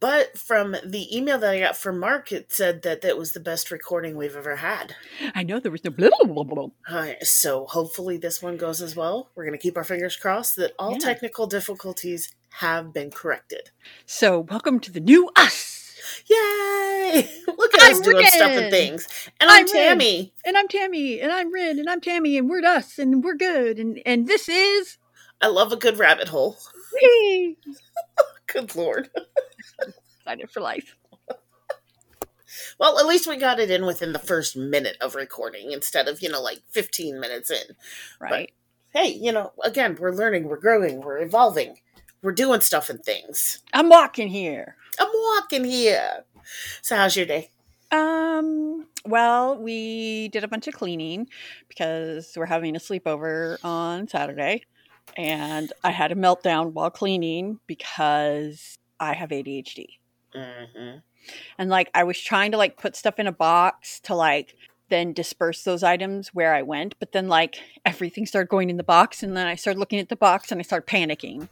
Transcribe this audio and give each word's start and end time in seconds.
But 0.00 0.38
from 0.38 0.76
the 0.84 1.14
email 1.16 1.38
that 1.38 1.50
I 1.50 1.60
got 1.60 1.76
from 1.76 1.98
Mark, 1.98 2.32
it 2.32 2.52
said 2.52 2.82
that 2.82 3.02
that 3.02 3.18
was 3.18 3.32
the 3.32 3.40
best 3.40 3.70
recording 3.70 4.16
we've 4.16 4.36
ever 4.36 4.56
had. 4.56 4.94
I 5.34 5.42
know 5.42 5.60
there 5.60 5.72
was 5.72 5.84
no 5.84 5.90
blah, 5.90 6.08
blah, 6.22 6.44
blah, 6.44 6.44
blah. 6.44 6.68
Uh, 6.88 7.12
so 7.22 7.66
hopefully 7.66 8.16
this 8.16 8.40
one 8.42 8.56
goes 8.56 8.80
as 8.80 8.96
well. 8.96 9.30
We're 9.34 9.44
going 9.44 9.58
to 9.58 9.62
keep 9.62 9.76
our 9.76 9.84
fingers 9.84 10.16
crossed 10.16 10.56
that 10.56 10.72
all 10.78 10.92
Yeah. 10.92 10.98
technical 10.98 11.46
difficulties 11.46 12.34
have 12.50 12.92
been 12.92 13.10
corrected. 13.10 13.70
So, 14.06 14.40
welcome 14.40 14.80
to 14.80 14.92
the 14.92 15.00
new 15.00 15.30
us. 15.36 15.76
Yay! 16.26 17.28
Look 17.46 17.74
at 17.74 17.82
I'm 17.82 17.92
us 17.92 18.00
doing 18.00 18.26
stuff 18.26 18.50
and 18.50 18.70
things. 18.70 19.06
And 19.40 19.50
I'm, 19.50 19.58
I'm 19.58 19.64
Rin. 19.64 19.72
Tammy. 19.72 20.32
And 20.46 20.56
I'm 20.56 20.68
Tammy, 20.68 21.20
and 21.20 21.30
I'm 21.30 21.52
Rin, 21.52 21.78
and 21.78 21.90
I'm 21.90 22.00
Tammy, 22.00 22.38
and 22.38 22.48
we're 22.48 22.64
us, 22.64 22.98
and 22.98 23.22
we're 23.22 23.36
good, 23.36 23.78
and 23.78 24.00
and 24.06 24.26
this 24.26 24.48
is 24.48 24.96
I 25.42 25.48
love 25.48 25.72
a 25.72 25.76
good 25.76 25.98
rabbit 25.98 26.28
hole. 26.28 26.56
Good 28.52 28.74
lord. 28.74 29.10
Excited 30.20 30.50
for 30.50 30.60
life. 30.60 30.96
Well, 32.78 32.98
at 32.98 33.06
least 33.06 33.28
we 33.28 33.36
got 33.36 33.60
it 33.60 33.70
in 33.70 33.84
within 33.84 34.12
the 34.12 34.18
first 34.18 34.56
minute 34.56 34.96
of 35.00 35.14
recording 35.14 35.72
instead 35.72 36.08
of, 36.08 36.22
you 36.22 36.28
know, 36.28 36.40
like 36.40 36.60
15 36.70 37.20
minutes 37.20 37.50
in. 37.50 37.76
Right. 38.20 38.52
Hey, 38.92 39.08
you 39.08 39.32
know, 39.32 39.52
again, 39.64 39.96
we're 40.00 40.12
learning, 40.12 40.44
we're 40.44 40.58
growing, 40.58 41.02
we're 41.02 41.18
evolving, 41.18 41.76
we're 42.22 42.32
doing 42.32 42.60
stuff 42.60 42.88
and 42.88 43.02
things. 43.02 43.58
I'm 43.72 43.90
walking 43.90 44.28
here. 44.28 44.76
I'm 44.98 45.10
walking 45.12 45.64
here. 45.64 46.24
So, 46.80 46.96
how's 46.96 47.16
your 47.16 47.26
day? 47.26 47.50
Um, 47.90 48.86
well, 49.04 49.56
we 49.56 50.28
did 50.28 50.44
a 50.44 50.48
bunch 50.48 50.68
of 50.68 50.74
cleaning 50.74 51.28
because 51.68 52.32
we're 52.36 52.46
having 52.46 52.76
a 52.76 52.80
sleepover 52.80 53.58
on 53.62 54.08
Saturday. 54.08 54.64
And 55.16 55.72
I 55.82 55.90
had 55.90 56.12
a 56.12 56.16
meltdown 56.16 56.72
while 56.72 56.90
cleaning 56.90 57.60
because 57.66 58.76
I 59.00 59.14
have 59.14 59.30
ADHD. 59.30 59.86
Mm-hmm. 60.34 60.98
And 61.58 61.70
like 61.70 61.90
I 61.94 62.04
was 62.04 62.20
trying 62.20 62.52
to 62.52 62.58
like 62.58 62.76
put 62.76 62.96
stuff 62.96 63.18
in 63.18 63.26
a 63.26 63.32
box 63.32 64.00
to 64.00 64.14
like 64.14 64.54
then 64.88 65.12
disperse 65.12 65.64
those 65.64 65.82
items 65.82 66.28
where 66.28 66.54
I 66.54 66.62
went, 66.62 66.94
but 66.98 67.12
then 67.12 67.28
like 67.28 67.56
everything 67.84 68.24
started 68.26 68.48
going 68.48 68.70
in 68.70 68.76
the 68.78 68.84
box 68.84 69.22
and 69.22 69.36
then 69.36 69.46
I 69.46 69.54
started 69.54 69.78
looking 69.78 69.98
at 69.98 70.08
the 70.08 70.16
box 70.16 70.50
and 70.50 70.58
I 70.60 70.62
started 70.62 70.86
panicking. 70.86 71.48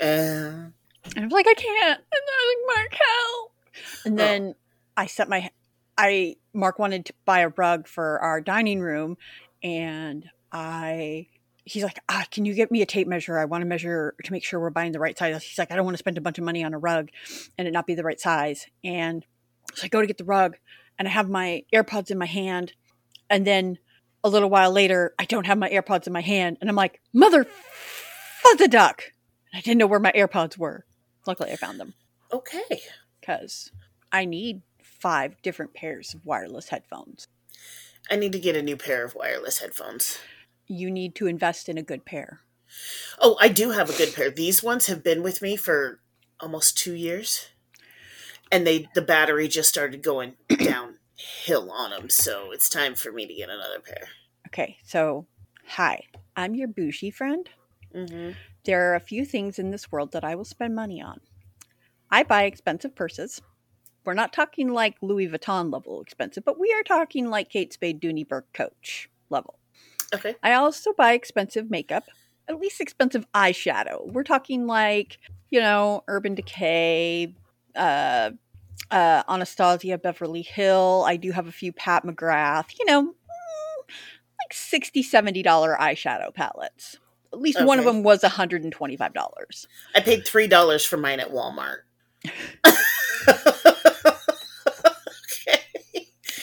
Uh, 0.00 0.70
And 1.04 1.18
I 1.18 1.24
was 1.24 1.32
like, 1.32 1.46
I 1.48 1.54
can't. 1.54 2.00
And 2.00 2.22
I 2.28 2.44
was 2.44 2.56
like, 2.68 2.76
Mark, 2.76 2.94
help. 2.94 3.52
And 4.04 4.14
Oh. 4.14 4.16
then 4.22 4.54
I 4.96 5.06
set 5.06 5.28
my, 5.28 5.50
I, 5.98 6.36
Mark 6.52 6.78
wanted 6.78 7.06
to 7.06 7.12
buy 7.24 7.40
a 7.40 7.48
rug 7.48 7.88
for 7.88 8.20
our 8.20 8.40
dining 8.40 8.80
room. 8.80 9.16
And 9.62 10.28
I, 10.52 11.26
he's 11.64 11.82
like, 11.82 11.98
ah, 12.08 12.24
can 12.30 12.44
you 12.44 12.54
get 12.54 12.70
me 12.70 12.82
a 12.82 12.86
tape 12.86 13.06
measure? 13.06 13.38
I 13.38 13.44
want 13.44 13.62
to 13.62 13.66
measure 13.66 14.14
to 14.24 14.32
make 14.32 14.44
sure 14.44 14.60
we're 14.60 14.70
buying 14.70 14.92
the 14.92 14.98
right 14.98 15.16
size. 15.16 15.42
He's 15.42 15.58
like, 15.58 15.70
I 15.70 15.76
don't 15.76 15.84
want 15.84 15.94
to 15.94 15.98
spend 15.98 16.18
a 16.18 16.22
bunch 16.22 16.38
of 16.38 16.44
money 16.44 16.64
on 16.64 16.74
a 16.74 16.78
rug 16.78 17.10
and 17.58 17.68
it 17.68 17.72
not 17.72 17.86
be 17.86 17.94
the 17.94 18.04
right 18.04 18.20
size. 18.20 18.66
And 18.82 19.24
so 19.74 19.84
I 19.84 19.88
go 19.88 20.00
to 20.00 20.06
get 20.06 20.18
the 20.18 20.24
rug 20.24 20.56
and 20.98 21.06
I 21.06 21.10
have 21.10 21.28
my 21.28 21.64
AirPods 21.72 22.10
in 22.10 22.18
my 22.18 22.26
hand. 22.26 22.72
And 23.28 23.46
then 23.46 23.78
a 24.24 24.28
little 24.28 24.50
while 24.50 24.72
later, 24.72 25.14
I 25.18 25.24
don't 25.24 25.46
have 25.46 25.58
my 25.58 25.70
AirPods 25.70 26.06
in 26.06 26.12
my 26.12 26.20
hand. 26.20 26.58
And 26.60 26.68
I'm 26.68 26.76
like, 26.76 27.00
mother 27.12 27.46
a 28.60 28.68
duck. 28.68 29.04
And 29.52 29.58
I 29.58 29.60
didn't 29.60 29.78
know 29.78 29.86
where 29.86 30.00
my 30.00 30.12
AirPods 30.12 30.58
were. 30.58 30.84
Luckily, 31.26 31.52
I 31.52 31.56
found 31.56 31.78
them 31.78 31.94
okay. 32.32 32.80
because 33.20 33.70
I 34.10 34.24
need 34.24 34.62
five 34.82 35.40
different 35.42 35.74
pairs 35.74 36.14
of 36.14 36.24
wireless 36.24 36.68
headphones. 36.68 37.28
I 38.10 38.16
need 38.16 38.32
to 38.32 38.40
get 38.40 38.56
a 38.56 38.62
new 38.62 38.76
pair 38.76 39.04
of 39.04 39.14
wireless 39.14 39.60
headphones. 39.60 40.18
You 40.70 40.88
need 40.88 41.16
to 41.16 41.26
invest 41.26 41.68
in 41.68 41.76
a 41.76 41.82
good 41.82 42.04
pair. 42.04 42.40
Oh, 43.18 43.36
I 43.40 43.48
do 43.48 43.70
have 43.70 43.90
a 43.90 43.96
good 43.96 44.14
pair. 44.14 44.30
These 44.30 44.62
ones 44.62 44.86
have 44.86 45.02
been 45.02 45.22
with 45.22 45.42
me 45.42 45.56
for 45.56 45.98
almost 46.38 46.78
two 46.78 46.94
years. 46.94 47.48
And 48.52 48.64
they 48.64 48.88
the 48.94 49.02
battery 49.02 49.48
just 49.48 49.68
started 49.68 50.02
going 50.02 50.34
downhill 50.48 51.70
on 51.72 51.90
them, 51.90 52.08
so 52.08 52.50
it's 52.52 52.68
time 52.68 52.94
for 52.94 53.12
me 53.12 53.26
to 53.26 53.34
get 53.34 53.48
another 53.48 53.80
pair. 53.80 54.08
Okay, 54.48 54.76
so 54.84 55.26
hi, 55.66 56.02
I'm 56.36 56.54
your 56.54 56.68
bougie 56.68 57.12
friend. 57.12 57.48
Mm-hmm. 57.94 58.30
There 58.64 58.90
are 58.90 58.94
a 58.94 59.00
few 59.00 59.24
things 59.24 59.58
in 59.58 59.70
this 59.70 59.90
world 59.90 60.12
that 60.12 60.24
I 60.24 60.34
will 60.34 60.44
spend 60.44 60.74
money 60.74 61.00
on. 61.00 61.20
I 62.10 62.24
buy 62.24 62.44
expensive 62.44 62.94
purses. 62.96 63.40
We're 64.04 64.14
not 64.14 64.32
talking 64.32 64.72
like 64.72 64.96
Louis 65.00 65.28
Vuitton 65.28 65.72
level 65.72 66.00
expensive, 66.00 66.44
but 66.44 66.58
we 66.58 66.72
are 66.72 66.82
talking 66.82 67.30
like 67.30 67.50
Kate 67.50 67.72
Spade 67.72 68.00
Dooney 68.00 68.26
Bourke 68.26 68.52
Coach 68.52 69.08
level. 69.28 69.59
Okay. 70.14 70.34
I 70.42 70.54
also 70.54 70.92
buy 70.92 71.12
expensive 71.12 71.70
makeup, 71.70 72.04
at 72.48 72.58
least 72.58 72.80
expensive 72.80 73.26
eyeshadow. 73.34 74.10
We're 74.12 74.24
talking 74.24 74.66
like, 74.66 75.18
you 75.50 75.60
know, 75.60 76.02
Urban 76.08 76.34
Decay, 76.34 77.34
uh, 77.76 78.30
uh, 78.90 79.22
Anastasia 79.28 79.98
Beverly 79.98 80.42
Hill. 80.42 81.04
I 81.06 81.16
do 81.16 81.30
have 81.32 81.46
a 81.46 81.52
few 81.52 81.72
Pat 81.72 82.04
McGrath, 82.04 82.78
you 82.78 82.86
know, 82.86 83.02
mm, 83.02 83.84
like 83.88 84.52
$60, 84.52 85.04
$70 85.04 85.78
eyeshadow 85.78 86.34
palettes. 86.34 86.98
At 87.32 87.40
least 87.40 87.64
one 87.64 87.78
of 87.78 87.84
them 87.84 88.02
was 88.02 88.22
$125. 88.22 89.66
I 89.94 90.00
paid 90.00 90.26
three 90.26 90.48
dollars 90.48 90.84
for 90.84 90.96
mine 90.96 91.20
at 91.20 91.30
Walmart. 91.30 91.82
okay. 92.26 92.80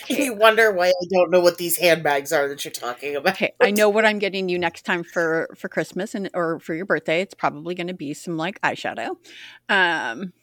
You 0.18 0.34
wonder 0.34 0.72
why 0.72 0.88
I 0.88 1.06
don't 1.12 1.32
know 1.32 1.40
what 1.40 1.58
these 1.58 1.78
handbags 1.78 2.32
are 2.32 2.48
that 2.48 2.64
you're 2.64 2.72
talking 2.72 3.16
about. 3.16 3.34
Okay, 3.34 3.54
I 3.60 3.72
know 3.72 3.90
what 3.90 4.06
I'm 4.06 4.20
getting 4.20 4.50
you 4.50 4.58
next 4.58 4.84
time 4.84 5.04
for 5.04 5.50
for 5.56 5.70
Christmas 5.70 6.16
and 6.16 6.30
or 6.34 6.60
for 6.60 6.74
your 6.74 6.86
birthday. 6.86 7.22
It's 7.22 7.34
probably 7.34 7.76
going 7.76 7.88
to 7.88 7.94
be 7.94 8.14
some 8.14 8.38
like 8.38 8.62
eyeshadow, 8.62 9.18
um, 9.70 10.34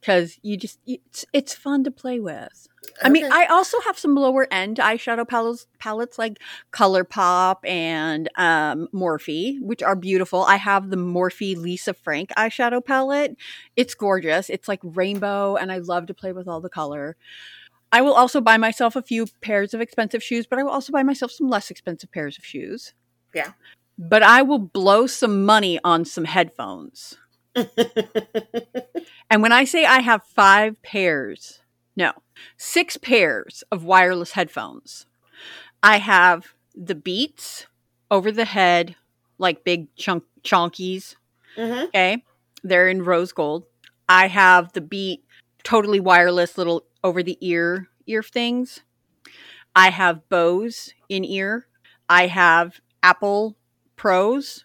because 0.00 0.38
you 0.42 0.56
just 0.56 0.78
it's 0.86 1.24
it's 1.32 1.54
fun 1.54 1.84
to 1.84 1.90
play 1.90 2.20
with. 2.20 2.68
I 3.02 3.10
mean, 3.10 3.30
I 3.30 3.46
also 3.46 3.80
have 3.82 3.98
some 3.98 4.14
lower 4.14 4.48
end 4.50 4.78
eyeshadow 4.78 5.28
palettes, 5.28 5.66
palettes 5.78 6.18
like 6.18 6.38
ColourPop 6.72 7.58
and 7.64 8.28
um, 8.36 8.88
Morphe, 8.92 9.60
which 9.60 9.82
are 9.82 9.94
beautiful. 9.94 10.42
I 10.42 10.56
have 10.56 10.90
the 10.90 10.96
Morphe 10.96 11.56
Lisa 11.56 11.94
Frank 11.94 12.30
eyeshadow 12.36 12.84
palette. 12.84 13.36
It's 13.76 13.94
gorgeous. 13.94 14.50
It's 14.50 14.68
like 14.68 14.80
rainbow, 14.82 15.56
and 15.56 15.70
I 15.70 15.78
love 15.78 16.06
to 16.06 16.14
play 16.14 16.32
with 16.32 16.48
all 16.48 16.60
the 16.60 16.68
color. 16.70 17.16
I 17.92 18.02
will 18.02 18.14
also 18.14 18.40
buy 18.40 18.56
myself 18.56 18.96
a 18.96 19.02
few 19.02 19.26
pairs 19.40 19.72
of 19.74 19.80
expensive 19.80 20.22
shoes, 20.22 20.46
but 20.46 20.58
I 20.58 20.62
will 20.62 20.70
also 20.70 20.92
buy 20.92 21.02
myself 21.02 21.30
some 21.32 21.48
less 21.48 21.70
expensive 21.70 22.12
pairs 22.12 22.36
of 22.38 22.44
shoes. 22.44 22.92
Yeah. 23.34 23.52
But 23.98 24.22
I 24.22 24.42
will 24.42 24.58
blow 24.58 25.06
some 25.06 25.44
money 25.44 25.80
on 25.82 26.04
some 26.04 26.24
headphones. 26.24 27.16
And 29.30 29.42
when 29.42 29.52
I 29.52 29.64
say 29.64 29.84
I 29.84 30.00
have 30.00 30.22
five 30.24 30.80
pairs, 30.82 31.60
no, 31.96 32.12
six 32.56 32.96
pairs 32.96 33.62
of 33.70 33.84
wireless 33.84 34.32
headphones. 34.32 35.06
I 35.82 35.98
have 35.98 36.54
the 36.74 36.94
Beats 36.94 37.66
over 38.10 38.32
the 38.32 38.46
head, 38.46 38.96
like 39.38 39.64
big 39.64 39.94
chunk 39.96 40.24
chonkies. 40.42 41.16
Mhm. 41.56 41.88
Okay. 41.88 42.24
They're 42.62 42.88
in 42.88 43.02
rose 43.02 43.32
gold. 43.32 43.64
I 44.08 44.28
have 44.28 44.72
the 44.72 44.80
Beat 44.80 45.24
totally 45.64 46.00
wireless 46.00 46.58
little 46.58 46.84
over 47.04 47.22
the 47.22 47.38
ear 47.40 47.88
ear 48.06 48.22
things. 48.22 48.80
I 49.76 49.90
have 49.90 50.28
Bose 50.28 50.92
in 51.08 51.24
ear. 51.24 51.66
I 52.08 52.26
have 52.26 52.80
Apple 53.02 53.56
Pros. 53.96 54.64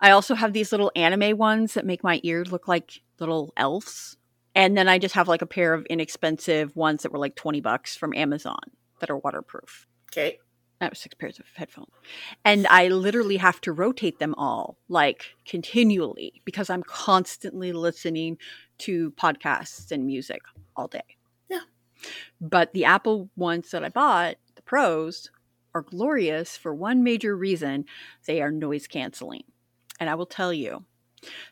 I 0.00 0.10
also 0.10 0.34
have 0.34 0.52
these 0.52 0.72
little 0.72 0.92
anime 0.94 1.38
ones 1.38 1.74
that 1.74 1.86
make 1.86 2.04
my 2.04 2.20
ears 2.22 2.52
look 2.52 2.68
like 2.68 3.00
little 3.18 3.52
elves. 3.56 4.16
And 4.54 4.76
then 4.76 4.88
I 4.88 4.98
just 4.98 5.14
have 5.14 5.28
like 5.28 5.42
a 5.42 5.46
pair 5.46 5.72
of 5.72 5.86
inexpensive 5.86 6.76
ones 6.76 7.02
that 7.02 7.12
were 7.12 7.18
like 7.18 7.36
20 7.36 7.60
bucks 7.60 7.96
from 7.96 8.12
Amazon 8.14 8.58
that 9.00 9.10
are 9.10 9.16
waterproof. 9.16 9.86
Okay. 10.10 10.38
That 10.80 10.90
was 10.90 10.98
six 10.98 11.14
pairs 11.14 11.38
of 11.38 11.46
headphones. 11.54 11.92
And 12.44 12.66
I 12.66 12.88
literally 12.88 13.36
have 13.36 13.60
to 13.62 13.72
rotate 13.72 14.18
them 14.18 14.34
all 14.36 14.76
like 14.88 15.26
continually 15.46 16.42
because 16.44 16.68
I'm 16.68 16.82
constantly 16.82 17.72
listening 17.72 18.36
to 18.82 19.10
podcasts 19.12 19.90
and 19.92 20.06
music 20.06 20.42
all 20.76 20.88
day. 20.88 21.16
Yeah. 21.48 21.60
But 22.40 22.72
the 22.72 22.84
Apple 22.84 23.30
ones 23.36 23.70
that 23.70 23.84
I 23.84 23.88
bought, 23.88 24.36
the 24.54 24.62
pros, 24.62 25.30
are 25.74 25.82
glorious 25.82 26.56
for 26.56 26.74
one 26.74 27.02
major 27.02 27.36
reason 27.36 27.84
they 28.26 28.42
are 28.42 28.50
noise 28.50 28.86
canceling. 28.86 29.44
And 29.98 30.10
I 30.10 30.14
will 30.14 30.26
tell 30.26 30.52
you, 30.52 30.84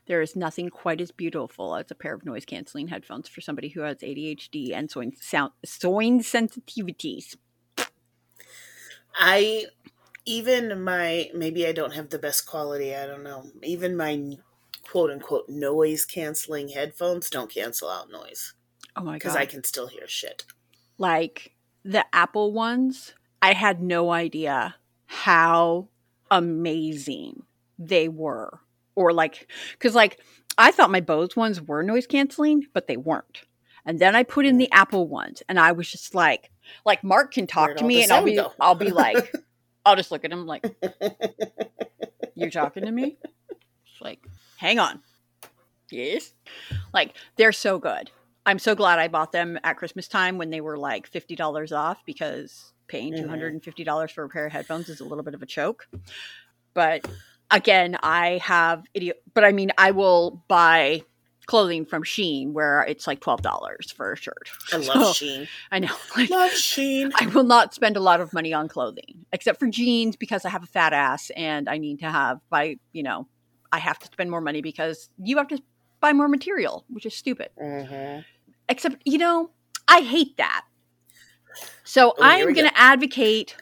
there 0.06 0.20
is 0.20 0.34
nothing 0.34 0.68
quite 0.68 1.00
as 1.00 1.12
beautiful 1.12 1.76
as 1.76 1.90
a 1.90 1.94
pair 1.94 2.14
of 2.14 2.24
noise 2.24 2.44
canceling 2.44 2.88
headphones 2.88 3.28
for 3.28 3.40
somebody 3.40 3.68
who 3.68 3.80
has 3.82 3.98
ADHD 3.98 4.74
and 4.74 4.90
soin 4.90 5.12
sound 5.20 5.52
soin 5.64 6.20
sensitivities. 6.20 7.36
I 9.14 9.66
even 10.26 10.82
my 10.82 11.30
maybe 11.34 11.66
I 11.66 11.72
don't 11.72 11.94
have 11.94 12.10
the 12.10 12.18
best 12.18 12.46
quality, 12.46 12.94
I 12.94 13.06
don't 13.06 13.22
know. 13.22 13.44
Even 13.62 13.96
my 13.96 14.38
quote 14.90 15.10
unquote 15.10 15.48
noise 15.48 16.04
canceling 16.04 16.68
headphones 16.68 17.30
don't 17.30 17.52
cancel 17.52 17.88
out 17.88 18.10
noise 18.10 18.54
Oh 18.96 19.02
my 19.02 19.12
god. 19.12 19.14
because! 19.18 19.36
I 19.36 19.46
can 19.46 19.62
still 19.62 19.86
hear 19.86 20.06
shit. 20.08 20.44
like 20.98 21.52
the 21.84 22.04
Apple 22.12 22.52
ones, 22.52 23.14
I 23.40 23.52
had 23.54 23.80
no 23.80 24.10
idea 24.10 24.74
how 25.06 25.88
amazing 26.30 27.42
they 27.78 28.08
were 28.08 28.60
or 28.94 29.12
like 29.12 29.50
because 29.72 29.94
like 29.94 30.20
I 30.58 30.72
thought 30.72 30.90
my 30.90 31.00
Bose 31.00 31.36
ones 31.36 31.62
were 31.62 31.82
noise 31.82 32.06
canceling, 32.06 32.66
but 32.74 32.86
they 32.86 32.96
weren't. 32.96 33.42
And 33.86 33.98
then 33.98 34.14
I 34.14 34.24
put 34.24 34.44
in 34.44 34.58
the 34.58 34.70
Apple 34.72 35.08
ones, 35.08 35.42
and 35.48 35.58
I 35.58 35.72
was 35.72 35.90
just 35.90 36.14
like, 36.14 36.50
like 36.84 37.02
Mark 37.02 37.32
can 37.32 37.46
talk 37.46 37.76
to 37.76 37.84
me, 37.84 38.02
and 38.02 38.12
I'll 38.12 38.24
be? 38.24 38.38
I'll 38.60 38.74
be 38.74 38.90
like, 38.90 39.32
I'll 39.86 39.96
just 39.96 40.10
look 40.10 40.24
at 40.24 40.30
him 40.32 40.46
like, 40.46 40.64
you're 42.34 42.50
talking 42.50 42.84
to 42.84 42.92
me? 42.92 43.16
Like, 44.00 44.20
hang 44.56 44.78
on, 44.78 45.00
yes, 45.90 46.32
like 46.92 47.16
they're 47.36 47.52
so 47.52 47.78
good. 47.78 48.10
I'm 48.46 48.58
so 48.58 48.74
glad 48.74 48.98
I 48.98 49.08
bought 49.08 49.32
them 49.32 49.58
at 49.62 49.76
Christmas 49.76 50.08
time 50.08 50.38
when 50.38 50.50
they 50.50 50.60
were 50.60 50.78
like 50.78 51.06
fifty 51.06 51.36
dollars 51.36 51.72
off 51.72 51.98
because 52.06 52.72
paying 52.88 53.12
Mhm. 53.12 53.20
two 53.22 53.28
hundred 53.28 53.52
and 53.52 53.62
fifty 53.62 53.84
dollars 53.84 54.10
for 54.10 54.24
a 54.24 54.28
pair 54.28 54.46
of 54.46 54.52
headphones 54.52 54.88
is 54.88 55.00
a 55.00 55.04
little 55.04 55.22
bit 55.24 55.34
of 55.34 55.42
a 55.42 55.46
choke. 55.46 55.86
But 56.74 57.08
again, 57.50 57.96
I 58.02 58.38
have 58.42 58.84
idiot. 58.94 59.22
But 59.34 59.44
I 59.44 59.52
mean, 59.52 59.72
I 59.76 59.90
will 59.90 60.42
buy 60.48 61.02
clothing 61.46 61.84
from 61.84 62.04
Shein 62.04 62.52
where 62.52 62.82
it's 62.88 63.06
like 63.06 63.20
twelve 63.20 63.42
dollars 63.42 63.90
for 63.92 64.12
a 64.12 64.16
shirt. 64.16 64.50
I 64.72 64.76
love 64.76 65.16
So, 65.16 65.24
Shein. 65.26 65.48
I 65.70 65.80
know. 65.80 65.94
Like, 66.16 66.30
Love 66.30 66.52
Shein. 66.52 67.10
I 67.20 67.26
will 67.26 67.44
not 67.44 67.74
spend 67.74 67.96
a 67.96 68.00
lot 68.00 68.20
of 68.20 68.32
money 68.32 68.52
on 68.52 68.68
clothing 68.68 69.26
except 69.32 69.58
for 69.58 69.66
jeans 69.68 70.16
because 70.16 70.44
I 70.44 70.48
have 70.50 70.62
a 70.62 70.66
fat 70.66 70.92
ass 70.92 71.30
and 71.36 71.68
I 71.68 71.78
need 71.78 71.98
to 72.00 72.10
have 72.10 72.40
by 72.50 72.76
you 72.92 73.02
know 73.02 73.26
I 73.72 73.78
have 73.78 73.98
to 74.00 74.06
spend 74.06 74.30
more 74.30 74.40
money 74.40 74.62
because 74.62 75.10
you 75.22 75.36
have 75.38 75.48
to 75.48 75.62
buy 76.00 76.12
more 76.12 76.28
material, 76.28 76.84
which 76.88 77.06
is 77.06 77.14
stupid. 77.14 77.50
hmm 77.58 78.20
Except 78.68 78.96
you 79.04 79.18
know 79.18 79.50
I 79.88 80.00
hate 80.00 80.36
that. 80.36 80.64
So 81.84 82.10
Oh, 82.10 82.14
I'm 82.20 82.52
going 82.52 82.68
to 82.68 82.78
advocate. 82.78 83.56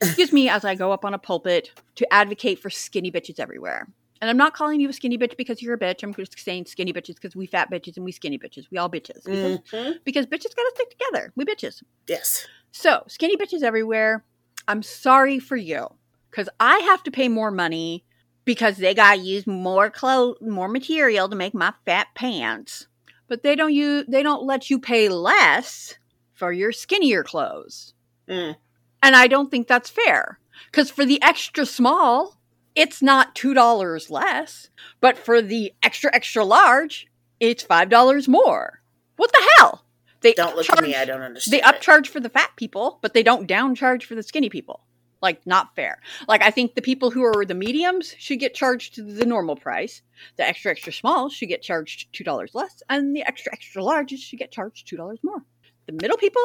Excuse 0.00 0.32
me, 0.32 0.48
as 0.48 0.64
I 0.64 0.74
go 0.74 0.92
up 0.92 1.04
on 1.04 1.14
a 1.14 1.18
pulpit 1.18 1.70
to 1.96 2.12
advocate 2.12 2.58
for 2.60 2.70
skinny 2.70 3.10
bitches 3.10 3.40
everywhere. 3.40 3.88
And 4.20 4.30
I'm 4.30 4.36
not 4.36 4.54
calling 4.54 4.80
you 4.80 4.88
a 4.88 4.92
skinny 4.92 5.18
bitch 5.18 5.36
because 5.36 5.60
you're 5.60 5.74
a 5.74 5.78
bitch. 5.78 6.02
I'm 6.02 6.14
just 6.14 6.38
saying 6.38 6.66
skinny 6.66 6.92
bitches 6.92 7.16
because 7.16 7.34
we 7.34 7.46
fat 7.46 7.70
bitches 7.70 7.96
and 7.96 8.04
we 8.04 8.12
skinny 8.12 8.38
bitches. 8.38 8.66
We 8.70 8.78
all 8.78 8.88
bitches 8.88 9.24
because, 9.24 9.58
hmm 9.70 9.92
because 10.04 10.26
bitches 10.26 10.54
got 10.54 10.62
to 10.62 10.72
stick 10.74 10.90
together. 10.90 11.32
We 11.36 11.44
bitches. 11.44 11.82
Yes. 12.06 12.46
So, 12.70 13.02
skinny 13.08 13.36
bitches 13.36 13.62
everywhere. 13.62 14.24
I'm 14.68 14.82
sorry 14.82 15.38
for 15.38 15.56
you 15.56 15.88
because 16.30 16.48
I 16.60 16.78
have 16.78 17.02
to 17.04 17.10
pay 17.10 17.28
more 17.28 17.50
money 17.50 18.04
because 18.44 18.76
they 18.76 18.94
got 18.94 19.16
to 19.16 19.20
use 19.20 19.46
more 19.46 19.90
clothes, 19.90 20.38
more 20.40 20.68
material 20.68 21.28
to 21.28 21.36
make 21.36 21.54
my 21.54 21.72
fat 21.84 22.08
pants. 22.14 22.86
But 23.28 23.42
they 23.42 23.56
don't 23.56 23.72
use, 23.72 24.04
they 24.06 24.22
don't 24.22 24.44
let 24.44 24.70
you 24.70 24.78
pay 24.78 25.08
less 25.08 25.94
for 26.32 26.52
your 26.52 26.72
skinnier 26.72 27.24
clothes. 27.24 27.94
Mm. 28.28 28.56
And 29.02 29.16
I 29.16 29.26
don't 29.26 29.50
think 29.50 29.66
that's 29.66 29.90
fair 29.90 30.38
because 30.70 30.90
for 30.90 31.04
the 31.04 31.22
extra 31.22 31.64
small, 31.66 32.38
it's 32.74 33.02
not 33.02 33.34
$2 33.34 34.10
less, 34.10 34.68
but 35.00 35.16
for 35.16 35.40
the 35.40 35.72
extra, 35.82 36.10
extra 36.14 36.44
large, 36.44 37.06
it's 37.40 37.64
$5 37.64 38.28
more. 38.28 38.82
What 39.16 39.32
the 39.32 39.48
hell? 39.56 39.84
They 40.20 40.32
Don't 40.32 40.56
look 40.56 40.68
at 40.70 40.82
me. 40.82 40.94
I 40.94 41.04
don't 41.04 41.20
understand. 41.20 41.52
they 41.52 41.62
it. 41.62 41.64
upcharge 41.64 42.06
for 42.06 42.18
the 42.18 42.30
fat 42.30 42.50
people, 42.56 42.98
but 43.02 43.12
they 43.12 43.22
don't 43.22 43.46
downcharge 43.46 44.04
for 44.04 44.14
the 44.14 44.22
skinny 44.22 44.48
people. 44.48 44.80
Like, 45.24 45.46
not 45.46 45.74
fair. 45.74 46.00
Like, 46.28 46.42
I 46.42 46.50
think 46.50 46.74
the 46.74 46.82
people 46.82 47.10
who 47.10 47.22
are 47.24 47.46
the 47.46 47.54
mediums 47.54 48.14
should 48.18 48.38
get 48.40 48.54
charged 48.54 48.96
the 49.18 49.24
normal 49.24 49.56
price. 49.56 50.02
The 50.36 50.46
extra, 50.46 50.70
extra 50.72 50.92
small 50.92 51.30
should 51.30 51.48
get 51.48 51.62
charged 51.62 52.12
$2 52.12 52.54
less, 52.54 52.82
and 52.90 53.16
the 53.16 53.22
extra, 53.22 53.50
extra 53.52 53.82
large 53.82 54.10
should 54.10 54.38
get 54.38 54.52
charged 54.52 54.86
$2 54.86 55.16
more. 55.22 55.42
The 55.86 55.92
middle 55.94 56.18
people 56.18 56.42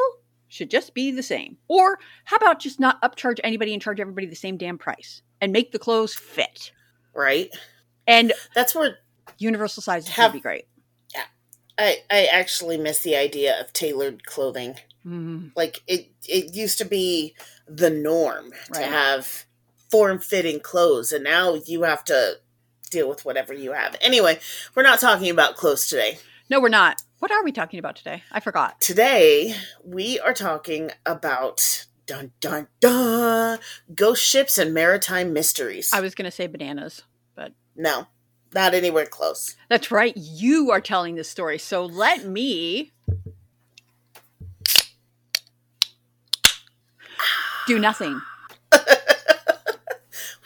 should 0.47 0.69
just 0.71 0.93
be 0.93 1.11
the 1.11 1.21
same. 1.21 1.57
Or 1.67 1.99
how 2.23 2.37
about 2.37 2.59
just 2.59 2.79
not 2.79 3.01
upcharge 3.01 3.41
anybody 3.43 3.73
and 3.73 3.81
charge 3.81 3.99
everybody 3.99 4.27
the 4.27 4.35
same 4.35 4.55
damn 4.55 4.77
price 4.77 5.21
and 5.41 5.51
make 5.51 5.73
the 5.73 5.79
clothes 5.79 6.15
fit? 6.15 6.71
right. 7.13 7.49
And 8.07 8.31
That's 8.55 8.73
where 8.73 8.97
universal 9.39 9.83
sizes 9.83 10.09
Have- 10.11 10.31
would 10.31 10.37
be 10.39 10.41
great. 10.41 10.67
Yeah. 11.13 11.25
I 11.77 11.97
I 12.09 12.25
actually 12.31 12.77
miss 12.77 13.01
the 13.01 13.15
idea 13.17 13.59
of 13.59 13.73
tailored 13.73 14.25
clothing. 14.25 14.79
Mhm. 15.05 15.51
Like 15.55 15.81
it 15.87 16.09
it 16.27 16.53
used 16.53 16.77
to 16.79 16.85
be 16.85 17.35
the 17.67 17.89
norm 17.89 18.51
to 18.73 18.81
have 18.83 19.45
form 19.89 20.19
fitting 20.19 20.59
clothes, 20.59 21.11
and 21.11 21.23
now 21.23 21.55
you 21.65 21.83
have 21.83 22.03
to 22.05 22.39
deal 22.91 23.07
with 23.07 23.25
whatever 23.25 23.53
you 23.53 23.73
have. 23.73 23.95
Anyway, 24.01 24.39
we're 24.75 24.83
not 24.83 24.99
talking 24.99 25.29
about 25.29 25.55
clothes 25.55 25.87
today. 25.87 26.19
No, 26.49 26.59
we're 26.59 26.69
not. 26.69 27.01
What 27.19 27.31
are 27.31 27.43
we 27.43 27.51
talking 27.51 27.79
about 27.79 27.95
today? 27.95 28.23
I 28.31 28.39
forgot. 28.39 28.79
Today 28.81 29.55
we 29.83 30.19
are 30.19 30.33
talking 30.33 30.91
about 31.05 31.85
dun 32.05 32.31
dun 32.39 32.67
dun 32.79 33.59
ghost 33.93 34.23
ships 34.23 34.57
and 34.57 34.73
maritime 34.73 35.31
mysteries. 35.33 35.91
I 35.93 36.01
was 36.01 36.15
going 36.15 36.25
to 36.25 36.31
say 36.31 36.47
bananas, 36.47 37.03
but 37.35 37.53
no, 37.75 38.07
not 38.53 38.73
anywhere 38.73 39.05
close. 39.05 39.55
That's 39.69 39.91
right. 39.91 40.15
You 40.17 40.71
are 40.71 40.81
telling 40.81 41.15
this 41.15 41.29
story. 41.29 41.59
So 41.59 41.85
let 41.85 42.25
me 42.25 42.91
do 47.69 47.79
nothing. 47.79 48.21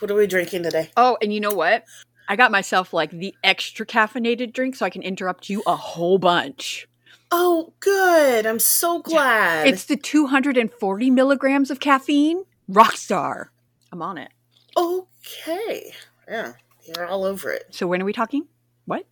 What 0.00 0.10
are 0.10 0.14
we 0.16 0.26
drinking 0.26 0.64
today? 0.64 0.90
Oh, 0.98 1.16
and 1.22 1.32
you 1.32 1.40
know 1.40 1.54
what? 1.54 1.84
I 2.28 2.36
got 2.36 2.50
myself 2.50 2.92
like 2.92 3.10
the 3.10 3.34
extra 3.42 3.86
caffeinated 3.86 4.52
drink 4.52 4.76
so 4.76 4.84
I 4.84 4.90
can 4.90 5.02
interrupt 5.02 5.48
you 5.48 5.62
a 5.66 5.76
whole 5.76 6.18
bunch. 6.18 6.86
Oh, 7.30 7.72
good. 7.80 8.44
I'm 8.44 8.58
so 8.58 9.00
glad. 9.00 9.66
It's 9.66 9.84
the 9.86 9.96
240 9.96 11.10
milligrams 11.10 11.70
of 11.70 11.80
caffeine. 11.80 12.44
Rockstar. 12.70 13.46
I'm 13.92 14.02
on 14.02 14.18
it. 14.18 14.30
okay. 14.76 15.94
Yeah, 16.28 16.52
you're 16.82 17.06
all 17.06 17.24
over 17.24 17.50
it. 17.50 17.64
So 17.70 17.86
when 17.86 18.02
are 18.02 18.04
we 18.04 18.12
talking? 18.12 18.46
What? 18.84 19.06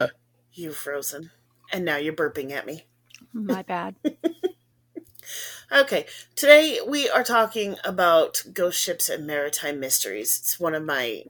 Uh. 0.00 0.08
You 0.52 0.72
frozen. 0.72 1.30
And 1.72 1.84
now 1.84 1.96
you're 1.96 2.14
burping 2.14 2.52
at 2.52 2.64
me. 2.64 2.86
My 3.34 3.62
bad. 3.62 3.96
Okay, 5.74 6.04
today 6.36 6.80
we 6.86 7.08
are 7.08 7.24
talking 7.24 7.76
about 7.82 8.42
ghost 8.52 8.78
ships 8.78 9.08
and 9.08 9.26
maritime 9.26 9.80
mysteries. 9.80 10.38
It's 10.38 10.60
one 10.60 10.74
of 10.74 10.84
my, 10.84 11.24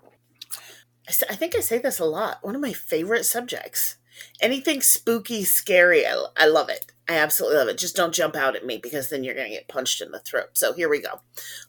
I 1.09 1.35
think 1.37 1.55
I 1.57 1.61
say 1.61 1.79
this 1.79 2.01
a 2.01 2.05
lot, 2.05 2.39
one 2.43 2.55
of 2.57 2.61
my 2.61 2.73
favorite 2.73 3.25
subjects. 3.25 3.97
Anything 4.41 4.81
spooky, 4.83 5.45
scary, 5.45 6.07
I, 6.07 6.27
I 6.37 6.47
love 6.47 6.69
it. 6.69 6.87
I 7.09 7.15
absolutely 7.15 7.59
love 7.59 7.69
it. 7.69 7.79
Just 7.79 7.95
don't 7.97 8.15
jump 8.15 8.35
out 8.37 8.57
at 8.57 8.67
me 8.67 8.79
because 8.79 9.09
then 9.11 9.23
you're 9.23 9.35
going 9.35 9.49
to 9.49 9.55
get 9.55 9.69
punched 9.69 10.01
in 10.01 10.11
the 10.11 10.19
throat. 10.21 10.51
So 10.55 10.73
here 10.73 10.89
we 10.89 11.01
go. 11.01 11.21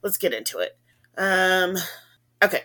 Let's 0.01 0.17
get 0.17 0.33
into 0.33 0.59
it. 0.59 0.77
Um, 1.17 1.75
okay, 2.43 2.63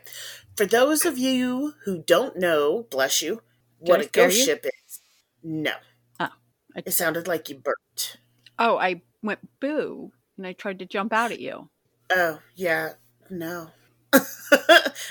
for 0.56 0.64
those 0.66 1.04
of 1.04 1.18
you 1.18 1.74
who 1.84 2.02
don't 2.02 2.36
know, 2.38 2.86
bless 2.90 3.20
you, 3.22 3.42
Did 3.84 3.90
what 3.90 4.00
I 4.00 4.04
a 4.04 4.08
ghost 4.08 4.38
you? 4.38 4.44
ship 4.46 4.64
is, 4.64 5.00
no. 5.42 5.72
Oh, 6.18 6.28
I- 6.76 6.82
It 6.86 6.92
sounded 6.92 7.28
like 7.28 7.48
you 7.50 7.56
burped. 7.56 8.18
Oh, 8.58 8.76
I 8.78 9.02
went 9.22 9.40
boo 9.60 10.12
and 10.37 10.46
I 10.46 10.52
tried 10.52 10.78
to 10.80 10.87
jump 10.87 11.12
out 11.12 11.32
at 11.32 11.40
you. 11.40 11.70
Oh, 12.10 12.38
yeah, 12.54 12.92
no. 13.30 13.68
I'm 14.12 14.22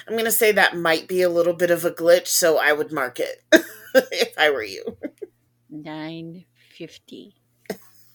going 0.10 0.26
to 0.26 0.32
say 0.32 0.52
that 0.52 0.76
might 0.76 1.08
be 1.08 1.22
a 1.22 1.30
little 1.30 1.54
bit 1.54 1.70
of 1.70 1.86
a 1.86 1.92
glitch, 1.92 2.28
so 2.28 2.58
I 2.58 2.74
would 2.74 2.92
mark 2.92 3.20
it 3.20 3.44
if 3.94 4.34
I 4.38 4.50
were 4.50 4.64
you. 4.64 4.98
950. 5.70 7.36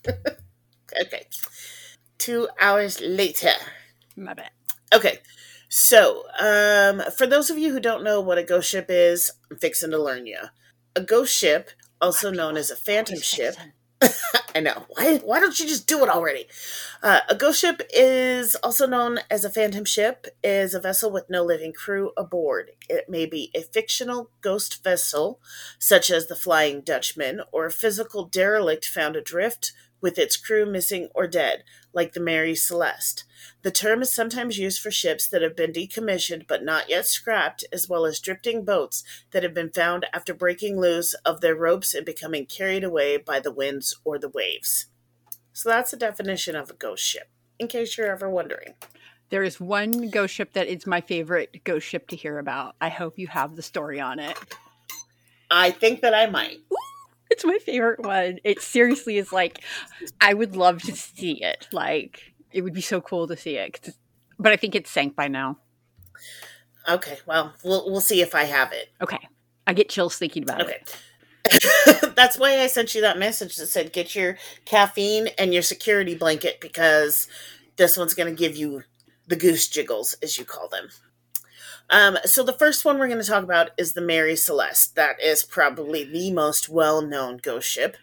Okay. 1.00 1.26
Two 2.18 2.48
hours 2.60 3.00
later. 3.00 3.52
My 4.16 4.34
bad. 4.34 4.50
Okay. 4.94 5.18
So, 5.68 6.24
um, 6.38 7.02
for 7.16 7.26
those 7.26 7.48
of 7.48 7.58
you 7.58 7.72
who 7.72 7.80
don't 7.80 8.04
know 8.04 8.20
what 8.20 8.38
a 8.38 8.42
ghost 8.42 8.68
ship 8.68 8.86
is, 8.88 9.30
I'm 9.50 9.58
fixing 9.58 9.90
to 9.92 9.98
learn 9.98 10.26
you. 10.26 10.38
A 10.94 11.00
ghost 11.00 11.34
ship, 11.34 11.70
also 12.00 12.30
known 12.30 12.56
as 12.56 12.70
a 12.70 12.76
phantom 12.76 13.20
ship. 13.20 13.56
I 14.54 14.60
know. 14.60 14.84
Why, 14.88 15.18
why 15.18 15.40
don't 15.40 15.58
you 15.58 15.66
just 15.66 15.86
do 15.86 16.02
it 16.02 16.08
already? 16.08 16.46
Uh, 17.02 17.20
a 17.28 17.34
ghost 17.34 17.60
ship 17.60 17.82
is 17.94 18.54
also 18.56 18.86
known 18.86 19.20
as 19.30 19.44
a 19.44 19.50
phantom 19.50 19.84
ship, 19.84 20.26
is 20.42 20.74
a 20.74 20.80
vessel 20.80 21.10
with 21.10 21.30
no 21.30 21.42
living 21.42 21.72
crew 21.72 22.12
aboard. 22.16 22.72
It 22.88 23.08
may 23.08 23.26
be 23.26 23.50
a 23.54 23.62
fictional 23.62 24.30
ghost 24.40 24.82
vessel, 24.84 25.40
such 25.78 26.10
as 26.10 26.26
the 26.26 26.36
Flying 26.36 26.80
Dutchman, 26.80 27.42
or 27.52 27.66
a 27.66 27.72
physical 27.72 28.24
derelict 28.26 28.84
found 28.86 29.16
adrift 29.16 29.72
with 30.00 30.18
its 30.18 30.36
crew 30.36 30.66
missing 30.66 31.08
or 31.14 31.26
dead, 31.26 31.62
like 31.92 32.12
the 32.12 32.20
Mary 32.20 32.54
Celeste. 32.54 33.24
The 33.62 33.70
term 33.70 34.02
is 34.02 34.12
sometimes 34.12 34.58
used 34.58 34.80
for 34.80 34.90
ships 34.90 35.28
that 35.28 35.42
have 35.42 35.56
been 35.56 35.72
decommissioned 35.72 36.46
but 36.46 36.64
not 36.64 36.88
yet 36.88 37.06
scrapped, 37.06 37.64
as 37.72 37.88
well 37.88 38.04
as 38.06 38.20
drifting 38.20 38.64
boats 38.64 39.04
that 39.30 39.42
have 39.42 39.54
been 39.54 39.70
found 39.70 40.06
after 40.12 40.34
breaking 40.34 40.80
loose 40.80 41.14
of 41.24 41.40
their 41.40 41.54
ropes 41.54 41.94
and 41.94 42.06
becoming 42.06 42.46
carried 42.46 42.84
away 42.84 43.16
by 43.16 43.40
the 43.40 43.52
winds 43.52 43.98
or 44.04 44.18
the 44.18 44.28
waves. 44.28 44.86
So 45.52 45.68
that's 45.68 45.90
the 45.90 45.96
definition 45.96 46.56
of 46.56 46.70
a 46.70 46.74
ghost 46.74 47.04
ship, 47.04 47.28
in 47.58 47.68
case 47.68 47.96
you're 47.96 48.10
ever 48.10 48.28
wondering. 48.28 48.74
There 49.28 49.42
is 49.42 49.60
one 49.60 50.10
ghost 50.10 50.34
ship 50.34 50.52
that 50.52 50.66
is 50.66 50.86
my 50.86 51.00
favorite 51.00 51.62
ghost 51.64 51.86
ship 51.86 52.08
to 52.08 52.16
hear 52.16 52.38
about. 52.38 52.74
I 52.80 52.88
hope 52.90 53.18
you 53.18 53.28
have 53.28 53.56
the 53.56 53.62
story 53.62 54.00
on 54.00 54.18
it. 54.18 54.36
I 55.50 55.70
think 55.70 56.00
that 56.00 56.14
I 56.14 56.26
might. 56.26 56.58
It's 57.32 57.44
my 57.46 57.58
favorite 57.58 58.00
one. 58.00 58.38
It 58.44 58.60
seriously 58.60 59.16
is 59.16 59.32
like, 59.32 59.62
I 60.20 60.34
would 60.34 60.54
love 60.54 60.82
to 60.82 60.94
see 60.94 61.42
it. 61.42 61.66
Like, 61.72 62.20
it 62.52 62.60
would 62.60 62.74
be 62.74 62.82
so 62.82 63.00
cool 63.00 63.26
to 63.26 63.36
see 63.36 63.56
it. 63.56 63.88
But 64.38 64.52
I 64.52 64.56
think 64.56 64.74
it's 64.74 64.90
sank 64.90 65.16
by 65.16 65.28
now. 65.28 65.56
Okay, 66.88 67.18
well, 67.26 67.54
we'll 67.64 67.90
we'll 67.90 68.00
see 68.00 68.20
if 68.20 68.34
I 68.34 68.44
have 68.44 68.72
it. 68.72 68.88
Okay. 69.00 69.18
I 69.66 69.72
get 69.72 69.88
chills 69.88 70.16
thinking 70.18 70.42
about 70.42 70.62
Okay. 70.62 70.78
it. 71.44 72.14
That's 72.16 72.38
why 72.38 72.60
I 72.60 72.66
sent 72.66 72.94
you 72.94 73.00
that 73.00 73.18
message 73.18 73.56
that 73.56 73.66
said 73.66 73.92
get 73.92 74.14
your 74.14 74.36
caffeine 74.64 75.28
and 75.38 75.54
your 75.54 75.62
security 75.62 76.14
blanket 76.14 76.60
because 76.60 77.28
this 77.76 77.96
one's 77.96 78.14
going 78.14 78.34
to 78.34 78.38
give 78.38 78.56
you 78.56 78.82
the 79.26 79.36
goose 79.36 79.68
jiggles, 79.68 80.14
as 80.22 80.38
you 80.38 80.44
call 80.44 80.68
them. 80.68 80.88
Um, 81.92 82.16
so 82.24 82.42
the 82.42 82.54
first 82.54 82.84
one 82.84 82.98
we're 82.98 83.06
going 83.06 83.20
to 83.20 83.28
talk 83.28 83.44
about 83.44 83.70
is 83.78 83.92
the 83.92 84.00
Mary 84.00 84.34
Celeste. 84.34 84.96
That 84.96 85.20
is 85.22 85.44
probably 85.44 86.04
the 86.04 86.32
most 86.32 86.68
well-known 86.70 87.36
ghost 87.36 87.68
ship. 87.68 87.96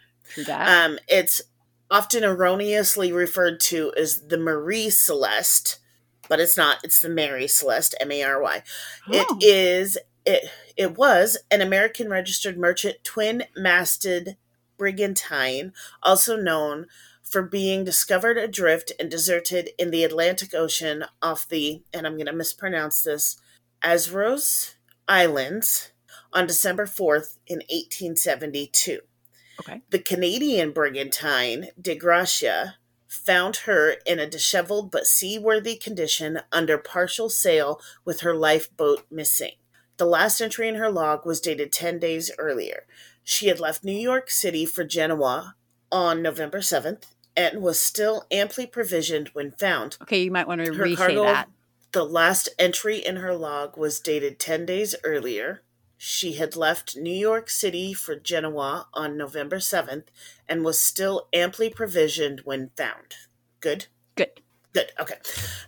That. 0.46 0.86
Um, 0.86 1.00
it's 1.08 1.41
often 1.89 2.24
erroneously 2.24 3.12
referred 3.12 3.60
to 3.62 3.91
as 3.98 4.27
the 4.27 4.38
Marie 4.38 4.91
Celeste, 4.91 5.79
but 6.27 6.39
it's 6.39 6.55
not. 6.55 6.77
It's 6.84 7.01
the 7.01 7.10
Mary 7.10 7.48
Celeste, 7.48 7.96
M 8.00 8.12
A 8.12 8.24
R 8.24 8.41
Y. 8.41 8.63
Oh. 9.08 9.12
It 9.12 9.43
is 9.43 9.98
it 10.24 10.50
it 10.77 10.98
was 10.98 11.38
an 11.50 11.62
American 11.62 12.10
registered 12.10 12.58
merchant 12.58 12.98
twin 13.03 13.46
masted 13.55 14.38
brigantine, 14.77 15.74
also 16.03 16.38
known 16.38 16.86
for 17.24 17.41
being 17.41 17.84
discovered 17.84 18.38
adrift 18.38 18.91
and 19.00 19.10
deserted 19.10 19.72
in 19.79 19.89
the 19.91 20.03
Atlantic 20.03 20.53
Ocean 20.53 21.05
off 21.24 21.48
the 21.48 21.81
and 21.91 22.05
I'm 22.05 22.17
going 22.17 22.27
to 22.27 22.34
mispronounce 22.34 23.01
this 23.01 23.38
Azores 23.83 24.75
Islands 25.07 25.91
on 26.33 26.48
December 26.48 26.86
4th 26.86 27.38
in 27.48 27.57
1872. 27.69 29.00
Okay. 29.59 29.81
The 29.89 30.00
Canadian 30.00 30.71
brigantine 30.71 31.69
Dei 31.79 31.95
Gratia 31.95 32.75
found 33.07 33.57
her 33.57 33.95
in 34.05 34.19
a 34.19 34.29
disheveled 34.29 34.91
but 34.91 35.07
seaworthy 35.07 35.75
condition 35.75 36.41
under 36.51 36.77
partial 36.77 37.29
sail 37.29 37.81
with 38.05 38.21
her 38.21 38.36
lifeboat 38.36 39.05
missing. 39.09 39.53
The 39.98 40.05
last 40.05 40.39
entry 40.39 40.67
in 40.69 40.75
her 40.75 40.91
log 40.91 41.25
was 41.25 41.41
dated 41.41 41.74
10 41.74 42.00
days 42.00 42.31
earlier. 42.38 42.86
She 43.24 43.48
had 43.48 43.59
left 43.59 43.83
New 43.83 43.91
York 43.91 44.29
City 44.29 44.65
for 44.65 44.83
Genoa 44.86 45.55
on 45.91 46.21
November 46.21 46.59
7th 46.59 47.03
and 47.36 47.62
was 47.62 47.79
still 47.79 48.25
amply 48.31 48.65
provisioned 48.65 49.29
when 49.29 49.51
found. 49.51 49.98
Okay, 50.01 50.24
you 50.24 50.31
might 50.31 50.48
want 50.48 50.63
to 50.63 50.74
Her 50.74 50.83
re-say 50.83 51.15
cargo, 51.15 51.24
that. 51.24 51.50
The 51.91 52.03
last 52.05 52.50
entry 52.60 52.98
in 52.98 53.17
her 53.17 53.36
log 53.36 53.77
was 53.77 54.00
dated 54.00 54.39
10 54.39 54.65
days 54.65 54.96
earlier. 55.03 55.62
She 55.98 56.34
had 56.34 56.55
left 56.55 56.96
New 56.96 57.13
York 57.13 57.50
City 57.50 57.93
for 57.93 58.15
Genoa 58.15 58.88
on 58.93 59.17
November 59.17 59.58
7th 59.58 60.05
and 60.48 60.63
was 60.63 60.79
still 60.79 61.27
amply 61.34 61.69
provisioned 61.69 62.41
when 62.46 62.72
found. 62.77 63.15
Good? 63.60 63.88
Good. 64.15 64.41
Good. 64.72 64.91
Okay. 65.00 65.15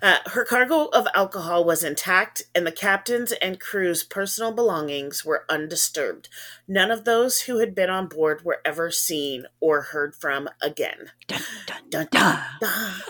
Uh, 0.01 0.17
her 0.27 0.45
cargo 0.45 0.85
of 0.85 1.07
alcohol 1.15 1.65
was 1.65 1.83
intact, 1.83 2.43
and 2.53 2.67
the 2.67 2.71
captain's 2.71 3.31
and 3.31 3.59
crew's 3.59 4.03
personal 4.03 4.51
belongings 4.51 5.25
were 5.25 5.45
undisturbed. 5.49 6.29
None 6.67 6.91
of 6.91 7.03
those 7.03 7.41
who 7.41 7.57
had 7.57 7.73
been 7.73 7.89
on 7.89 8.07
board 8.07 8.45
were 8.45 8.61
ever 8.63 8.91
seen 8.91 9.47
or 9.59 9.81
heard 9.81 10.15
from 10.15 10.49
again. 10.61 11.11
Dun, 11.27 11.41
dun, 11.65 11.81
Dun, 11.89 12.07
dun. 12.11 12.39
dun. 12.61 13.01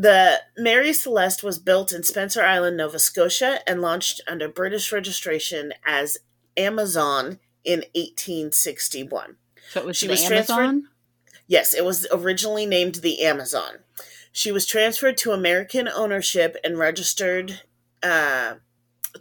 The 0.00 0.40
Mary 0.56 0.92
Celeste 0.92 1.42
was 1.42 1.58
built 1.58 1.90
in 1.92 2.04
Spencer 2.04 2.44
Island, 2.44 2.76
Nova 2.76 3.00
Scotia, 3.00 3.58
and 3.66 3.82
launched 3.82 4.20
under 4.28 4.48
British 4.48 4.92
registration 4.92 5.74
as 5.84 6.18
Amazon 6.56 7.40
in 7.64 7.80
1861. 7.96 9.36
So 9.70 9.80
it 9.80 9.86
was 9.86 9.96
She 9.96 10.06
the 10.06 10.12
was 10.12 10.24
transferred- 10.24 10.54
Amazon? 10.54 10.88
Yes, 11.48 11.74
it 11.74 11.84
was 11.84 12.06
originally 12.12 12.64
named 12.64 12.96
the 12.96 13.24
Amazon. 13.24 13.78
She 14.30 14.52
was 14.52 14.66
transferred 14.66 15.16
to 15.18 15.32
American 15.32 15.88
ownership 15.88 16.56
and 16.62 16.78
registered 16.78 17.62
uh, 18.02 18.54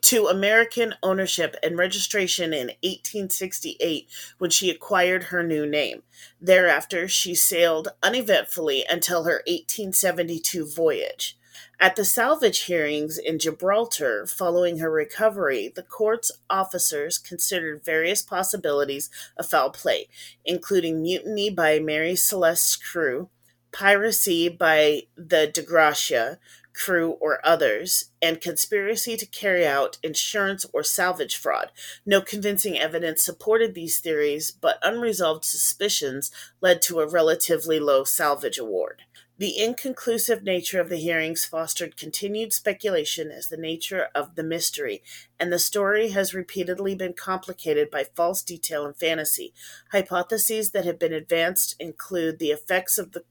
to 0.03 0.27
American 0.27 0.95
ownership 1.03 1.55
and 1.61 1.77
registration 1.77 2.53
in 2.53 2.67
1868 2.83 4.07
when 4.37 4.49
she 4.49 4.69
acquired 4.69 5.25
her 5.25 5.43
new 5.43 5.65
name. 5.65 6.03
Thereafter, 6.39 7.07
she 7.07 7.35
sailed 7.35 7.89
uneventfully 8.01 8.85
until 8.89 9.23
her 9.23 9.43
1872 9.47 10.65
voyage. 10.65 11.37
At 11.79 11.95
the 11.95 12.05
salvage 12.05 12.61
hearings 12.61 13.19
in 13.19 13.37
Gibraltar 13.37 14.25
following 14.25 14.79
her 14.79 14.89
recovery, 14.89 15.71
the 15.75 15.83
court's 15.83 16.31
officers 16.49 17.19
considered 17.19 17.85
various 17.85 18.23
possibilities 18.23 19.11
of 19.37 19.47
foul 19.47 19.69
play, 19.69 20.07
including 20.43 21.03
mutiny 21.03 21.51
by 21.51 21.77
Mary 21.77 22.15
Celeste's 22.15 22.75
crew, 22.75 23.29
piracy 23.71 24.49
by 24.49 25.03
the 25.15 25.45
Dei 25.47 25.61
Gratia 25.61 26.39
crew 26.77 27.17
or 27.19 27.45
others, 27.45 28.11
and 28.21 28.39
conspiracy 28.39 29.17
to 29.17 29.25
carry 29.25 29.65
out 29.65 29.97
insurance 30.03 30.65
or 30.73 30.83
salvage 30.83 31.35
fraud. 31.35 31.71
No 32.05 32.21
convincing 32.21 32.77
evidence 32.77 33.23
supported 33.23 33.73
these 33.73 33.99
theories, 33.99 34.51
but 34.51 34.79
unresolved 34.83 35.43
suspicions 35.43 36.31
led 36.61 36.81
to 36.83 36.99
a 36.99 37.07
relatively 37.07 37.79
low 37.79 38.03
salvage 38.03 38.57
award. 38.57 39.01
The 39.39 39.59
inconclusive 39.59 40.41
nature 40.41 40.81
of 40.81 40.89
the 40.89 40.97
hearings 40.97 41.45
fostered 41.45 41.95
continued 41.95 42.53
speculation 42.53 43.29
as 43.29 43.49
the 43.49 43.57
nature 43.57 44.07
of 44.15 44.33
the 44.33 44.43
mystery, 44.43 45.03
and 45.39 45.53
the 45.53 45.59
story 45.59 46.09
has 46.09 46.33
repeatedly 46.33 46.95
been 46.95 47.13
complicated 47.13 47.91
by 47.91 48.05
false 48.15 48.41
detail 48.41 48.83
and 48.83 48.97
fantasy. 48.97 49.53
Hypotheses 49.91 50.71
that 50.71 50.85
have 50.85 50.97
been 50.97 51.13
advanced 51.13 51.75
include 51.79 52.39
the 52.39 52.49
effects 52.49 52.97
of 52.97 53.11
the 53.11 53.25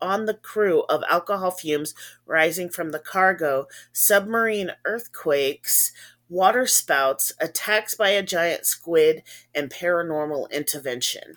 on 0.00 0.26
the 0.26 0.34
crew 0.34 0.82
of 0.88 1.02
alcohol 1.08 1.50
fumes 1.50 1.94
rising 2.26 2.68
from 2.68 2.90
the 2.90 2.98
cargo, 2.98 3.66
submarine 3.92 4.72
earthquakes, 4.84 5.92
water 6.28 6.66
spouts, 6.66 7.32
attacks 7.40 7.94
by 7.94 8.10
a 8.10 8.22
giant 8.22 8.66
squid, 8.66 9.22
and 9.54 9.70
paranormal 9.70 10.50
intervention. 10.50 11.36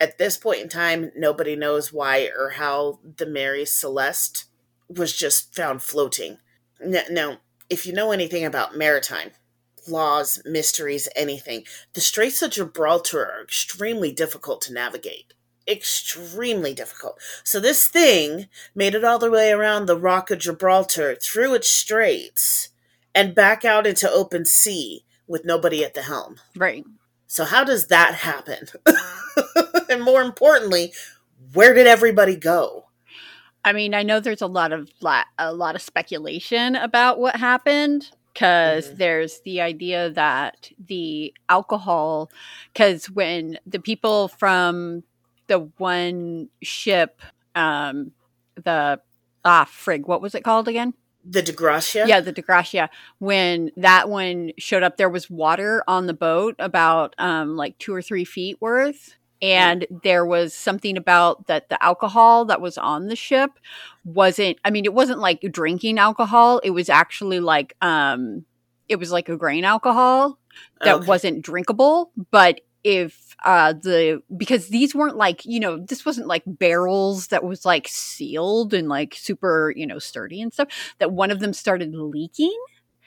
At 0.00 0.18
this 0.18 0.36
point 0.36 0.60
in 0.60 0.68
time, 0.68 1.10
nobody 1.16 1.56
knows 1.56 1.92
why 1.92 2.30
or 2.36 2.50
how 2.50 3.00
the 3.16 3.26
Mary 3.26 3.64
Celeste 3.64 4.44
was 4.88 5.16
just 5.16 5.54
found 5.54 5.82
floating. 5.82 6.38
Now, 6.80 7.38
if 7.68 7.84
you 7.84 7.92
know 7.92 8.12
anything 8.12 8.44
about 8.44 8.76
maritime 8.76 9.32
laws, 9.88 10.40
mysteries, 10.44 11.08
anything, 11.16 11.64
the 11.94 12.00
Straits 12.00 12.42
of 12.42 12.52
Gibraltar 12.52 13.24
are 13.24 13.42
extremely 13.42 14.12
difficult 14.12 14.60
to 14.62 14.72
navigate. 14.72 15.34
Extremely 15.68 16.72
difficult. 16.74 17.18
So, 17.44 17.60
this 17.60 17.86
thing 17.86 18.48
made 18.74 18.94
it 18.94 19.04
all 19.04 19.18
the 19.18 19.30
way 19.30 19.50
around 19.50 19.86
the 19.86 19.96
Rock 19.98 20.30
of 20.30 20.38
Gibraltar, 20.38 21.14
through 21.14 21.54
its 21.54 21.68
straits, 21.68 22.70
and 23.14 23.34
back 23.34 23.64
out 23.64 23.86
into 23.86 24.10
open 24.10 24.44
sea 24.44 25.04
with 25.26 25.44
nobody 25.44 25.84
at 25.84 25.94
the 25.94 26.02
helm. 26.02 26.36
Right. 26.56 26.84
So 27.26 27.44
how 27.44 27.62
does 27.62 27.88
that 27.88 28.14
happen? 28.14 28.68
and 29.90 30.02
more 30.02 30.22
importantly, 30.22 30.94
where 31.52 31.74
did 31.74 31.86
everybody 31.86 32.36
go? 32.36 32.86
I 33.64 33.74
mean, 33.74 33.92
I 33.92 34.02
know 34.02 34.18
there's 34.18 34.40
a 34.40 34.46
lot 34.46 34.72
of 34.72 34.88
a 35.38 35.52
lot 35.52 35.74
of 35.74 35.82
speculation 35.82 36.74
about 36.74 37.18
what 37.18 37.36
happened 37.36 38.10
because 38.32 38.88
Mhm. 38.88 38.96
there's 38.96 39.40
the 39.40 39.60
idea 39.60 40.10
that 40.10 40.70
the 40.78 41.34
alcohol 41.50 42.30
because 42.72 43.10
when 43.10 43.58
the 43.66 43.80
people 43.80 44.28
from 44.28 45.02
the 45.48 45.58
one 45.78 46.48
ship 46.62 47.20
um 47.54 48.12
the 48.62 49.00
ah 49.44 49.68
frig 49.70 50.06
what 50.06 50.22
was 50.22 50.34
it 50.34 50.44
called 50.44 50.68
again? 50.68 50.94
The 51.24 51.42
Dei 51.42 51.52
Gratia? 51.52 52.04
yeah 52.06 52.20
the 52.20 52.32
Dei 52.32 52.42
Gratia 52.42 52.88
when 53.18 53.70
that 53.76 54.08
one 54.08 54.52
showed 54.58 54.82
up 54.82 54.96
there 54.96 55.10
was 55.10 55.28
water 55.28 55.82
on 55.88 56.06
the 56.06 56.14
boat 56.14 56.54
about 56.58 57.14
um 57.18 57.56
like 57.56 57.76
two 57.78 57.92
or 57.94 58.02
three 58.02 58.24
feet 58.24 58.56
worth. 58.60 59.14
And 59.40 59.86
there 60.02 60.26
was 60.26 60.52
something 60.52 60.96
about 60.96 61.46
that 61.46 61.68
the 61.68 61.80
alcohol 61.82 62.44
that 62.46 62.60
was 62.60 62.76
on 62.76 63.06
the 63.06 63.14
ship 63.14 63.50
wasn't 64.04 64.58
i 64.64 64.70
mean 64.70 64.84
it 64.84 64.94
wasn't 64.94 65.20
like 65.20 65.40
drinking 65.52 65.98
alcohol. 65.98 66.60
It 66.64 66.70
was 66.70 66.88
actually 66.88 67.40
like 67.40 67.74
um 67.80 68.44
it 68.88 68.96
was 68.96 69.12
like 69.12 69.28
a 69.28 69.36
grain 69.36 69.64
alcohol 69.64 70.38
that 70.82 70.96
Okay. 70.96 71.06
wasn't 71.06 71.42
drinkable. 71.42 72.10
But 72.30 72.62
if 72.82 73.27
uh 73.44 73.72
the 73.72 74.22
because 74.36 74.68
these 74.68 74.94
weren't 74.94 75.16
like 75.16 75.44
you 75.44 75.60
know 75.60 75.78
this 75.78 76.04
wasn't 76.04 76.26
like 76.26 76.42
barrels 76.46 77.28
that 77.28 77.44
was 77.44 77.64
like 77.64 77.86
sealed 77.88 78.74
and 78.74 78.88
like 78.88 79.14
super 79.14 79.72
you 79.76 79.86
know 79.86 79.98
sturdy 79.98 80.40
and 80.42 80.52
stuff 80.52 80.68
that 80.98 81.12
one 81.12 81.30
of 81.30 81.40
them 81.40 81.52
started 81.52 81.94
leaking 81.94 82.56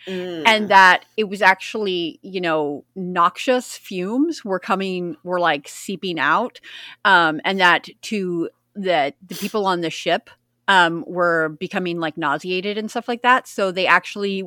Mm. 0.07 0.41
and 0.47 0.69
that 0.69 1.05
it 1.15 1.25
was 1.25 1.43
actually 1.43 2.17
you 2.23 2.41
know 2.41 2.83
noxious 2.95 3.77
fumes 3.77 4.43
were 4.43 4.57
coming 4.57 5.15
were 5.23 5.39
like 5.39 5.67
seeping 5.67 6.17
out 6.17 6.59
um 7.05 7.39
and 7.45 7.59
that 7.59 7.87
to 8.01 8.49
that 8.73 9.15
the 9.23 9.35
people 9.35 9.67
on 9.67 9.81
the 9.81 9.91
ship 9.91 10.31
um 10.67 11.03
were 11.05 11.49
becoming 11.59 11.99
like 11.99 12.17
nauseated 12.17 12.79
and 12.79 12.89
stuff 12.89 13.07
like 13.07 13.21
that 13.21 13.47
so 13.47 13.71
they 13.71 13.85
actually 13.85 14.43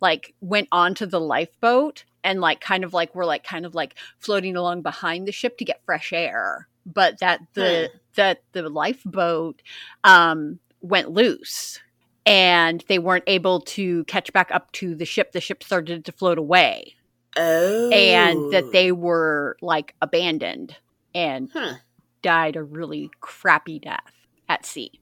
like 0.00 0.34
went 0.40 0.68
onto 0.72 1.04
the 1.04 1.20
lifeboat 1.20 2.04
and 2.28 2.40
like 2.40 2.60
kind 2.60 2.84
of 2.84 2.92
like 2.92 3.14
we're 3.14 3.24
like 3.24 3.42
kind 3.44 3.64
of 3.66 3.74
like 3.74 3.94
floating 4.18 4.54
along 4.56 4.82
behind 4.82 5.26
the 5.26 5.32
ship 5.32 5.58
to 5.58 5.64
get 5.64 5.84
fresh 5.84 6.12
air 6.12 6.68
but 6.86 7.18
that 7.20 7.40
the 7.54 7.90
that 8.14 8.42
the 8.52 8.68
lifeboat 8.68 9.60
um 10.04 10.58
went 10.80 11.10
loose 11.10 11.80
and 12.26 12.84
they 12.88 12.98
weren't 12.98 13.24
able 13.26 13.60
to 13.62 14.04
catch 14.04 14.32
back 14.32 14.50
up 14.52 14.70
to 14.72 14.94
the 14.94 15.04
ship. 15.06 15.32
The 15.32 15.40
ship 15.40 15.62
started 15.64 16.04
to 16.04 16.12
float 16.12 16.36
away, 16.36 16.94
Oh. 17.38 17.88
and 17.90 18.52
that 18.52 18.70
they 18.72 18.92
were 18.92 19.56
like 19.62 19.94
abandoned 20.02 20.76
and 21.14 21.50
Hmm. 21.52 21.76
died 22.22 22.56
a 22.56 22.62
really 22.62 23.10
crappy 23.20 23.78
death 23.78 24.12
at 24.48 24.66
sea. 24.66 25.00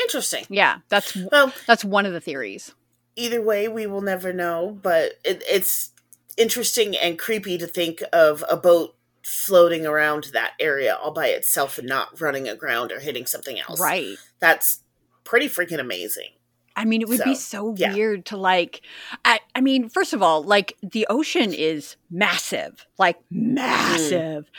Interesting. 0.00 0.46
Yeah, 0.48 0.78
that's 0.88 1.14
Well, 1.30 1.52
that's 1.66 1.84
one 1.84 2.06
of 2.06 2.12
the 2.14 2.20
theories. 2.20 2.74
either 3.16 3.42
way, 3.42 3.68
we 3.68 3.86
will 3.86 4.00
never 4.00 4.32
know, 4.32 4.78
but 4.82 5.18
it, 5.24 5.42
it's 5.48 5.90
interesting 6.36 6.96
and 6.96 7.18
creepy 7.18 7.58
to 7.58 7.66
think 7.66 8.02
of 8.12 8.44
a 8.50 8.56
boat 8.56 8.94
floating 9.22 9.86
around 9.86 10.24
that 10.32 10.52
area 10.58 10.94
all 10.96 11.10
by 11.12 11.26
itself 11.28 11.78
and 11.78 11.86
not 11.88 12.20
running 12.20 12.48
aground 12.48 12.90
or 12.92 13.00
hitting 13.00 13.26
something 13.26 13.58
else. 13.60 13.80
Right. 13.80 14.16
That's 14.38 14.82
pretty 15.24 15.46
freaking 15.48 15.78
amazing. 15.78 16.30
I 16.76 16.84
mean, 16.86 17.02
it 17.02 17.08
would 17.08 17.22
be 17.24 17.34
So, 17.34 17.74
so 17.74 17.74
yeah. 17.76 17.92
weird 17.92 18.24
to 18.26 18.36
like. 18.38 18.80
I, 19.24 19.40
I 19.54 19.60
mean, 19.60 19.88
first 19.90 20.12
of 20.14 20.22
all, 20.22 20.42
like 20.42 20.76
the 20.82 21.06
ocean 21.10 21.52
is 21.52 21.96
massive, 22.10 22.86
like 22.96 23.16
massive, 23.30 24.50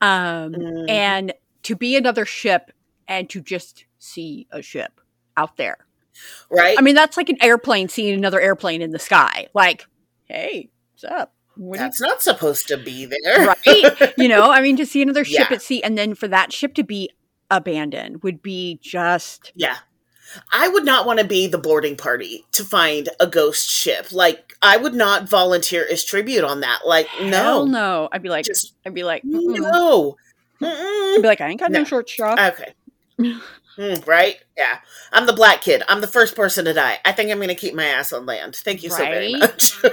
um, 0.00 0.52
Mm. 0.54 0.88
and 0.90 1.32
to 1.64 1.76
be 1.76 1.96
another 1.96 2.24
ship 2.24 2.70
and 3.08 3.28
to 3.30 3.40
just 3.40 3.84
see 3.98 4.46
a 4.50 4.62
ship 4.62 5.00
out 5.36 5.56
there. 5.58 5.76
right? 6.48 6.76
I 6.78 6.82
mean, 6.82 6.94
that's 6.94 7.16
like 7.18 7.28
an 7.28 7.36
airplane 7.42 7.88
seeing 7.88 8.14
another 8.14 8.40
airplane 8.40 8.80
in 8.80 8.90
the 8.92 8.98
sky. 8.98 9.48
Like, 9.52 9.86
hey, 10.24 10.70
up? 11.04 11.32
What 11.56 11.76
do 11.78 11.82
you 11.82 11.86
That's 11.86 12.00
not 12.00 12.22
supposed 12.22 12.68
to 12.68 12.76
be 12.76 13.06
there. 13.06 13.46
right? 13.46 14.12
you 14.18 14.28
know, 14.28 14.50
I 14.50 14.60
mean, 14.60 14.76
to 14.76 14.84
see 14.86 15.00
another 15.02 15.24
ship 15.24 15.48
Yeah. 15.50 15.56
at 15.56 15.62
sea 15.62 15.82
and 15.82 15.96
then 15.96 16.14
for 16.14 16.28
that 16.28 16.52
ship 16.52 16.74
to 16.74 16.82
be 16.84 17.10
abandoned 17.50 18.22
would 18.22 18.42
be 18.42 18.78
just 18.82 19.52
Yeah. 19.54 19.76
I 20.52 20.68
would 20.68 20.84
not 20.84 21.06
want 21.06 21.20
to 21.20 21.24
be 21.24 21.46
the 21.46 21.56
boarding 21.56 21.96
party 21.96 22.44
to 22.52 22.64
find 22.64 23.08
a 23.20 23.26
ghost 23.28 23.70
ship. 23.70 24.10
Like, 24.12 24.54
I 24.60 24.76
would 24.76 24.92
not 24.94 25.28
volunteer 25.30 25.86
as 25.90 26.04
tribute 26.04 26.42
on 26.44 26.60
that. 26.60 26.80
Like, 26.84 27.06
hell 27.06 27.64
no. 27.64 27.72
no. 28.04 28.08
I'd 28.12 28.22
be 28.22 28.28
like, 28.28 28.44
Just 28.44 28.74
I'd 28.84 28.92
be 28.92 29.04
like, 29.04 29.22
mm-mm. 29.22 29.60
no. 29.60 30.16
I'd 30.60 31.22
be 31.22 31.28
like, 31.28 31.40
I 31.40 31.48
ain't 31.48 31.60
got 31.60 31.70
no, 31.70 31.78
No. 31.78 31.84
short 31.84 32.10
straw. 32.10 32.32
Okay. 32.32 32.74
Mm, 33.78 34.06
right? 34.06 34.36
Yeah. 34.56 34.78
I'm 35.12 35.26
the 35.26 35.32
black 35.32 35.60
kid. 35.60 35.82
I'm 35.88 36.00
the 36.00 36.06
first 36.06 36.34
person 36.34 36.64
to 36.64 36.74
die. 36.74 36.98
I 37.04 37.12
think 37.12 37.30
I'm 37.30 37.38
going 37.38 37.48
to 37.48 37.54
keep 37.54 37.74
my 37.74 37.84
ass 37.86 38.12
on 38.12 38.26
land. 38.26 38.56
Thank 38.56 38.82
you 38.82 38.90
so 38.90 38.98
very 38.98 39.34
much. 39.34 39.74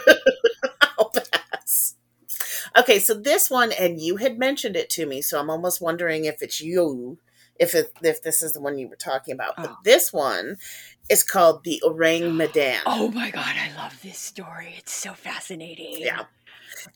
Okay, 2.78 3.00
so 3.00 3.14
this 3.14 3.50
one, 3.50 3.72
and 3.72 4.00
you 4.02 4.18
had 4.18 4.40
mentioned 4.40 4.76
it 4.76 4.90
to 4.92 5.06
me, 5.06 5.22
so 5.22 5.40
I'm 5.40 5.50
almost 5.50 5.82
wondering 5.82 6.26
if 6.26 6.42
it's 6.42 6.60
you, 6.62 7.20
if 7.60 7.76
it, 7.76 7.94
if 8.02 8.22
this 8.24 8.42
is 8.42 8.54
the 8.54 8.62
one 8.62 8.78
you 8.78 8.88
were 8.88 8.96
talking 8.96 9.34
about. 9.34 9.56
But 9.56 9.70
Oh. 9.72 9.78
this 9.84 10.12
one 10.12 10.58
is 11.10 11.24
called 11.24 11.64
the 11.64 11.82
Ourang 11.86 12.36
Medan. 12.38 12.82
oh 12.86 13.10
my 13.12 13.30
god, 13.32 13.56
I 13.58 13.76
love 13.78 14.02
this 14.02 14.18
story. 14.18 14.74
It's 14.78 14.94
so 14.94 15.14
fascinating. 15.14 15.98
Yeah. 16.00 16.24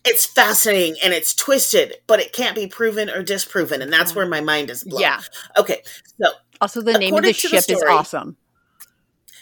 It's 0.03 0.25
fascinating 0.25 0.95
and 1.03 1.13
it's 1.13 1.33
twisted, 1.35 1.95
but 2.07 2.19
it 2.19 2.33
can't 2.33 2.55
be 2.55 2.67
proven 2.67 3.09
or 3.09 3.21
disproven, 3.23 3.81
and 3.81 3.93
that's 3.93 4.11
Yeah. 4.11 4.17
where 4.17 4.27
my 4.27 4.41
mind 4.41 4.69
is 4.69 4.83
blown. 4.83 5.01
Yeah. 5.01 5.21
Okay, 5.57 5.81
so 6.21 6.31
Also, 6.59 6.81
the 6.81 6.93
name 6.97 7.13
of 7.13 7.21
the 7.23 7.33
to 7.33 7.49
the 7.49 7.61
ship 7.61 7.69
is 7.69 7.83
awesome. 7.83 8.37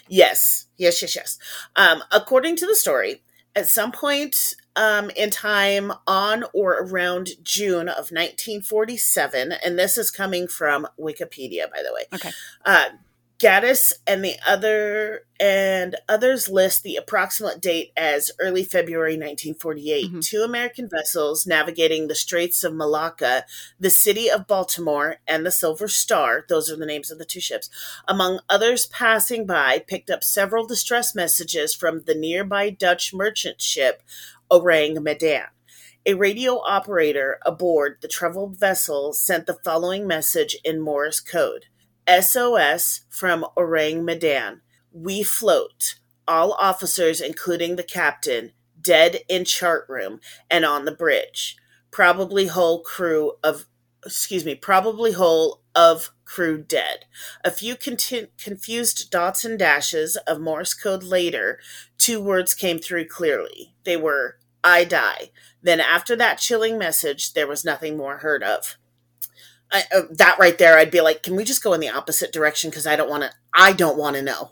Yes, 0.08 0.66
yes, 0.76 1.00
yes, 1.02 1.16
yes. 1.16 1.38
Um, 1.74 2.02
according 2.12 2.56
to 2.56 2.66
the 2.66 2.76
story, 2.76 3.22
at 3.56 3.68
some 3.68 3.90
point 3.90 4.54
um, 4.76 5.10
in 5.16 5.30
time 5.30 5.90
on 6.06 6.44
or 6.52 6.74
around 6.74 7.30
June 7.42 7.88
of 7.88 8.12
1947, 8.12 9.52
and 9.64 9.78
this 9.78 9.96
is 9.96 10.10
coming 10.10 10.46
from 10.46 10.86
Wikipedia, 11.00 11.70
by 11.72 11.82
the 11.82 11.92
way. 11.92 12.04
Okay. 12.14 12.30
Uh, 12.64 12.90
Gaddis 13.38 13.92
and 14.06 14.24
the 14.24 14.36
other 14.46 15.26
and 15.38 15.96
others 16.08 16.48
list 16.48 16.82
the 16.82 16.96
approximate 16.96 17.60
date 17.60 17.92
as 17.94 18.30
early 18.38 18.64
February 18.64 19.18
1948. 19.18 20.10
Mhm. 20.10 20.24
Two 20.24 20.42
American 20.42 20.88
vessels 20.88 21.46
navigating 21.46 22.08
the 22.08 22.14
Straits 22.14 22.64
of 22.64 22.72
Malacca, 22.74 23.44
the 23.78 23.90
city 23.90 24.30
of 24.30 24.46
Baltimore, 24.46 25.18
and 25.26 25.44
the 25.44 25.50
Silver 25.50 25.86
Star, 25.86 26.46
those 26.48 26.70
are 26.70 26.76
the 26.76 26.86
names 26.86 27.10
of 27.10 27.18
the 27.18 27.26
two 27.26 27.40
ships, 27.40 27.68
among 28.08 28.40
others 28.48 28.86
passing 28.86 29.44
by, 29.44 29.84
picked 29.86 30.08
up 30.08 30.24
several 30.24 30.66
distress 30.66 31.14
messages 31.14 31.74
from 31.74 32.04
the 32.04 32.14
nearby 32.14 32.70
Dutch 32.70 33.12
merchant 33.12 33.60
ship 33.60 34.02
Ourang 34.50 35.02
Medan. 35.02 35.48
A 36.06 36.14
radio 36.14 36.60
operator 36.60 37.38
aboard 37.44 37.98
the 38.00 38.08
troubled 38.08 38.58
vessel 38.58 39.12
sent 39.12 39.44
the 39.44 39.58
following 39.62 40.06
message 40.06 40.56
in 40.64 40.80
Morse 40.80 41.20
code 41.20 41.66
SOS 42.08 43.02
from 43.08 43.46
Ourang 43.56 44.04
Medan. 44.04 44.60
We 44.92 45.22
float. 45.22 45.96
All 46.28 46.52
officers, 46.52 47.20
including 47.20 47.76
the 47.76 47.82
captain, 47.82 48.52
dead 48.80 49.20
in 49.28 49.44
chart 49.44 49.86
room 49.88 50.20
and 50.50 50.64
on 50.64 50.84
the 50.84 50.92
bridge. 50.92 51.56
Probably 51.90 52.46
whole 52.46 52.82
crew 52.82 53.32
of, 53.42 53.66
excuse 54.04 54.44
me, 54.44 54.54
probably 54.54 55.12
whole 55.12 55.62
of 55.74 56.10
crew 56.24 56.62
dead. 56.62 57.04
A 57.44 57.50
few 57.50 57.76
conti- 57.76 58.28
confused 58.42 59.10
dots 59.10 59.44
and 59.44 59.58
dashes 59.58 60.16
of 60.26 60.40
Morse 60.40 60.74
code 60.74 61.02
later, 61.02 61.58
two 61.98 62.20
words 62.20 62.54
came 62.54 62.78
through 62.78 63.06
clearly. 63.06 63.74
They 63.84 63.96
were, 63.96 64.38
I 64.64 64.84
die. 64.84 65.30
Then, 65.62 65.80
after 65.80 66.16
that 66.16 66.38
chilling 66.38 66.78
message, 66.78 67.34
there 67.34 67.46
was 67.46 67.64
nothing 67.64 67.96
more 67.96 68.18
heard 68.18 68.42
of. 68.42 68.78
I, 69.72 69.82
uh, 69.94 70.02
that 70.12 70.38
right 70.38 70.56
there, 70.58 70.78
I'd 70.78 70.90
be 70.90 71.00
like, 71.00 71.22
can 71.22 71.36
we 71.36 71.44
just 71.44 71.62
go 71.62 71.72
in 71.72 71.80
the 71.80 71.88
opposite 71.88 72.32
direction? 72.32 72.70
Because 72.70 72.86
I 72.86 72.96
don't 72.96 73.10
want 73.10 73.24
to. 73.24 73.30
I 73.54 73.72
don't 73.72 73.98
want 73.98 74.16
to 74.16 74.22
know. 74.22 74.50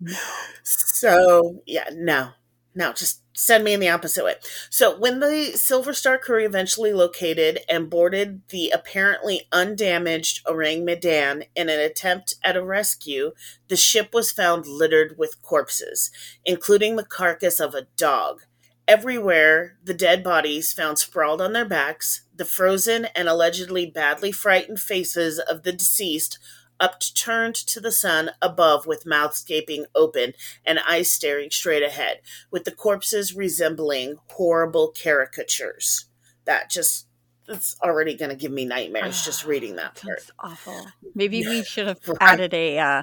No. 0.00 0.14
So 0.62 1.62
yeah, 1.66 1.90
no, 1.92 2.30
no, 2.74 2.92
just 2.92 3.20
send 3.36 3.64
me 3.64 3.72
in 3.74 3.80
the 3.80 3.88
opposite 3.88 4.24
way. 4.24 4.36
So 4.70 4.96
when 4.98 5.20
the 5.20 5.52
Silver 5.54 5.92
Star 5.92 6.18
crew 6.18 6.44
eventually 6.44 6.92
located 6.92 7.60
and 7.68 7.90
boarded 7.90 8.42
the 8.48 8.70
apparently 8.70 9.42
undamaged 9.52 10.44
Ourang 10.46 10.84
Medan 10.84 11.44
in 11.54 11.68
an 11.68 11.80
attempt 11.80 12.36
at 12.44 12.56
a 12.56 12.64
rescue, 12.64 13.32
the 13.68 13.76
ship 13.76 14.10
was 14.14 14.30
found 14.32 14.66
littered 14.66 15.16
with 15.18 15.42
corpses, 15.42 16.10
including 16.44 16.96
the 16.96 17.04
carcass 17.04 17.60
of 17.60 17.74
a 17.74 17.86
dog. 17.96 18.42
Everywhere, 18.86 19.76
the 19.82 19.94
dead 19.94 20.22
bodies 20.22 20.72
found 20.72 20.98
sprawled 20.98 21.40
on 21.40 21.52
their 21.52 21.64
backs, 21.64 22.22
the 22.34 22.44
frozen 22.44 23.06
and 23.14 23.28
allegedly 23.28 23.86
badly 23.86 24.32
frightened 24.32 24.80
faces 24.80 25.38
of 25.38 25.62
the 25.62 25.72
deceased 25.72 26.38
upturned 26.80 27.54
to 27.54 27.80
the 27.80 27.92
sun 27.92 28.30
above 28.42 28.84
with 28.86 29.06
mouths 29.06 29.42
gaping 29.44 29.86
open 29.94 30.32
and 30.66 30.80
eyes 30.88 31.08
staring 31.12 31.48
straight 31.50 31.82
ahead, 31.84 32.20
with 32.50 32.64
the 32.64 32.72
corpses 32.72 33.34
resembling 33.34 34.16
horrible 34.30 34.92
caricatures. 35.00 36.06
That 36.46 36.70
just 36.70 37.06
it's 37.46 37.76
already 37.82 38.16
going 38.16 38.30
to 38.30 38.36
give 38.36 38.50
me 38.50 38.64
nightmares 38.64 39.24
just 39.24 39.44
reading 39.46 39.76
that 39.76 39.94
part. 39.94 40.20
Sounds 40.20 40.32
awful. 40.40 40.86
Maybe 41.14 41.46
we 41.46 41.62
should 41.62 41.86
have 41.86 42.00
Right. 42.08 42.16
added 42.20 42.52
a. 42.54 42.78
Uh, 42.78 43.02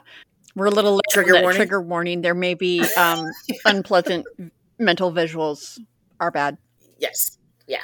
we're 0.56 0.66
a 0.66 0.72
little 0.72 1.00
Trigger 1.10 1.42
warning? 1.42 1.56
Trigger 1.58 1.82
warning. 1.82 2.22
There 2.22 2.36
may 2.36 2.56
be 2.56 2.84
um, 2.98 3.26
unpleasant 3.66 4.26
mental 4.80 5.12
visuals. 5.14 5.80
Are 6.20 6.30
bad. 6.30 6.58
Yes. 7.00 7.38
Yeah. 7.72 7.84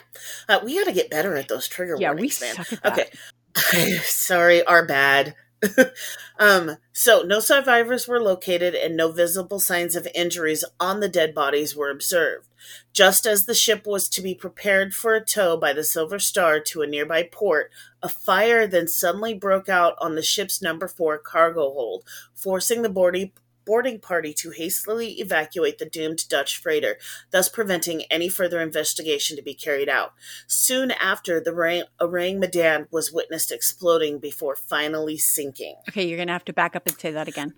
Uh, 0.50 0.60
we 0.66 0.76
got 0.78 0.84
to 0.88 0.92
get 0.92 1.10
better 1.10 1.38
at 1.38 1.48
those 1.48 1.66
trigger 1.66 1.96
Yeah, 1.98 2.10
we 2.10 2.16
warnings, 2.16 2.42
man. 2.42 2.56
suck 2.56 2.74
at 2.74 2.84
that. 2.84 3.16
Okay. 3.56 3.92
Sorry, 4.04 4.62
our 4.66 4.86
bad. 4.86 5.34
um, 6.40 6.76
so 6.92 7.22
no 7.22 7.40
survivors 7.40 8.06
were 8.06 8.22
located 8.22 8.76
and 8.76 8.98
no 8.98 9.14
visible 9.14 9.62
signs 9.62 9.96
of 9.96 10.06
injuries 10.14 10.66
on 10.78 11.00
the 11.00 11.08
dead 11.08 11.34
bodies 11.34 11.74
were 11.74 11.90
observed. 11.90 12.50
Just 12.92 13.26
as 13.26 13.46
the 13.46 13.54
ship 13.54 13.88
was 13.88 14.10
to 14.10 14.22
be 14.22 14.36
prepared 14.36 14.94
for 14.94 15.16
a 15.16 15.24
tow 15.24 15.56
by 15.56 15.72
the 15.72 15.86
Silver 15.86 16.20
Star 16.20 16.60
to 16.60 16.82
a 16.82 16.88
nearby 16.88 17.24
port, 17.24 17.72
a 18.04 18.10
fire 18.10 18.68
then 18.68 18.90
suddenly 18.90 19.34
broke 19.34 19.70
out 19.70 19.96
on 20.02 20.16
the 20.16 20.22
ship's 20.22 20.62
number 20.62 20.90
four 20.90 21.18
cargo 21.18 21.72
hold, 21.72 22.04
forcing 22.36 22.82
the 22.82 22.90
boarding 22.90 23.32
boarding 23.68 24.00
party 24.00 24.34
to 24.34 24.52
hastily 24.52 25.20
evacuate 25.20 25.78
the 25.78 25.86
doomed 25.86 26.28
Dutch 26.30 26.58
freighter, 26.58 26.98
thus 27.32 27.50
preventing 27.50 28.04
any 28.10 28.30
further 28.30 28.62
investigation 28.62 29.36
to 29.36 29.44
be 29.44 29.54
carried 29.54 29.90
out. 29.90 30.14
Soon 30.48 30.92
after, 30.92 31.42
the 31.42 31.52
Ourang- 31.52 31.88
Ourang 32.02 32.40
Medan 32.40 32.88
was 32.90 33.12
witnessed 33.12 33.52
exploding 33.52 34.20
before 34.20 34.56
finally 34.56 35.18
sinking. 35.18 35.76
Okay, 35.90 36.08
you're 36.08 36.18
gonna 36.18 36.32
have 36.32 36.46
to 36.46 36.54
back 36.54 36.76
up 36.76 36.88
and 36.88 36.98
say 36.98 37.12
that 37.12 37.28
again. 37.28 37.54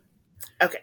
Okay. 0.61 0.79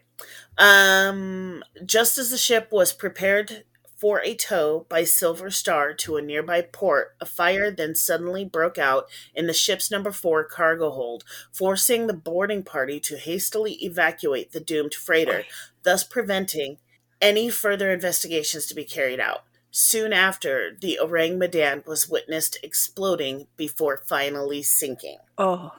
Um, 0.57 1.63
just 1.85 2.19
as 2.19 2.31
the 2.31 2.39
ship 2.39 2.69
was 2.71 2.93
prepared 2.93 3.65
for 3.97 4.21
a 4.23 4.35
tow 4.35 4.87
by 4.89 5.05
Silver 5.05 5.51
Star 5.51 5.95
to 5.95 6.17
a 6.17 6.23
nearby 6.23 6.61
port, 6.61 7.17
a 7.21 7.27
fire 7.27 7.71
then 7.71 7.95
suddenly 7.95 8.45
broke 8.45 8.77
out 8.79 9.09
in 9.35 9.47
the 9.47 9.55
ship's 9.55 9.91
number 9.91 10.13
four 10.13 10.45
cargo 10.45 10.91
hold, 10.91 11.25
forcing 11.51 12.07
the 12.07 12.13
boarding 12.13 12.63
party 12.63 13.01
to 13.01 13.17
hastily 13.17 13.73
evacuate 13.85 14.53
the 14.53 14.61
doomed 14.61 14.95
freighter, 14.95 15.45
thus 15.83 16.05
preventing 16.05 16.77
any 17.21 17.49
further 17.49 17.91
investigations 17.91 18.67
to 18.67 18.75
be 18.75 18.85
carried 18.85 19.21
out. 19.21 19.45
Soon 19.71 20.13
after, 20.13 20.77
the 20.79 20.99
Ourang 21.03 21.37
Medan 21.37 21.83
was 21.87 22.09
witnessed 22.09 22.59
exploding 22.63 23.47
before 23.57 24.03
finally 24.07 24.63
sinking. 24.63 25.19
Oh, 25.37 25.73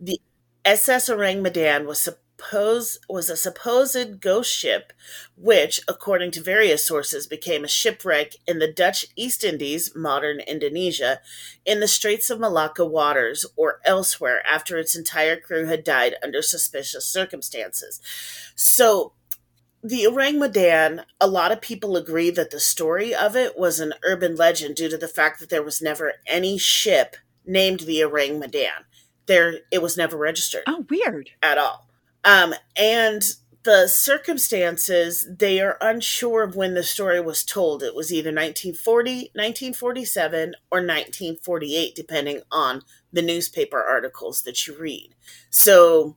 The 0.00 0.20
SS 0.64 1.08
Ourang 1.08 1.40
Medan 1.40 1.86
was 1.86 2.00
sup- 2.00 2.18
suppose 2.38 2.98
was 3.08 3.30
a 3.30 3.36
supposed 3.36 4.20
ghost 4.20 4.52
ship, 4.52 4.92
which, 5.36 5.80
according 5.88 6.30
to 6.32 6.42
various 6.42 6.86
sources, 6.86 7.26
became 7.26 7.64
a 7.64 7.68
shipwreck 7.68 8.32
in 8.46 8.58
the 8.58 8.70
Dutch 8.70 9.06
East 9.16 9.44
Indies, 9.44 9.92
modern 9.94 10.40
Indonesia, 10.40 11.20
in 11.64 11.80
the 11.80 11.88
Straits 11.88 12.30
of 12.30 12.40
Malacca 12.40 12.84
waters 12.84 13.46
or 13.56 13.80
elsewhere 13.84 14.42
after 14.46 14.78
its 14.78 14.96
entire 14.96 15.36
crew 15.38 15.66
had 15.66 15.84
died 15.84 16.14
under 16.22 16.42
suspicious 16.42 17.06
circumstances. 17.06 18.00
So 18.54 19.12
the 19.82 20.04
Ourang 20.04 20.38
Medan, 20.38 21.02
a 21.20 21.28
lot 21.28 21.52
of 21.52 21.60
people 21.60 21.96
agree 21.96 22.30
that 22.30 22.50
the 22.50 22.60
story 22.60 23.14
of 23.14 23.36
it 23.36 23.58
was 23.58 23.80
an 23.80 23.94
urban 24.04 24.36
legend 24.36 24.76
due 24.76 24.88
to 24.88 24.98
the 24.98 25.08
fact 25.08 25.40
that 25.40 25.48
there 25.48 25.62
was 25.62 25.80
never 25.80 26.14
any 26.26 26.58
ship 26.58 27.16
named 27.46 27.80
the 27.80 28.00
Ourang 28.00 28.38
Medan. 28.38 28.84
There, 29.26 29.60
it 29.72 29.82
was 29.82 29.96
never 29.96 30.16
registered. 30.16 30.62
Oh, 30.66 30.86
weird. 30.88 31.30
At 31.42 31.58
all. 31.58 31.85
Um, 32.26 32.54
and 32.76 33.22
the 33.64 33.88
circumstances, 33.88 35.28
they 35.30 35.60
are 35.60 35.78
unsure 35.80 36.44
of 36.44 36.56
when 36.56 36.74
the 36.74 36.84
story 36.84 37.20
was 37.20 37.44
told. 37.44 37.82
It 37.84 37.96
was 37.96 38.12
either 38.12 38.32
1940, 38.32 39.32
1947, 39.34 40.54
or 40.70 40.82
1948, 40.84 41.94
depending 41.96 42.42
on 42.52 42.82
the 43.12 43.22
newspaper 43.22 43.82
articles 43.82 44.42
that 44.44 44.66
you 44.68 44.76
read. 44.78 45.14
So, 45.50 46.16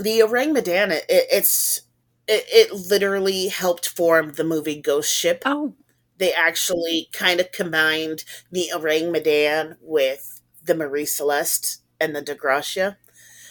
the 0.00 0.20
Ourang 0.20 0.52
Medan, 0.52 0.92
it, 0.92 1.04
it's 1.08 1.82
it, 2.28 2.44
it 2.52 2.72
literally 2.72 3.48
helped 3.48 3.88
form 3.88 4.32
the 4.32 4.44
movie 4.44 4.80
Ghost 4.80 5.12
Ship. 5.14 5.42
Oh, 5.46 5.74
They 6.18 6.32
actually 6.32 7.08
kind 7.12 7.40
of 7.40 7.52
combined 7.52 8.24
the 8.52 8.70
Ourang 8.74 9.12
Medan 9.12 9.76
with 9.80 10.40
the 10.64 10.74
Marie 10.74 11.06
Celeste 11.06 11.82
and 12.00 12.16
the 12.16 12.22
Dei 12.22 12.34
Gratia. 12.34 12.98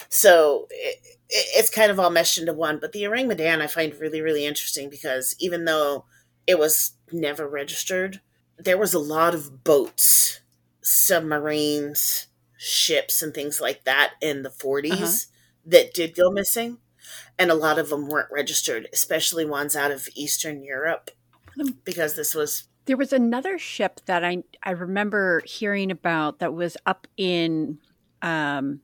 So 0.08 0.68
it, 0.70 1.13
it's 1.28 1.70
kind 1.70 1.90
of 1.90 1.98
all 1.98 2.10
meshed 2.10 2.38
into 2.38 2.52
one. 2.52 2.78
But 2.80 2.92
the 2.92 3.02
Ourang 3.02 3.26
Medan 3.26 3.60
I 3.62 3.66
find 3.66 3.94
really, 3.94 4.20
really 4.20 4.44
interesting 4.46 4.90
because 4.90 5.34
even 5.40 5.64
though 5.64 6.06
it 6.46 6.58
was 6.58 6.92
never 7.12 7.48
registered, 7.48 8.20
there 8.58 8.78
was 8.78 8.94
a 8.94 8.98
lot 8.98 9.34
of 9.34 9.64
boats, 9.64 10.40
submarines, 10.82 12.28
ships, 12.58 13.22
and 13.22 13.34
things 13.34 13.60
like 13.60 13.84
that 13.84 14.14
in 14.20 14.42
the 14.42 14.50
40s 14.50 14.92
Uh-huh. 14.92 15.16
that 15.66 15.94
did 15.94 16.14
go 16.14 16.30
missing. 16.30 16.78
And 17.38 17.50
a 17.50 17.54
lot 17.54 17.78
of 17.78 17.88
them 17.90 18.08
weren't 18.08 18.30
registered, 18.32 18.88
especially 18.92 19.44
ones 19.44 19.76
out 19.76 19.90
of 19.90 20.08
Eastern 20.14 20.62
Europe, 20.62 21.10
because 21.84 22.14
this 22.14 22.34
was 22.34 22.64
There 22.86 22.96
was 22.96 23.12
another 23.12 23.58
ship 23.58 24.00
that 24.06 24.24
I 24.24 24.44
I 24.62 24.70
remember 24.72 25.42
hearing 25.46 25.90
about 25.90 26.38
that 26.40 26.54
was 26.54 26.76
up 26.86 27.06
in 27.16 27.78
um 28.22 28.80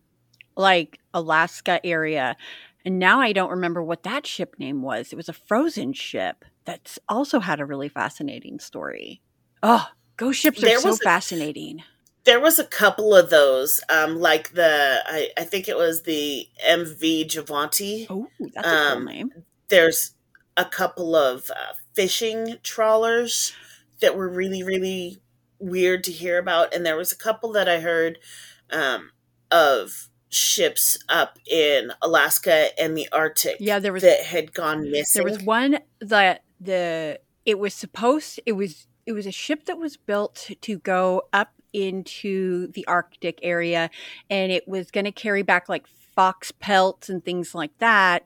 like 0.57 0.99
Alaska 1.15 1.85
area. 1.85 2.37
And 2.85 2.99
now 2.99 3.21
I 3.21 3.33
don't 3.33 3.51
remember 3.51 3.83
what 3.83 4.03
that 4.05 4.27
ship 4.27 4.57
name 4.59 4.83
was. 4.83 5.13
It 5.13 5.17
was 5.17 5.29
a 5.29 5.33
frozen 5.35 5.93
ship 5.93 6.45
that's 6.65 6.99
also 7.09 7.41
had 7.41 7.61
a 7.61 7.67
really 7.67 7.89
fascinating 7.89 8.59
story. 8.59 9.21
Oh, 9.63 9.87
ghost 10.17 10.41
ships 10.41 10.63
are 10.63 10.67
There 10.67 10.81
so 10.81 10.93
a- 10.95 10.97
fascinating. 10.97 11.83
There 12.25 12.41
was 12.41 12.59
a 12.59 12.65
couple 12.65 13.15
of 13.17 13.31
those, 13.31 13.81
um, 13.89 14.21
like 14.21 14.53
the 14.53 15.01
I, 15.07 15.31
I 15.39 15.45
think 15.45 15.69
it 15.69 15.77
was 15.77 16.03
the 16.03 16.47
MV 16.69 17.27
Javanti. 17.29 18.07
Oh, 18.11 18.29
that's 18.39 18.67
a 18.67 18.71
cool 18.71 18.73
Um, 18.99 19.05
name. 19.07 19.31
There's 19.69 20.13
a 20.57 20.67
couple 20.67 21.17
of 21.17 21.51
uh, 21.51 21.73
fishing 21.95 22.57
trawlers 22.63 23.55
that 24.03 24.17
were 24.17 24.29
really 24.29 24.63
really 24.63 25.23
weird 25.59 26.05
to 26.05 26.13
hear 26.13 26.37
about, 26.39 26.75
and 26.75 26.85
there 26.85 26.97
was 26.97 27.11
a 27.11 27.17
couple 27.17 27.53
that 27.53 27.69
I 27.71 27.81
heard 27.81 28.19
um, 28.71 29.13
of 29.51 30.10
ships 30.31 30.97
up 31.09 31.39
in 31.47 31.93
Alaska 32.01 32.69
and 32.81 32.97
the 32.97 33.09
Arctic 33.13 33.57
Yeah, 33.61 33.79
there 33.79 33.93
was 33.93 34.03
that 34.03 34.21
had 34.21 34.55
gone 34.55 34.91
missing. 34.91 35.23
There 35.23 35.33
was 35.33 35.43
one 35.43 35.79
that 36.01 36.45
the 36.61 37.21
it 37.45 37.59
was 37.59 37.75
supposed 37.75 38.41
it 38.47 38.53
was 38.53 38.87
it 39.07 39.13
was 39.13 39.27
a 39.27 39.33
ship 39.33 39.65
that 39.67 39.77
was 39.79 39.97
built 39.97 40.51
to 40.61 40.79
go 40.79 41.23
up 41.33 41.53
into 41.73 42.69
the 42.73 42.87
Arctic 42.87 43.39
area 43.43 43.91
and 44.29 44.51
it 44.53 44.67
was 44.69 44.91
going 44.91 45.05
to 45.05 45.13
carry 45.13 45.43
back 45.43 45.69
like 45.69 45.87
fox 46.15 46.53
pelts 46.53 47.09
and 47.09 47.25
things 47.25 47.55
like 47.55 47.77
that 47.79 48.25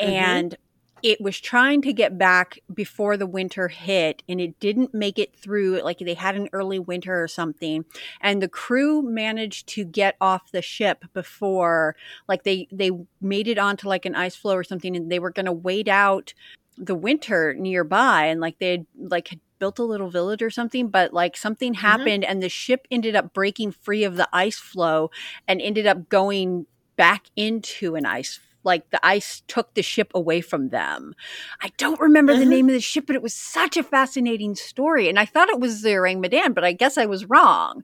Mhm. 0.00 0.08
and 0.08 0.56
it 1.04 1.20
was 1.20 1.38
trying 1.38 1.82
to 1.82 1.92
get 1.92 2.16
back 2.16 2.58
before 2.72 3.18
the 3.18 3.26
winter 3.26 3.68
hit 3.68 4.22
and 4.26 4.40
it 4.40 4.58
didn't 4.58 4.94
make 4.94 5.18
it 5.18 5.36
through 5.36 5.78
like 5.82 5.98
they 5.98 6.14
had 6.14 6.34
an 6.34 6.48
early 6.54 6.78
winter 6.78 7.22
or 7.22 7.28
something 7.28 7.84
and 8.22 8.42
the 8.42 8.48
crew 8.48 9.02
managed 9.02 9.68
to 9.68 9.84
get 9.84 10.16
off 10.18 10.50
the 10.50 10.62
ship 10.62 11.04
before 11.12 11.94
like 12.26 12.42
they 12.42 12.66
they 12.72 12.90
made 13.20 13.46
it 13.46 13.58
onto 13.58 13.86
like 13.86 14.06
an 14.06 14.14
ice 14.14 14.34
floe 14.34 14.54
or 14.54 14.64
something 14.64 14.96
and 14.96 15.12
they 15.12 15.18
were 15.18 15.30
going 15.30 15.44
to 15.44 15.52
wait 15.52 15.88
out 15.88 16.32
the 16.78 16.94
winter 16.94 17.54
nearby 17.54 18.24
and 18.24 18.40
like 18.40 18.58
they 18.58 18.70
had 18.70 18.86
like 18.96 19.28
had 19.28 19.40
built 19.58 19.78
a 19.78 19.84
little 19.84 20.08
village 20.08 20.42
or 20.42 20.50
something 20.50 20.88
but 20.88 21.12
like 21.12 21.36
something 21.36 21.74
mm-hmm. 21.74 21.86
happened 21.86 22.24
and 22.24 22.42
the 22.42 22.48
ship 22.48 22.88
ended 22.90 23.14
up 23.14 23.34
breaking 23.34 23.70
free 23.70 24.04
of 24.04 24.16
the 24.16 24.28
ice 24.32 24.58
flow 24.58 25.10
and 25.46 25.60
ended 25.60 25.86
up 25.86 26.08
going 26.08 26.66
back 26.96 27.26
into 27.36 27.94
an 27.94 28.06
ice 28.06 28.40
like 28.64 28.90
the 28.90 29.04
ice 29.06 29.42
took 29.48 29.74
the 29.74 29.82
ship 29.82 30.10
away 30.14 30.40
from 30.40 30.70
them 30.70 31.14
i 31.62 31.70
don't 31.76 32.00
remember 32.00 32.34
the 32.34 32.44
Mhm. 32.44 32.48
name 32.48 32.68
of 32.68 32.74
the 32.74 32.80
ship 32.80 33.04
but 33.06 33.16
it 33.16 33.22
was 33.22 33.34
such 33.34 33.76
a 33.76 33.82
fascinating 33.82 34.54
story 34.54 35.08
and 35.08 35.18
i 35.18 35.24
thought 35.24 35.48
it 35.48 35.60
was 35.60 35.82
the 35.82 35.90
ourang 35.90 36.20
medan 36.20 36.52
but 36.52 36.64
i 36.64 36.72
guess 36.72 36.96
i 36.98 37.06
was 37.06 37.26
wrong 37.26 37.82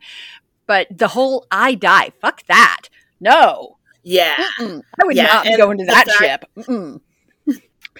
but 0.66 0.86
the 0.90 1.08
whole 1.08 1.46
i 1.50 1.74
die 1.74 2.10
fuck 2.20 2.44
that 2.46 2.88
no 3.20 3.76
yeah. 4.02 4.36
Mm-mm. 4.58 4.82
i 5.00 5.04
would 5.06 5.16
Yeah, 5.16 5.24
not 5.26 5.46
and 5.46 5.56
go 5.56 5.70
into 5.70 5.84
that 5.84 6.08
ship. 6.10 6.44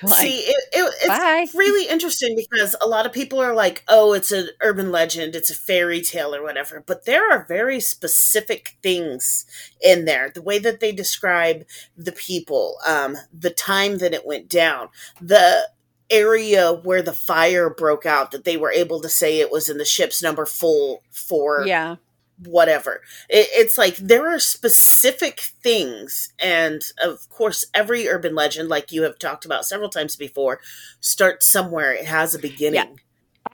Like, 0.10 0.20
See, 0.20 0.38
it, 0.38 0.64
it, 0.72 0.94
it's 1.02 1.08
bye 1.08 1.46
really 1.54 1.88
interesting 1.88 2.34
because 2.34 2.74
a 2.82 2.88
lot 2.88 3.04
of 3.04 3.12
people 3.12 3.38
are 3.38 3.54
like, 3.54 3.84
oh, 3.88 4.14
it's 4.14 4.32
an 4.32 4.48
urban 4.62 4.90
legend, 4.90 5.36
it's 5.36 5.50
a 5.50 5.54
fairy 5.54 6.00
tale 6.00 6.34
or 6.34 6.42
whatever. 6.42 6.82
But 6.84 7.04
there 7.04 7.30
are 7.30 7.44
very 7.44 7.80
specific 7.80 8.76
things 8.82 9.44
in 9.80 10.06
there. 10.06 10.30
The 10.30 10.42
way 10.42 10.58
that 10.58 10.80
they 10.80 10.92
describe 10.92 11.64
the 11.96 12.12
people, 12.12 12.78
um, 12.86 13.16
the 13.32 13.50
time 13.50 13.98
that 13.98 14.14
it 14.14 14.26
went 14.26 14.48
down, 14.48 14.88
the 15.20 15.68
area 16.10 16.72
where 16.72 17.02
the 17.02 17.12
fire 17.12 17.70
broke 17.70 18.06
out, 18.06 18.30
that 18.30 18.44
they 18.44 18.56
were 18.56 18.72
able 18.72 19.00
to 19.00 19.08
say 19.08 19.38
it 19.38 19.52
was 19.52 19.68
in 19.68 19.78
the 19.78 19.84
ship's 19.84 20.22
number 20.22 20.46
full 20.46 21.02
for 21.10 21.64
yeah 21.66 21.96
whatever. 22.44 23.03
It, 23.29 23.48
it's 23.53 23.76
like 23.79 23.96
there 23.96 24.29
are 24.29 24.38
specific 24.38 25.40
things, 25.40 26.33
and 26.38 26.83
of 27.03 27.29
course, 27.29 27.66
every 27.74 28.09
urban 28.09 28.35
legend, 28.35 28.68
like 28.68 28.92
you 28.92 29.03
have 29.03 29.18
talked 29.18 29.44
about 29.44 29.64
several 29.66 29.88
times 29.88 30.16
before, 30.16 30.61
starts 31.00 31.46
somewhere. 31.46 31.92
It 31.94 32.07
has 32.07 32.35
a 32.35 32.38
beginning. 32.38 33.00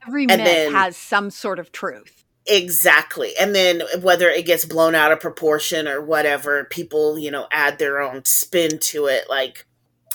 every 0.06 0.22
And 0.22 0.38
myth 0.38 0.44
then- 0.44 0.72
has 0.72 0.96
some 0.96 1.30
sort 1.30 1.58
of 1.58 1.72
truth 1.72 2.22
Exactly. 2.48 3.32
And 3.40 3.56
then 3.56 3.82
whether 4.00 4.28
it 4.28 4.46
gets 4.46 4.64
blown 4.64 4.94
out 4.94 5.10
of 5.10 5.18
proportion 5.18 5.88
or 5.88 6.00
whatever, 6.00 6.62
people, 6.64 7.18
you 7.18 7.30
know, 7.30 7.48
add 7.50 7.78
their 7.80 8.00
own 8.00 8.24
spin 8.24 8.78
to 8.78 9.06
it. 9.06 9.28
Like, 9.28 9.66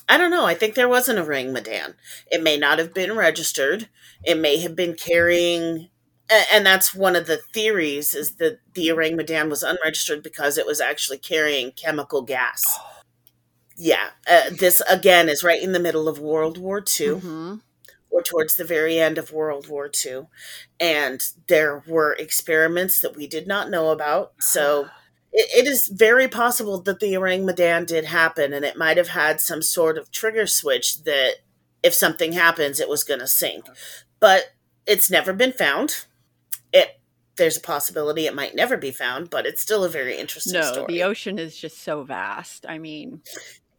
I 0.08 0.18
don't 0.18 0.32
know. 0.32 0.46
I 0.46 0.54
think 0.54 0.76
there 0.76 0.88
was 0.88 1.10
an 1.10 1.18
Ourang 1.18 1.52
Medan. 1.52 1.96
It 2.32 2.42
may 2.42 2.58
not 2.58 2.80
have 2.80 2.94
been 2.94 3.18
registered. 3.18 3.90
It 4.24 4.38
may 4.38 4.58
have 4.60 4.78
been 4.78 4.94
carrying, 4.94 5.62
a- 5.66 5.91
and 6.52 6.66
that's 6.66 6.94
one 6.96 7.16
of 7.16 7.28
the 7.28 7.38
theories 7.54 8.14
is 8.14 8.36
that 8.36 8.60
the 8.74 8.88
Ourang 8.90 9.16
Medan 9.16 9.50
was 9.50 9.64
unregistered 9.64 10.24
because 10.24 10.58
it 10.58 10.66
was 10.66 10.80
actually 10.82 11.18
carrying 11.18 11.72
chemical 11.72 12.22
gas. 12.22 12.64
Yeah. 13.78 14.10
Uh, 14.30 14.50
this, 14.52 14.82
again, 14.90 15.30
is 15.30 15.44
right 15.44 15.62
in 15.62 15.72
the 15.72 15.80
middle 15.80 16.08
of 16.08 16.20
World 16.20 16.58
War 16.58 16.80
II 16.80 17.08
Mhm. 17.16 17.62
or 18.10 18.22
towards 18.22 18.56
the 18.56 18.64
very 18.66 19.00
end 19.00 19.18
of 19.18 19.32
World 19.32 19.68
War 19.68 19.90
II. 19.90 20.28
And 20.80 21.22
there 21.48 21.84
were 21.88 22.14
experiments 22.14 23.00
that 23.02 23.16
we 23.16 23.28
did 23.28 23.48
not 23.48 23.70
know 23.70 23.90
about. 23.90 24.34
So 24.40 24.90
it, 25.34 25.66
it 25.66 25.68
is 25.68 25.88
very 25.88 26.28
possible 26.28 26.82
that 26.82 27.00
the 27.00 27.14
Ourang 27.14 27.44
Medan 27.46 27.86
did 27.86 28.06
happen, 28.06 28.54
and 28.54 28.66
it 28.66 28.78
might 28.78 28.98
have 28.98 29.10
had 29.10 29.40
some 29.42 29.62
sort 29.62 29.98
of 29.98 30.12
trigger 30.12 30.46
switch 30.48 31.04
that 31.04 31.36
if 31.84 31.94
something 31.94 32.34
happens, 32.34 32.80
it 32.80 32.90
was 32.90 33.04
going 33.04 33.22
to 33.22 33.28
sink. 33.28 33.66
But 34.20 34.54
it's 34.86 35.10
never 35.10 35.34
been 35.34 35.54
found. 35.54 36.06
It 36.74 37.00
there's 37.38 37.58
a 37.58 37.62
possibility 37.62 38.28
it 38.28 38.36
might 38.36 38.54
never 38.56 38.78
be 38.78 38.92
found, 38.92 39.30
but 39.30 39.46
it's 39.46 39.62
still 39.62 39.84
a 39.84 39.90
very 39.90 40.18
interesting 40.18 40.54
no 40.60 40.72
story. 40.74 40.86
the 40.88 41.04
ocean 41.04 41.40
is 41.40 41.56
just 41.58 41.80
so 41.82 42.04
vast 42.04 42.66
i 42.68 42.78
mean 42.78 43.22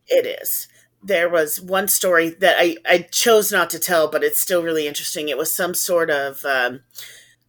It 0.09 0.27
is. 0.43 0.69
There 1.05 1.29
was 1.29 1.61
one 1.61 1.89
story 1.89 2.31
that 2.31 2.57
I, 2.59 2.77
I 2.89 2.99
chose 3.11 3.51
not 3.51 3.71
to 3.71 3.79
tell, 3.79 4.09
but 4.09 4.23
it's 4.23 4.41
still 4.41 4.63
really 4.63 4.87
interesting. 4.87 5.29
It 5.29 5.37
was 5.39 5.53
some 5.53 5.75
sort 5.75 6.11
of 6.11 6.45
um, 6.45 6.81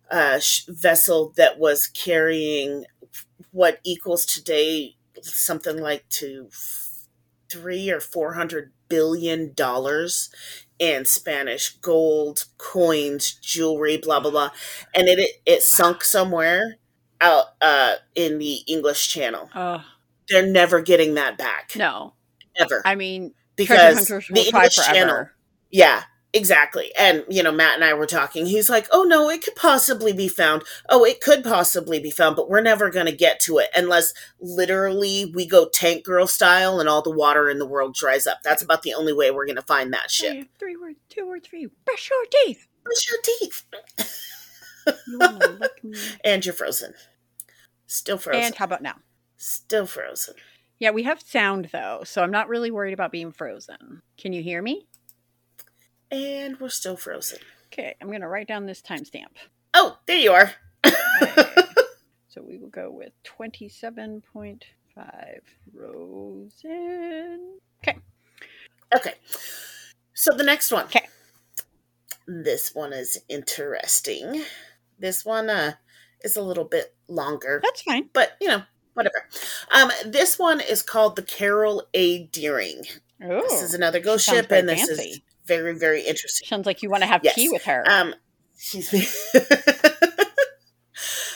uh, 0.10 0.39
sh- 0.39 0.65
vessel 0.67 1.34
that 1.36 1.60
was 1.60 1.86
carrying 1.88 2.86
what 3.51 3.79
equals 3.84 4.25
today 4.25 4.95
something 5.21 5.77
like 5.77 6.08
to 6.10 6.49
three 7.49 7.89
or 7.91 7.99
four 7.99 8.34
hundred 8.34 8.71
billion 8.89 9.53
dollars 9.53 10.29
in 10.79 11.05
Spanish 11.05 11.69
gold, 11.77 12.45
coins, 12.57 13.33
jewelry, 13.33 13.97
blah 13.97 14.19
blah 14.19 14.31
blah, 14.31 14.49
and 14.93 15.07
it 15.07 15.19
it, 15.19 15.31
it 15.45 15.63
sunk 15.63 16.03
somewhere 16.03 16.77
out 17.21 17.45
uh, 17.62 17.95
in 18.15 18.38
the 18.38 18.59
English 18.67 19.07
Channel. 19.09 19.49
oh 19.55 19.83
They're 20.29 20.45
never 20.45 20.81
getting 20.81 21.13
that 21.15 21.38
back 21.38 21.71
no 21.75 22.13
ever. 22.57 22.81
i 22.86 22.95
mean 22.95 23.33
because 23.55 24.07
the 24.07 24.45
English. 24.47 24.75
Channel, 24.75 25.27
yeah, 25.71 26.03
exactly. 26.33 26.91
And 26.97 27.23
you 27.29 27.43
know, 27.43 27.51
Matt 27.51 27.75
and 27.75 27.83
I 27.83 27.93
were 27.93 28.05
talking. 28.05 28.45
He's 28.45 28.69
like, 28.69 28.87
"Oh 28.91 29.03
no, 29.03 29.29
it 29.29 29.43
could 29.43 29.55
possibly 29.55 30.13
be 30.13 30.27
found. 30.27 30.63
Oh, 30.89 31.03
it 31.03 31.21
could 31.21 31.43
possibly 31.43 31.99
be 31.99 32.11
found, 32.11 32.35
but 32.35 32.49
we're 32.49 32.61
never 32.61 32.89
going 32.89 33.05
to 33.05 33.15
get 33.15 33.39
to 33.41 33.59
it 33.59 33.69
unless 33.75 34.13
literally 34.39 35.31
we 35.33 35.47
go 35.47 35.67
tank 35.69 36.03
girl 36.03 36.27
style 36.27 36.79
and 36.79 36.89
all 36.89 37.01
the 37.01 37.11
water 37.11 37.49
in 37.49 37.59
the 37.59 37.67
world 37.67 37.95
dries 37.95 38.27
up. 38.27 38.39
That's 38.43 38.61
about 38.61 38.81
the 38.83 38.93
only 38.93 39.13
way 39.13 39.31
we're 39.31 39.45
going 39.45 39.55
to 39.55 39.61
find 39.61 39.93
that 39.93 40.11
ship. 40.11 40.31
Three, 40.31 40.49
three 40.59 40.77
words, 40.77 40.99
two 41.09 41.27
words 41.27 41.47
for 41.47 41.55
you. 41.55 41.71
Brush 41.85 42.09
your 42.09 42.25
teeth. 42.45 42.67
Brush 42.83 43.09
your 43.09 43.21
teeth, 43.23 43.63
You 45.07 45.17
wanna 45.17 45.47
lick 45.59 45.83
me? 45.83 45.97
and 46.25 46.45
you're 46.45 46.53
frozen. 46.53 46.93
Still 47.87 48.17
frozen. 48.17 48.43
And 48.43 48.55
how 48.55 48.65
about 48.65 48.81
now? 48.81 48.95
Still 49.37 49.85
frozen. 49.85 50.35
Yeah, 50.79 50.91
we 50.91 51.03
have 51.03 51.21
sound 51.21 51.69
though, 51.71 52.01
so 52.03 52.21
I'm 52.21 52.31
not 52.31 52.49
really 52.49 52.71
worried 52.71 52.93
about 52.93 53.11
being 53.11 53.31
frozen. 53.31 54.01
Can 54.17 54.33
you 54.33 54.43
hear 54.43 54.61
me? 54.61 54.87
And 56.13 56.60
we're 56.60 56.69
still 56.69 56.95
frozen. 56.95 57.39
Okay, 57.73 57.95
I'm 57.99 58.12
gonna 58.12 58.28
write 58.30 58.47
down 58.47 58.65
this 58.67 58.82
timestamp. 58.82 59.36
Oh, 59.73 59.97
there 60.06 60.17
you 60.17 60.32
are. 60.32 60.52
So 62.30 62.41
we 62.41 62.58
will 62.58 62.69
go 62.69 62.89
with 62.89 63.12
27.5 63.26 64.63
Rosen. 65.71 67.60
Okay. 67.84 67.97
Okay. 68.95 69.13
So 70.15 70.36
the 70.36 70.43
next 70.43 70.71
one. 70.71 70.86
Okay. 70.86 71.06
This 72.28 72.73
one 72.73 72.91
is 72.91 73.19
interesting. 73.30 74.43
This 74.97 75.23
one 75.23 75.47
uh 75.52 75.73
is 76.23 76.36
a 76.36 76.41
little 76.41 76.63
bit 76.65 76.95
longer, 77.08 77.60
That's 77.63 77.84
fine. 77.84 78.10
but 78.13 78.36
you 78.41 78.47
know, 78.47 78.63
whatever. 78.95 79.28
Um 79.71 79.91
this 80.04 80.39
one 80.39 80.60
is 80.60 80.82
called 80.82 81.15
the 81.15 81.21
Carroll 81.23 81.84
A. 81.93 82.23
Deering. 82.23 82.82
Oh, 83.23 83.41
This 83.47 83.62
is 83.62 83.76
another 83.76 83.99
ghost 83.99 84.26
ship 84.26 84.49
and 84.52 84.67
this 84.67 84.89
is 84.89 84.97
fancy. 84.97 85.23
Very 85.45 85.77
very 85.77 86.01
interesting. 86.01 86.47
sounds 86.47 86.65
like 86.65 86.82
you 86.82 86.89
want 86.89 87.03
to 87.03 87.08
have 87.08 87.21
Yes. 87.23 87.36
tea 87.36 87.49
with 87.49 87.63
her. 87.65 87.84
Um, 87.89 88.15
me. 88.93 89.06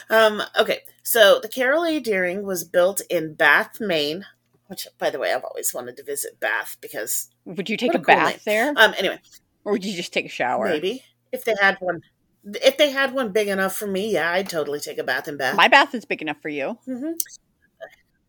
um, 0.09 0.41
okay, 0.59 0.79
so 1.03 1.39
the 1.41 1.49
Carroll 1.49 1.85
A. 1.85 1.99
Deering 1.99 2.43
was 2.45 2.63
built 2.63 3.01
in 3.09 3.33
Bath, 3.33 3.79
Maine, 3.81 4.25
which, 4.67 4.87
by 4.97 5.09
the 5.09 5.19
way, 5.19 5.33
I've 5.33 5.43
always 5.43 5.73
wanted 5.73 5.97
to 5.97 6.03
visit 6.03 6.39
Bath 6.39 6.77
because, 6.81 7.29
would 7.45 7.69
you 7.69 7.77
take 7.77 7.93
a 7.93 7.97
a 7.97 8.01
cool 8.01 8.15
bath 8.15 8.29
name. 8.29 8.39
there, 8.45 8.73
um, 8.77 8.93
anyway, 8.97 9.19
or 9.65 9.73
would 9.73 9.85
you 9.85 9.95
just 9.95 10.13
take 10.13 10.25
a 10.25 10.29
shower? 10.29 10.69
maybe 10.69 11.03
if 11.31 11.43
they 11.43 11.55
had 11.59 11.77
one, 11.79 12.01
if 12.45 12.77
they 12.77 12.89
had 12.91 13.13
one 13.13 13.31
big 13.33 13.49
enough 13.49 13.75
for 13.75 13.87
me, 13.87 14.13
yeah, 14.13 14.31
I'd 14.31 14.49
totally 14.49 14.79
take 14.79 14.97
a 14.97 15.03
bath 15.03 15.27
in 15.27 15.35
Bath. 15.37 15.55
My 15.57 15.67
bath 15.67 15.93
is 15.93 16.05
big 16.05 16.21
enough 16.21 16.41
for 16.41 16.49
you. 16.49 16.77
hmm 16.85 17.11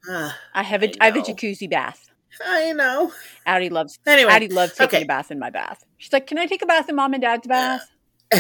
Uh, 0.08 0.32
I 0.54 0.62
have 0.62 0.82
a 0.82 0.88
I 0.88 0.92
I 1.00 1.04
have 1.06 1.16
a 1.16 1.20
jacuzzi 1.20 1.68
bath. 1.70 2.07
I 2.44 2.72
know. 2.72 3.12
Addie 3.46 3.70
loves 3.70 3.98
Anyway, 4.06 4.30
Addie 4.30 4.48
loves 4.48 4.74
taking 4.74 4.98
okay. 4.98 5.04
a 5.04 5.06
bath 5.06 5.30
in 5.30 5.38
my 5.38 5.50
bath. 5.50 5.84
She's 5.96 6.12
like, 6.12 6.26
"Can 6.26 6.38
I 6.38 6.46
take 6.46 6.62
a 6.62 6.66
bath 6.66 6.88
in 6.88 6.96
mom 6.96 7.14
and 7.14 7.22
dad's 7.22 7.46
bath?" 7.46 7.88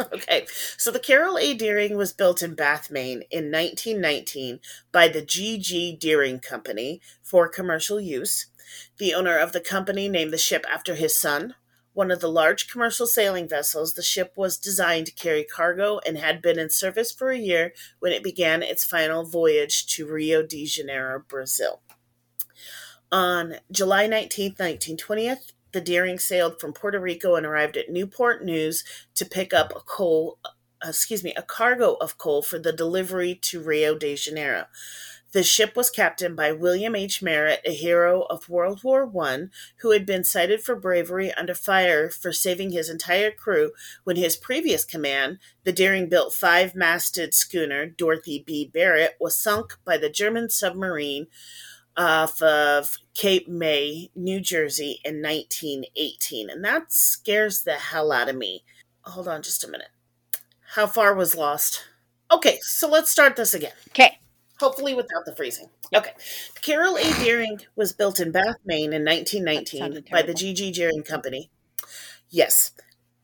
okay, 0.00 0.46
so 0.76 0.90
the 0.90 1.00
Carroll 1.00 1.38
A. 1.38 1.54
Deering 1.54 1.96
was 1.96 2.12
built 2.12 2.42
in 2.42 2.54
Bath, 2.54 2.90
Maine 2.90 3.22
in 3.30 3.50
1919 3.50 4.60
by 4.92 5.08
the 5.08 5.22
G.G. 5.22 5.96
Deering 5.96 6.40
Company 6.40 7.00
for 7.22 7.48
commercial 7.48 8.00
use. 8.00 8.46
The 8.98 9.14
owner 9.14 9.38
of 9.38 9.52
the 9.52 9.60
company 9.60 10.08
named 10.08 10.32
the 10.32 10.38
ship 10.38 10.64
after 10.70 10.94
his 10.94 11.18
son. 11.18 11.54
One 11.92 12.10
of 12.10 12.20
the 12.20 12.30
large 12.30 12.68
commercial 12.68 13.06
sailing 13.06 13.48
vessels, 13.48 13.94
the 13.94 14.02
ship 14.02 14.34
was 14.36 14.58
designed 14.58 15.06
to 15.06 15.12
carry 15.12 15.44
cargo 15.44 15.98
and 16.06 16.18
had 16.18 16.42
been 16.42 16.58
in 16.58 16.68
service 16.68 17.10
for 17.10 17.30
a 17.30 17.38
year 17.38 17.72
when 18.00 18.12
it 18.12 18.22
began 18.22 18.62
its 18.62 18.84
final 18.84 19.24
voyage 19.24 19.86
to 19.94 20.06
Rio 20.06 20.42
de 20.42 20.66
Janeiro, 20.66 21.22
Brazil. 21.26 21.80
On 23.16 23.54
July 23.72 24.06
19, 24.06 24.50
1920, 24.58 25.36
the 25.72 25.80
Deering 25.80 26.18
sailed 26.18 26.60
from 26.60 26.74
Puerto 26.74 27.00
Rico 27.00 27.34
and 27.34 27.46
arrived 27.46 27.78
at 27.78 27.88
Newport 27.88 28.44
News 28.44 28.84
to 29.14 29.24
pick 29.24 29.54
up 29.54 29.72
a 29.74 29.80
coal, 29.80 30.38
uh, 30.44 30.50
excuse 30.84 31.24
me, 31.24 31.32
a 31.34 31.40
cargo 31.40 31.94
of 31.94 32.18
coal 32.18 32.42
for 32.42 32.58
the 32.58 32.74
delivery 32.74 33.34
to 33.36 33.62
Rio 33.62 33.96
de 33.96 34.16
Janeiro. 34.16 34.66
The 35.32 35.42
ship 35.42 35.76
was 35.76 35.88
captained 35.88 36.36
by 36.36 36.52
William 36.52 36.94
H. 36.94 37.22
Merritt, 37.22 37.62
a 37.64 37.72
hero 37.72 38.26
of 38.28 38.50
World 38.50 38.84
War 38.84 39.10
I, 39.22 39.46
who 39.78 39.92
had 39.92 40.04
been 40.04 40.22
cited 40.22 40.62
for 40.62 40.76
bravery 40.76 41.32
under 41.32 41.54
fire 41.54 42.10
for 42.10 42.34
saving 42.34 42.72
his 42.72 42.90
entire 42.90 43.30
crew 43.30 43.72
when 44.04 44.16
his 44.16 44.36
previous 44.36 44.84
command, 44.84 45.38
the 45.64 45.72
Deering 45.72 46.10
built 46.10 46.34
five 46.34 46.74
masted 46.74 47.32
schooner 47.32 47.86
Dorothy 47.86 48.44
B. 48.46 48.70
Barrett, 48.70 49.16
was 49.18 49.38
sunk 49.38 49.78
by 49.86 49.96
the 49.96 50.10
German 50.10 50.50
submarine 50.50 51.28
off 51.96 52.40
of 52.42 52.98
Cape 53.14 53.48
May, 53.48 54.10
New 54.14 54.40
Jersey 54.40 55.00
in 55.04 55.22
1918. 55.22 56.50
And 56.50 56.64
that 56.64 56.92
scares 56.92 57.62
the 57.62 57.74
hell 57.74 58.12
out 58.12 58.28
of 58.28 58.36
me. 58.36 58.64
Hold 59.02 59.28
on 59.28 59.42
just 59.42 59.64
a 59.64 59.70
minute. 59.70 59.88
How 60.74 60.86
far 60.86 61.14
was 61.14 61.34
lost? 61.34 61.84
Okay, 62.30 62.58
so 62.60 62.88
let's 62.88 63.10
start 63.10 63.36
this 63.36 63.54
again. 63.54 63.72
Okay, 63.90 64.18
Hopefully 64.58 64.94
without 64.94 65.24
the 65.26 65.34
freezing. 65.36 65.68
Okay. 65.94 66.12
Carroll 66.62 66.96
A. 66.96 67.12
Deering 67.22 67.60
was 67.76 67.92
built 67.92 68.20
in 68.20 68.32
Bath, 68.32 68.56
Maine 68.64 68.92
in 68.92 69.04
1919 69.04 70.04
by 70.10 70.22
the. 70.22 70.34
G.G. 70.34 70.72
Deering 70.72 71.02
Company. 71.02 71.50
Yes. 72.30 72.72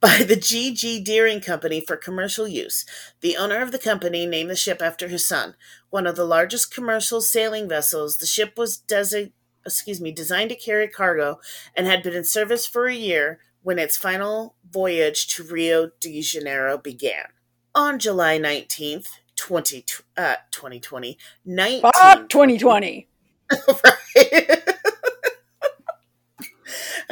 By 0.02 0.24
the 0.24 0.34
G.G. 0.34 0.98
Deering 1.04 1.40
Company 1.40 1.80
for 1.80 1.96
commercial 1.96 2.48
use. 2.48 2.84
The 3.20 3.36
owner 3.36 3.62
of 3.62 3.70
the 3.70 3.78
company 3.78 4.26
named 4.26 4.50
the 4.50 4.56
ship 4.56 4.82
after 4.82 5.06
his 5.06 5.24
son. 5.24 5.54
One 5.90 6.08
of 6.08 6.16
the 6.16 6.24
largest 6.24 6.74
commercial 6.74 7.20
sailing 7.20 7.68
vessels, 7.68 8.16
the 8.18 8.26
ship 8.26 8.58
was 8.58 8.82
excuse 9.64 10.00
me, 10.00 10.10
designed 10.10 10.50
to 10.50 10.56
carry 10.56 10.88
cargo 10.88 11.38
and 11.76 11.86
had 11.86 12.02
been 12.02 12.14
in 12.14 12.24
service 12.24 12.66
for 12.66 12.88
a 12.88 12.94
year 12.94 13.38
when 13.62 13.78
its 13.78 13.96
final 13.96 14.56
voyage 14.68 15.28
to 15.28 15.44
Rio 15.44 15.90
de 16.00 16.20
Janeiro 16.20 16.76
began. 16.76 17.26
On 17.72 18.00
July 18.00 18.40
19th, 18.40 19.06
20, 19.36 19.84
uh, 20.16 20.34
2020, 20.50 21.16
19, 21.44 21.80
Fuck 21.80 22.28
2020. 22.28 23.08
right? 23.84 24.61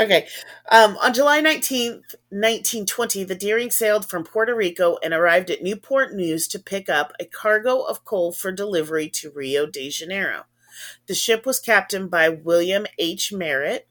Okay. 0.01 0.27
Um, 0.71 0.97
on 0.99 1.13
July 1.13 1.41
19th, 1.41 2.15
1920, 2.31 3.25
the 3.25 3.35
Deering 3.35 3.71
sailed 3.71 4.09
from 4.09 4.25
Puerto 4.25 4.55
Rico 4.55 4.99
and 5.03 5.13
arrived 5.13 5.51
at 5.51 5.63
Newport 5.63 6.15
News 6.15 6.49
to 6.49 6.59
pick 6.59 6.89
up 6.89 7.13
a 7.21 7.25
cargo 7.25 7.83
of 7.83 8.05
coal 8.05 8.33
for 8.33 8.51
delivery 8.51 9.09
to 9.11 9.31
Rio 9.31 9.67
de 9.67 9.91
Janeiro. 9.91 10.45
The 11.07 11.15
ship 11.15 11.45
was 11.45 11.61
captained 11.61 12.11
by 12.11 12.29
William 12.29 12.87
H. 12.99 13.33
Merritt, 13.33 13.87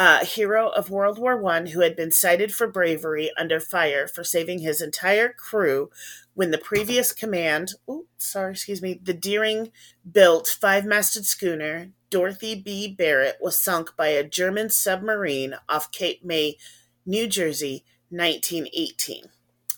a 0.00 0.24
hero 0.24 0.70
of 0.70 0.88
World 0.88 1.18
War 1.18 1.46
I 1.46 1.66
who 1.66 1.82
had 1.82 1.94
been 1.94 2.10
cited 2.10 2.54
for 2.54 2.66
bravery 2.66 3.30
under 3.36 3.60
fire 3.60 4.08
for 4.08 4.24
saving 4.24 4.60
his 4.60 4.80
entire 4.80 5.28
crew 5.28 5.90
when 6.32 6.50
the 6.50 6.56
previous 6.56 7.12
command, 7.12 7.74
oh, 7.86 8.06
sorry, 8.16 8.52
excuse 8.52 8.80
me, 8.80 8.98
the 9.02 9.12
Deering 9.12 9.72
built 10.10 10.56
five 10.58 10.86
masted 10.86 11.26
schooner 11.26 11.90
Dorothy 12.08 12.54
B. 12.54 12.88
Barrett 12.88 13.36
was 13.42 13.58
sunk 13.58 13.94
by 13.94 14.08
a 14.08 14.26
German 14.26 14.70
submarine 14.70 15.56
off 15.68 15.92
Cape 15.92 16.24
May, 16.24 16.56
New 17.04 17.26
Jersey, 17.26 17.84
1918. 18.08 19.24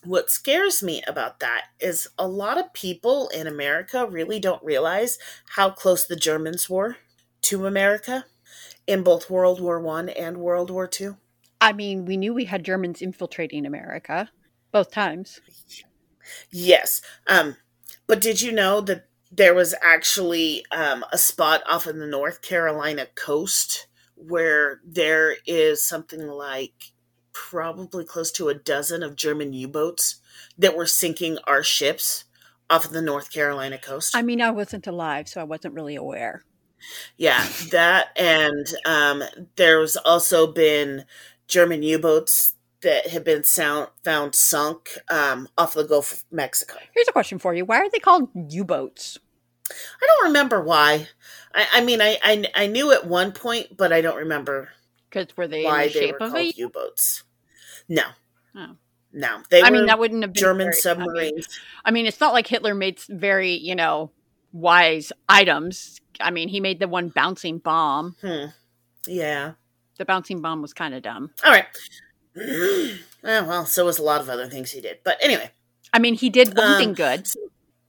What 0.05 0.31
scares 0.31 0.81
me 0.81 1.03
about 1.05 1.41
that 1.41 1.65
is 1.81 2.07
a 2.17 2.29
lot 2.29 2.57
of 2.57 2.73
people 2.73 3.27
in 3.27 3.45
America 3.45 4.07
really 4.09 4.39
don't 4.39 4.63
realize 4.63 5.17
how 5.55 5.69
close 5.69 6.05
the 6.05 6.15
Germans 6.15 6.69
were 6.69 6.95
to 7.41 7.67
America 7.67 8.23
in 8.87 9.03
both 9.03 9.29
World 9.29 9.59
War 9.59 9.79
One 9.79 10.09
and 10.09 10.37
World 10.37 10.69
War 10.69 10.87
Two. 10.87 11.17
I 11.61 11.73
mean, 11.73 12.05
we 12.05 12.17
knew 12.17 12.33
we 12.33 12.45
had 12.45 12.65
Germans 12.65 13.01
infiltrating 13.01 13.65
America 13.65 14.29
both 14.71 14.91
times. 14.91 15.39
Yes. 16.51 17.01
Um, 17.27 17.55
but 18.07 18.19
did 18.19 18.41
you 18.41 18.51
know 18.51 18.81
that 18.81 19.07
there 19.31 19.53
was 19.53 19.73
actually 19.81 20.65
um, 20.71 21.05
a 21.11 21.17
spot 21.17 21.63
off 21.69 21.87
of 21.87 21.95
the 21.95 22.07
North 22.07 22.41
Carolina 22.41 23.07
coast 23.15 23.87
where 24.15 24.79
there 24.85 25.35
is 25.47 25.87
something 25.87 26.27
like 26.27 26.91
probably 27.33 28.05
close 28.05 28.31
to 28.33 28.49
a 28.49 28.53
dozen 28.53 29.01
of 29.01 29.15
German 29.15 29.53
U 29.53 29.67
boats 29.67 30.17
that 30.57 30.77
were 30.77 30.85
sinking 30.85 31.39
our 31.45 31.63
ships 31.63 32.25
off 32.69 32.85
of 32.85 32.91
the 32.91 33.01
North 33.01 33.31
Carolina 33.31 33.77
coast? 33.77 34.15
I 34.15 34.21
mean, 34.21 34.41
I 34.41 34.51
wasn't 34.51 34.87
alive, 34.87 35.27
so 35.27 35.41
I 35.41 35.45
wasn't 35.45 35.73
really 35.73 35.95
aware. 35.95 36.43
Yeah, 37.17 37.45
that 37.71 38.09
and 38.17 38.65
um, 38.85 39.23
there's 39.55 39.95
also 39.97 40.47
been 40.51 41.05
German 41.47 41.83
U-boats 41.83 42.55
that 42.81 43.07
have 43.07 43.23
been 43.23 43.43
sound, 43.43 43.87
found 44.03 44.35
sunk 44.35 44.89
um, 45.09 45.47
off 45.57 45.73
the 45.73 45.83
Gulf 45.85 46.11
of 46.13 46.23
Mexico. 46.31 46.75
Here's 46.93 47.07
a 47.07 47.11
question 47.13 47.39
for 47.39 47.53
you: 47.53 47.65
Why 47.65 47.77
are 47.77 47.89
they 47.89 47.99
called 47.99 48.29
U-boats? 48.51 49.17
I 49.71 50.05
don't 50.05 50.27
remember 50.27 50.61
why. 50.61 51.07
I, 51.55 51.65
I 51.75 51.85
mean, 51.85 52.01
I, 52.01 52.17
I 52.23 52.45
I 52.55 52.67
knew 52.67 52.91
at 52.91 53.07
one 53.07 53.31
point, 53.31 53.77
but 53.77 53.93
I 53.93 54.01
don't 54.01 54.17
remember 54.17 54.69
Because 55.09 55.35
were 55.37 55.47
they 55.47 55.63
why 55.63 55.83
in 55.83 55.87
the 55.87 55.93
they 55.93 55.99
shape 56.07 56.15
were 56.19 56.25
of 56.25 56.31
called 56.33 56.43
a? 56.45 56.53
U-boats. 56.57 57.23
No, 57.87 58.03
Oh. 58.55 58.75
no, 59.13 59.41
they 59.49 59.61
I 59.63 59.69
mean, 59.69 59.85
that 59.85 59.99
wouldn't 59.99 60.21
have 60.23 60.33
been 60.33 60.39
German 60.41 60.65
very- 60.67 60.93
I 60.95 60.97
mean- 60.97 61.05
submarines. 61.05 61.59
I 61.85 61.91
mean, 61.91 62.05
it's 62.05 62.19
not 62.19 62.33
like 62.33 62.47
Hitler 62.47 62.73
made 62.75 62.99
very, 63.09 63.53
you 63.53 63.75
know, 63.75 64.11
wise 64.51 65.11
items. 65.29 65.99
I 66.19 66.31
mean, 66.31 66.49
he 66.49 66.59
made 66.59 66.79
the 66.79 66.87
one 66.87 67.09
bouncing 67.09 67.57
bomb. 67.59 68.15
Hmm. 68.21 68.45
Yeah. 69.07 69.53
The 69.97 70.05
bouncing 70.05 70.41
bomb 70.41 70.61
was 70.61 70.73
kind 70.73 70.93
of 70.93 71.03
dumb. 71.03 71.31
All 71.43 71.51
right. 71.51 71.65
Eh, 72.39 72.95
well, 73.23 73.65
so 73.65 73.85
was 73.85 73.99
a 73.99 74.03
lot 74.03 74.21
of 74.21 74.29
other 74.29 74.47
things 74.47 74.71
he 74.71 74.81
did. 74.81 74.99
But 75.03 75.17
anyway, 75.21 75.51
I 75.91 75.99
mean, 75.99 76.15
he 76.15 76.29
did 76.29 76.55
one 76.57 76.73
Um, 76.73 76.77
thing 76.79 76.93
good. 76.93 77.27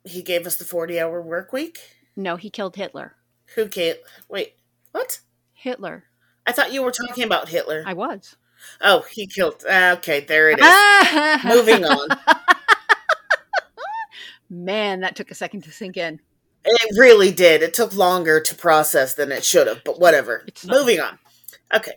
he 0.05 0.23
gave 0.23 0.47
us 0.47 0.57
the 0.57 0.65
40 0.65 1.01
hour 1.01 1.23
work 1.23 1.53
week. 1.53 1.79
No, 2.17 2.37
he 2.37 2.51
killed 2.51 2.77
Hitler. 2.77 3.17
Who 3.55 3.69
killed? 3.69 3.99
Wait, 4.29 4.55
what? 4.93 5.21
Hitler. 5.53 6.05
I 6.47 6.53
thought 6.53 6.73
you 6.73 6.83
were 6.83 6.91
talking 6.93 7.25
about 7.25 7.49
Hitler. 7.49 7.83
I 7.87 7.95
was. 7.95 8.37
Oh, 8.81 9.05
he 9.11 9.27
killed. 9.27 9.65
ah, 9.69 9.93
okay, 9.93 10.21
there 10.21 10.51
it 10.51 10.59
is. 10.61 11.45
Moving 11.45 11.85
on. 11.85 12.09
Man, 14.51 15.01
that 15.01 15.17
took 15.17 15.31
a 15.31 15.35
second 15.35 15.63
to 15.63 15.73
sink 15.73 15.97
in. 15.97 16.21
It 16.65 16.99
really 16.99 17.31
did. 17.33 17.63
It 17.63 17.75
took 17.75 17.95
longer 17.95 18.41
to 18.41 18.55
process 18.55 19.15
than 19.15 19.31
it 19.33 19.45
should 19.45 19.67
have, 19.67 19.83
but 19.85 20.01
whatever. 20.01 20.47
Moving 20.67 21.01
on. 21.01 21.19
Okay. 21.75 21.93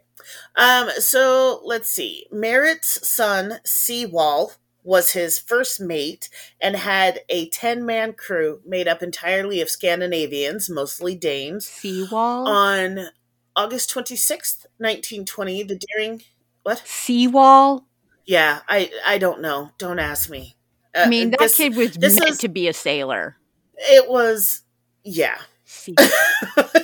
Um, 0.55 0.89
so 0.99 1.61
let's 1.63 1.89
see. 1.89 2.25
Merritt's 2.31 3.07
son, 3.07 3.59
Seawall, 3.65 4.53
was 4.83 5.11
his 5.11 5.37
first 5.39 5.79
mate 5.81 6.29
and 6.61 6.75
had 6.75 7.21
a 7.29 7.49
10 7.49 7.85
man 7.85 8.13
crew 8.13 8.61
made 8.65 8.87
up 8.87 9.03
entirely 9.03 9.61
of 9.61 9.69
Scandinavians, 9.69 10.69
mostly 10.69 11.15
Danes. 11.15 11.67
Seawall. 11.67 12.47
On 12.47 13.07
August 13.55 13.93
26th, 13.93 14.65
1920, 14.77 15.63
the 15.63 15.79
Deering. 15.79 16.23
What? 16.63 16.81
Seawall. 16.85 17.85
Yeah, 18.25 18.59
I 18.67 18.91
I 19.05 19.17
don't 19.19 19.41
know. 19.41 19.71
Don't 19.77 19.99
ask 19.99 20.29
me. 20.29 20.55
Uh, 20.93 21.03
I 21.05 21.09
mean, 21.09 21.31
that 21.31 21.39
this- 21.39 21.55
kid 21.55 21.75
was 21.77 21.93
this 21.93 22.19
meant 22.19 22.31
is- 22.31 22.37
to 22.39 22.49
be 22.49 22.67
a 22.67 22.73
sailor. 22.73 23.37
It 23.77 24.09
was. 24.09 24.61
Yeah. 25.03 25.37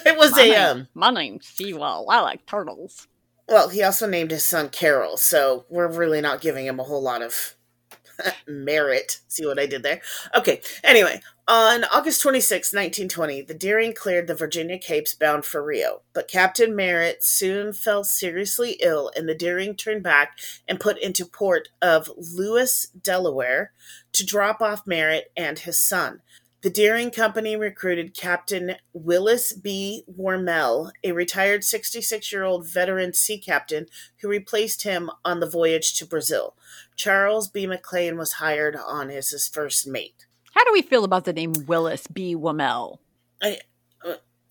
It 0.06 0.17
was 0.17 0.32
my, 0.34 0.41
a. 0.41 0.45
name- 0.49 0.60
Um, 0.82 0.88
my 0.93 1.10
name's 1.12 1.47
Seawall. 1.47 2.06
I 2.10 2.19
like 2.19 2.45
turtles. 2.45 3.08
Well, 3.47 3.69
he 3.69 3.82
also 3.84 4.08
named 4.08 4.32
his 4.32 4.43
son 4.43 4.69
Carroll, 4.69 5.15
so 5.17 5.65
we're 5.69 5.88
really 5.88 6.19
not 6.21 6.41
giving 6.41 6.65
him 6.65 6.79
a 6.79 6.84
whole 6.84 7.01
lot 7.01 7.21
of 7.21 7.56
merit. 8.47 9.19
See 9.27 9.45
what 9.45 9.60
I 9.60 9.65
did 9.65 9.84
there? 9.84 10.01
Okay, 10.36 10.62
anyway, 10.84 11.21
on 11.47 11.84
August 11.86 12.21
26, 12.21 12.73
1920, 12.73 13.41
the 13.43 13.53
Deering 13.53 13.93
cleared 13.93 14.27
the 14.27 14.36
Virginia 14.36 14.77
Capes 14.77 15.13
bound 15.15 15.45
for 15.45 15.63
Rio, 15.63 16.01
but 16.13 16.27
Captain 16.27 16.75
Merritt 16.75 17.23
soon 17.23 17.73
fell 17.73 18.03
seriously 18.03 18.77
ill, 18.82 19.12
and 19.15 19.27
the 19.27 19.36
Deering 19.36 19.75
turned 19.75 20.03
back 20.03 20.38
and 20.67 20.79
put 20.79 20.97
into 20.99 21.25
port 21.25 21.69
of 21.82 22.10
Lewes, 22.17 22.88
Delaware, 23.01 23.71
to 24.13 24.25
drop 24.25 24.62
off 24.62 24.86
Merritt 24.88 25.32
and 25.36 25.60
his 25.60 25.79
son. 25.79 26.21
The 26.63 26.69
Deering 26.69 27.12
Company 27.12 27.58
recruited 27.58 28.15
Captain 28.15 28.76
Willis 28.93 29.52
B. 29.52 30.06
Wormell, 30.10 30.91
a 31.04 31.12
retired 31.12 31.65
66 31.65 32.32
year 32.32 32.45
old 32.45 32.65
veteran 32.65 33.12
sea 33.13 33.38
captain 33.38 33.88
who 34.21 34.30
replaced 34.30 34.84
him 34.84 35.12
on 35.26 35.41
the 35.41 35.49
voyage 35.49 35.93
to 35.95 36.06
Brazil. 36.06 36.56
Charles 36.95 37.49
B. 37.49 37.67
McLean 37.67 38.17
was 38.17 38.34
hired 38.34 38.78
on 38.78 39.10
as 39.10 39.32
his 39.32 39.45
first 39.45 39.86
mate. 39.86 40.26
How 40.54 40.63
do 40.63 40.71
we 40.71 40.82
feel 40.82 41.04
about 41.04 41.26
the 41.26 41.34
name 41.34 41.52
Willis 41.67 42.08
B. 42.08 42.34
Wormell? 42.34 42.99
Uh, 43.41 43.56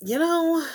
you 0.03 0.19
know, 0.19 0.67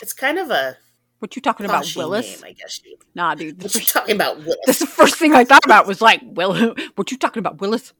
it's 0.00 0.12
kind 0.12 0.38
of 0.38 0.50
a 0.50 0.76
What 1.18 1.34
you 1.34 1.42
talking 1.42 1.66
about, 1.66 1.92
Willis? 1.96 2.40
name, 2.40 2.50
I 2.50 2.52
guess. 2.52 2.80
Nah, 3.12 3.34
dude. 3.34 3.60
what 3.64 3.74
you 3.74 3.80
talking 3.80 4.14
about, 4.14 4.36
Willis? 4.36 4.60
that's 4.66 4.78
the 4.78 4.86
first 4.86 5.16
thing 5.16 5.34
I 5.34 5.44
thought 5.44 5.64
about 5.64 5.88
was 5.88 6.00
like, 6.00 6.20
Will. 6.22 6.76
What 6.94 7.10
you 7.10 7.18
talking 7.18 7.40
about, 7.40 7.60
Willis? 7.60 7.92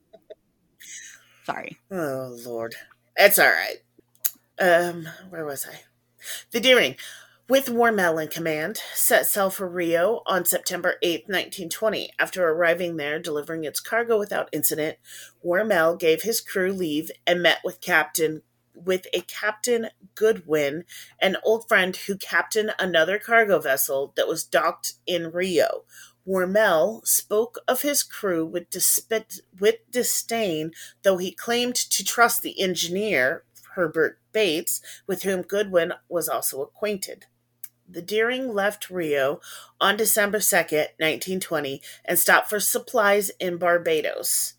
Sorry. 1.47 1.77
Oh 1.89 2.35
Lord, 2.45 2.75
that's 3.15 3.39
all 3.39 3.47
right. 3.47 3.77
Um, 4.59 5.07
where 5.29 5.45
was 5.45 5.65
I? 5.65 5.79
The 6.51 6.59
Deering, 6.59 6.97
with 7.47 7.69
Wormell 7.69 8.21
in 8.21 8.27
command, 8.27 8.81
set 8.93 9.27
sail 9.27 9.49
for 9.49 9.65
Rio 9.65 10.23
on 10.25 10.43
September 10.43 10.95
8, 11.01 11.29
nineteen 11.29 11.69
twenty. 11.69 12.09
After 12.19 12.45
arriving 12.49 12.97
there, 12.97 13.17
delivering 13.17 13.63
its 13.63 13.79
cargo 13.79 14.19
without 14.19 14.49
incident, 14.51 14.97
Wormell 15.41 15.97
gave 15.97 16.23
his 16.23 16.41
crew 16.41 16.73
leave 16.73 17.11
and 17.25 17.41
met 17.41 17.59
with 17.63 17.79
Captain 17.79 18.41
with 18.75 19.07
a 19.13 19.21
Captain 19.21 19.87
Goodwin, 20.15 20.83
an 21.21 21.37
old 21.45 21.65
friend 21.69 21.95
who 21.95 22.17
captained 22.17 22.73
another 22.77 23.19
cargo 23.19 23.57
vessel 23.59 24.11
that 24.17 24.27
was 24.27 24.43
docked 24.43 24.95
in 25.05 25.31
Rio. 25.31 25.85
Wormell 26.27 27.01
spoke 27.05 27.59
of 27.67 27.81
his 27.81 28.03
crew 28.03 28.45
with, 28.45 28.69
disp- 28.69 29.13
with 29.59 29.75
disdain 29.89 30.71
though 31.03 31.17
he 31.17 31.31
claimed 31.31 31.75
to 31.75 32.03
trust 32.03 32.41
the 32.41 32.59
engineer, 32.61 33.43
Herbert 33.75 34.19
Bates, 34.33 34.81
with 35.07 35.23
whom 35.23 35.41
Goodwin 35.41 35.93
was 36.09 36.27
also 36.27 36.61
acquainted. 36.61 37.25
The 37.89 38.01
Deering 38.01 38.53
left 38.53 38.89
Rio 38.89 39.39
on 39.79 39.95
December 39.95 40.39
2nd, 40.39 40.89
1920, 40.99 41.81
and 42.03 42.19
stopped 42.19 42.49
for 42.49 42.59
supplies 42.59 43.31
in 43.39 43.57
Barbados. 43.57 44.55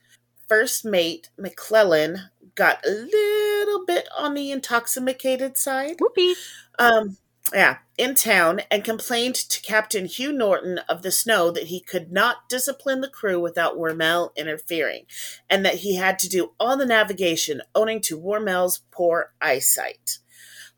First 0.49 0.85
mate 0.85 1.29
McLellan 1.39 2.31
got 2.55 2.85
a 2.87 2.91
little 2.91 3.85
bit 3.85 4.09
on 4.17 4.33
the 4.35 4.51
intoxicated 4.51 5.59
side 5.59 5.97
Whoopee. 6.01 6.35
um 6.79 7.19
yeah 7.53 7.79
in 7.97 8.15
town 8.15 8.61
and 8.71 8.85
complained 8.85 9.35
to 9.35 9.61
captain 9.61 10.05
hugh 10.07 10.33
norton 10.33 10.79
of 10.89 11.03
the 11.03 11.11
snow 11.11 11.51
that 11.51 11.65
he 11.65 11.81
could 11.81 12.13
not 12.13 12.49
discipline 12.49 13.01
the 13.01 13.09
crew 13.09 13.41
without 13.41 13.79
wormell 13.79 14.31
interfering 14.37 15.05
and 15.49 15.65
that 15.65 15.77
he 15.77 15.97
had 15.97 16.19
to 16.19 16.29
do 16.29 16.53
all 16.61 16.77
the 16.77 16.87
navigation 16.87 17.63
owing 17.75 18.01
to 18.01 18.19
wormell's 18.19 18.83
poor 18.91 19.33
eyesight. 19.41 20.19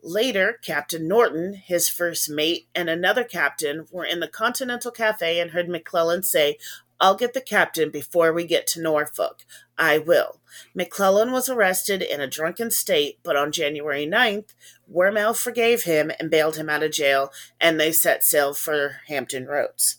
Later 0.02 0.58
captain 0.62 1.06
norton 1.06 1.54
his 1.54 1.88
first 1.88 2.30
mate 2.30 2.68
and 2.74 2.88
another 2.88 3.24
captain 3.24 3.86
were 3.90 4.04
in 4.04 4.20
the 4.20 4.28
continental 4.28 4.90
cafe 4.90 5.40
and 5.40 5.50
heard 5.50 5.68
mclellan 5.68 6.24
say 6.24 6.56
i'll 7.00 7.16
get 7.16 7.34
the 7.34 7.40
captain 7.40 7.90
before 7.90 8.32
we 8.32 8.44
get 8.46 8.66
to 8.68 8.80
norfolk. 8.80 9.44
I 9.76 9.98
will 9.98 10.39
McLellan 10.76 11.32
was 11.32 11.48
arrested 11.48 12.02
in 12.02 12.20
a 12.20 12.26
drunken 12.26 12.70
state, 12.70 13.18
but 13.22 13.36
on 13.36 13.52
January 13.52 14.06
9th, 14.06 14.54
Wormell 14.92 15.36
forgave 15.36 15.84
him 15.84 16.10
and 16.18 16.30
bailed 16.30 16.56
him 16.56 16.68
out 16.68 16.82
of 16.82 16.92
jail, 16.92 17.32
and 17.60 17.78
they 17.78 17.92
set 17.92 18.24
sail 18.24 18.54
for 18.54 18.96
Hampton 19.08 19.46
Roads. 19.46 19.96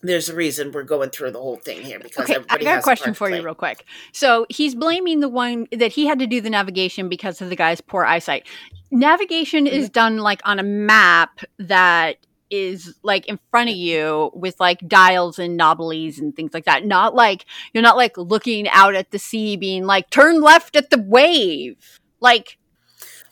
There's 0.00 0.28
a 0.28 0.34
reason 0.36 0.70
we're 0.70 0.84
going 0.84 1.10
through 1.10 1.32
the 1.32 1.40
whole 1.40 1.56
thing 1.56 1.82
here 1.82 1.98
because 1.98 2.30
Okay, 2.30 2.38
I 2.48 2.58
got 2.58 2.78
a 2.78 2.82
question 2.82 3.14
for 3.14 3.28
you, 3.28 3.42
real 3.42 3.56
quick. 3.56 3.84
So 4.12 4.46
he's 4.48 4.76
blaming 4.76 5.18
the 5.18 5.28
one 5.28 5.66
that 5.72 5.90
he 5.92 6.06
had 6.06 6.20
to 6.20 6.26
do 6.28 6.40
the 6.40 6.50
navigation 6.50 7.08
because 7.08 7.42
of 7.42 7.48
the 7.50 7.56
guy's 7.56 7.80
poor 7.80 8.04
eyesight. 8.04 8.46
Navigation 8.92 9.66
Mm-hmm. 9.66 9.74
is 9.74 9.90
done 9.90 10.18
like 10.18 10.40
on 10.44 10.60
a 10.60 10.62
map 10.62 11.40
that 11.58 12.18
is 12.50 12.94
like 13.02 13.26
in 13.26 13.38
front 13.50 13.70
of 13.70 13.76
you 13.76 14.30
with 14.34 14.58
like 14.60 14.86
dials 14.86 15.38
and 15.38 15.56
knobblies 15.56 16.18
and 16.18 16.34
things 16.34 16.54
like 16.54 16.64
that. 16.64 16.84
Not 16.84 17.14
like 17.14 17.44
you're 17.72 17.82
not 17.82 17.96
like 17.96 18.16
looking 18.16 18.68
out 18.68 18.94
at 18.94 19.10
the 19.10 19.18
sea, 19.18 19.56
being 19.56 19.84
like 19.84 20.10
turn 20.10 20.40
left 20.40 20.76
at 20.76 20.90
the 20.90 21.00
wave. 21.00 22.00
Like 22.20 22.58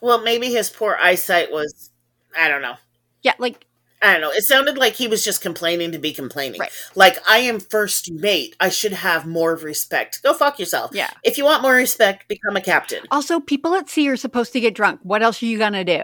Well, 0.00 0.22
maybe 0.22 0.48
his 0.48 0.70
poor 0.70 0.96
eyesight 1.00 1.50
was, 1.50 1.90
I 2.36 2.48
don't 2.48 2.62
know. 2.62 2.76
yeah, 3.22 3.34
like 3.38 3.66
I 4.02 4.12
don't 4.12 4.20
know. 4.20 4.30
It 4.30 4.42
sounded 4.42 4.76
like 4.76 4.94
he 4.94 5.08
was 5.08 5.24
just 5.24 5.40
complaining 5.40 5.92
to 5.92 5.98
be 5.98 6.12
complaining. 6.12 6.60
Right. 6.60 6.70
Like, 6.94 7.18
I 7.28 7.38
am 7.38 7.58
first 7.58 8.12
mate. 8.12 8.54
I 8.60 8.68
should 8.68 8.92
have 8.92 9.26
more 9.26 9.56
respect. 9.56 10.22
Go 10.22 10.34
fuck 10.34 10.58
yourself. 10.58 10.90
yeah. 10.94 11.10
If 11.24 11.38
you 11.38 11.44
want 11.44 11.62
more 11.62 11.74
respect, 11.74 12.28
become 12.28 12.56
a 12.56 12.60
captain. 12.60 13.04
Also, 13.10 13.40
people 13.40 13.74
at 13.74 13.88
sea 13.88 14.08
are 14.10 14.16
supposed 14.16 14.52
to 14.52 14.60
get 14.60 14.74
drunk. 14.74 15.00
What 15.02 15.22
else 15.22 15.42
are 15.42 15.46
you 15.46 15.58
gonna 15.58 15.84
do? 15.84 16.02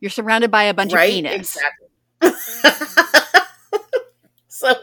You're 0.00 0.10
surrounded 0.10 0.50
by 0.50 0.64
a 0.64 0.74
bunch 0.74 0.92
right? 0.92 1.04
of 1.04 1.14
penis. 1.14 1.56
Exactly. 1.56 1.88
so 4.48 4.74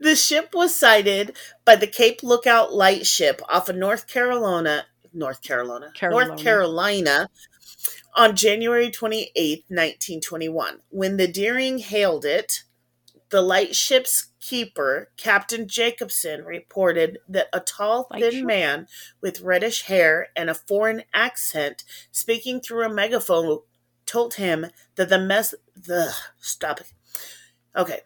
the 0.00 0.16
ship 0.16 0.50
was 0.54 0.74
sighted 0.74 1.36
by 1.64 1.76
the 1.76 1.86
Cape 1.86 2.22
Lookout 2.22 2.72
lightship 2.72 3.40
off 3.48 3.68
of 3.68 3.76
North 3.76 4.06
Carolina, 4.06 4.86
North 5.12 5.42
Carolina, 5.42 5.90
Carolina. 5.94 6.28
North 6.28 6.42
Carolina 6.42 7.28
on 8.16 8.36
January 8.36 8.90
28th, 8.90 9.64
1921. 9.68 10.78
When 10.90 11.16
the 11.16 11.28
Deering 11.28 11.78
hailed 11.78 12.24
it, 12.24 12.64
the 13.30 13.40
lightship's 13.40 14.28
keeper, 14.40 15.10
Captain 15.16 15.66
Jacobson, 15.66 16.44
reported 16.44 17.18
that 17.28 17.48
a 17.52 17.60
tall, 17.60 18.08
thin 18.12 18.20
Lightship? 18.20 18.44
man 18.44 18.86
with 19.20 19.40
reddish 19.40 19.82
hair 19.82 20.28
and 20.36 20.48
a 20.48 20.54
foreign 20.54 21.02
accent 21.12 21.82
speaking 22.12 22.60
through 22.60 22.84
a 22.84 22.94
megaphone 22.94 23.60
told 24.06 24.34
him 24.34 24.66
that 24.96 25.08
the 25.08 25.18
mess 25.18 25.54
the 25.74 26.14
stop 26.40 26.80
it. 26.80 26.92
Okay. 27.76 28.00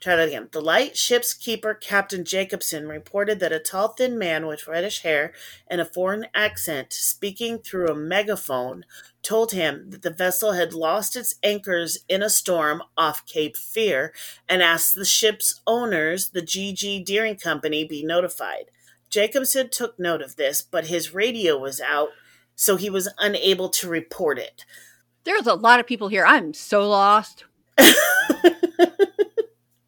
Try 0.00 0.14
that 0.14 0.28
again. 0.28 0.48
The 0.52 0.60
lightship's 0.60 1.34
keeper, 1.34 1.74
Captain 1.74 2.24
Jacobson, 2.24 2.86
reported 2.86 3.40
that 3.40 3.52
a 3.52 3.58
tall, 3.58 3.88
thin 3.88 4.16
man 4.16 4.46
with 4.46 4.68
reddish 4.68 5.02
hair 5.02 5.32
and 5.66 5.80
a 5.80 5.84
foreign 5.84 6.26
accent, 6.32 6.92
speaking 6.92 7.58
through 7.58 7.88
a 7.88 7.96
megaphone, 7.96 8.84
told 9.22 9.50
him 9.50 9.90
that 9.90 10.02
the 10.02 10.10
vessel 10.10 10.52
had 10.52 10.72
lost 10.72 11.16
its 11.16 11.34
anchors 11.42 11.98
in 12.08 12.22
a 12.22 12.30
storm 12.30 12.80
off 12.96 13.26
Cape 13.26 13.56
Fear 13.56 14.14
and 14.48 14.62
asked 14.62 14.94
the 14.94 15.04
ship's 15.04 15.60
owners, 15.66 16.30
the 16.30 16.42
GG 16.42 17.04
Deering 17.04 17.36
Company, 17.36 17.84
be 17.84 18.04
notified. 18.04 18.70
Jacobson 19.10 19.68
took 19.68 19.98
note 19.98 20.22
of 20.22 20.36
this, 20.36 20.62
but 20.62 20.86
his 20.86 21.12
radio 21.12 21.58
was 21.58 21.80
out, 21.80 22.10
so 22.54 22.76
he 22.76 22.88
was 22.88 23.08
unable 23.18 23.68
to 23.70 23.88
report 23.88 24.38
it. 24.38 24.64
There's 25.28 25.46
a 25.46 25.54
lot 25.54 25.78
of 25.78 25.86
people 25.86 26.08
here. 26.08 26.24
I'm 26.26 26.54
so 26.54 26.88
lost. 26.88 27.44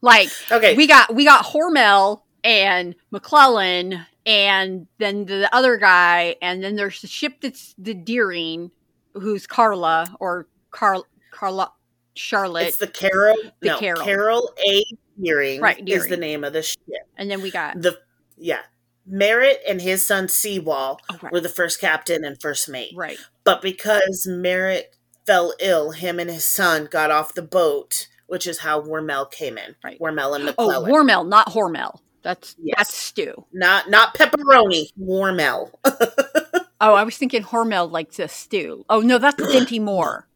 Like 0.03 0.31
okay. 0.51 0.75
we 0.77 0.87
got 0.87 1.15
we 1.15 1.25
got 1.25 1.45
Hormel 1.45 2.23
and 2.43 2.95
McLellan 3.13 4.07
and 4.25 4.87
then 4.99 5.27
the 5.27 5.55
other 5.55 5.77
guy 5.77 6.37
and 6.41 6.63
then 6.63 6.77
there's 6.77 7.03
the 7.03 7.07
ship 7.07 7.41
that's 7.43 7.75
the 7.77 7.93
Deering 7.93 8.71
who's 9.13 9.47
Carla 9.47 10.07
or 10.19 10.47
Carl 10.71 11.07
Carla 11.33 11.73
Charlotte 12.15 12.69
it's 12.69 12.79
the 12.79 12.87
Carroll. 12.87 13.37
The 13.61 13.69
no, 13.69 13.79
Carroll. 13.79 14.05
Carroll 14.05 14.51
A. 14.67 14.85
Deering, 15.23 15.61
Right, 15.61 15.87
is 15.87 16.07
the 16.07 16.17
name 16.17 16.45
of 16.45 16.55
the 16.55 16.63
ship. 16.63 16.79
and 17.19 17.31
then 17.31 17.43
we 17.43 17.51
got 17.51 17.81
The 17.83 17.99
yeah, 18.39 18.61
Merritt 19.07 19.61
and 19.69 19.83
his 19.83 20.03
son 20.03 20.29
Seawall 20.29 20.99
oh 21.13 21.19
right 21.21 21.31
were 21.31 21.41
the 21.41 21.51
first 21.51 21.79
captain 21.79 22.25
and 22.25 22.41
first 22.41 22.71
mate. 22.71 22.95
right 22.97 23.19
But 23.45 23.61
because 23.61 24.27
Merritt 24.27 24.97
fell 25.27 25.55
ill, 25.61 25.91
him 25.93 26.19
and 26.19 26.31
his 26.31 26.45
son 26.45 26.89
got 26.91 27.11
off 27.11 27.35
the 27.35 27.43
boat, 27.43 28.09
which 28.27 28.47
is 28.47 28.59
how 28.59 28.81
Wormell 28.81 29.31
came 29.31 29.59
in. 29.59 29.75
Right. 29.85 29.99
Wormell 30.01 30.35
and 30.35 30.55
oh 30.59 30.69
McLellan. 30.69 30.89
Hormel 30.91 31.29
not 31.29 31.49
Hormel 31.49 32.01
that's 32.23 32.55
Yes. 32.63 32.75
that's 32.77 32.95
stew 32.95 33.47
not 33.53 33.89
not 33.89 34.15
pepperoni. 34.15 34.93
Wormell. 35.01 35.71
oh 35.87 36.95
I 36.95 37.03
was 37.03 37.17
thinking 37.17 37.43
Hormel 37.43 37.91
like 37.91 38.13
the 38.13 38.29
stew 38.29 38.85
oh 38.91 39.01
no 39.01 39.19
that's 39.19 39.41
Dinty 39.43 39.81
Moore 39.83 40.27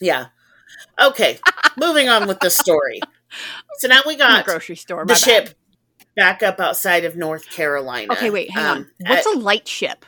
yeah. 0.00 0.26
Okay. 1.00 1.38
moving 1.78 2.08
on 2.08 2.28
with 2.28 2.38
the 2.40 2.50
story. 2.50 3.00
So 3.78 3.88
now 3.88 4.00
we 4.06 4.14
got 4.16 4.44
grocery 4.44 4.76
store 4.76 5.02
the 5.04 5.14
bad. 5.14 5.18
ship 5.18 5.54
back 6.14 6.42
up 6.42 6.60
outside 6.60 7.04
of 7.04 7.16
North 7.16 7.48
Carolina. 7.50 8.12
okay 8.12 8.30
wait 8.30 8.50
hang 8.50 8.64
on 8.66 8.76
Um, 8.78 8.90
what's 9.00 9.26
at- 9.26 9.34
a 9.34 9.38
light 9.38 9.66
ship 9.66 10.04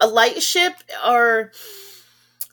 a 0.00 0.06
light 0.08 0.42
ship 0.42 0.74
or 1.06 1.52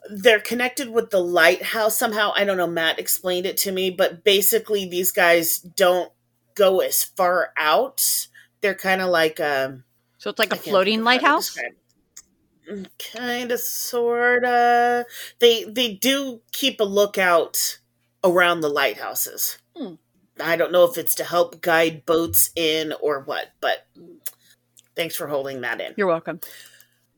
they're 0.09 0.39
connected 0.39 0.89
with 0.89 1.11
the 1.11 1.19
lighthouse 1.19 1.97
somehow. 1.97 2.31
I 2.35 2.43
don't 2.43 2.57
know. 2.57 2.67
Matt 2.67 2.99
explained 2.99 3.45
it 3.45 3.57
to 3.57 3.71
me, 3.71 3.89
but 3.89 4.23
basically 4.23 4.87
these 4.87 5.11
guys 5.11 5.59
don't 5.59 6.11
go 6.55 6.79
as 6.79 7.03
far 7.03 7.51
out. 7.57 8.27
They're 8.61 8.75
kind 8.75 9.01
of 9.01 9.09
like 9.09 9.39
um 9.39 9.83
so 10.17 10.29
it's 10.29 10.39
like 10.39 10.53
I 10.53 10.57
a 10.57 10.59
floating 10.59 11.03
think 11.03 11.21
of 11.21 11.21
how 11.21 11.27
to 11.27 11.35
lighthouse. 11.35 11.57
Kind 13.11 13.51
of, 13.51 13.59
sorta. 13.59 15.05
They 15.39 15.63
they 15.63 15.93
do 15.93 16.41
keep 16.51 16.79
a 16.79 16.83
lookout 16.83 17.79
around 18.23 18.61
the 18.61 18.69
lighthouses. 18.69 19.57
Hmm. 19.75 19.95
I 20.39 20.55
don't 20.55 20.71
know 20.71 20.85
if 20.85 20.97
it's 20.97 21.15
to 21.15 21.23
help 21.23 21.61
guide 21.61 22.05
boats 22.05 22.51
in 22.55 22.93
or 23.01 23.21
what, 23.21 23.47
but 23.59 23.87
thanks 24.95 25.15
for 25.15 25.27
holding 25.27 25.61
that 25.61 25.81
in. 25.81 25.93
you're 25.97 26.07
welcome 26.07 26.39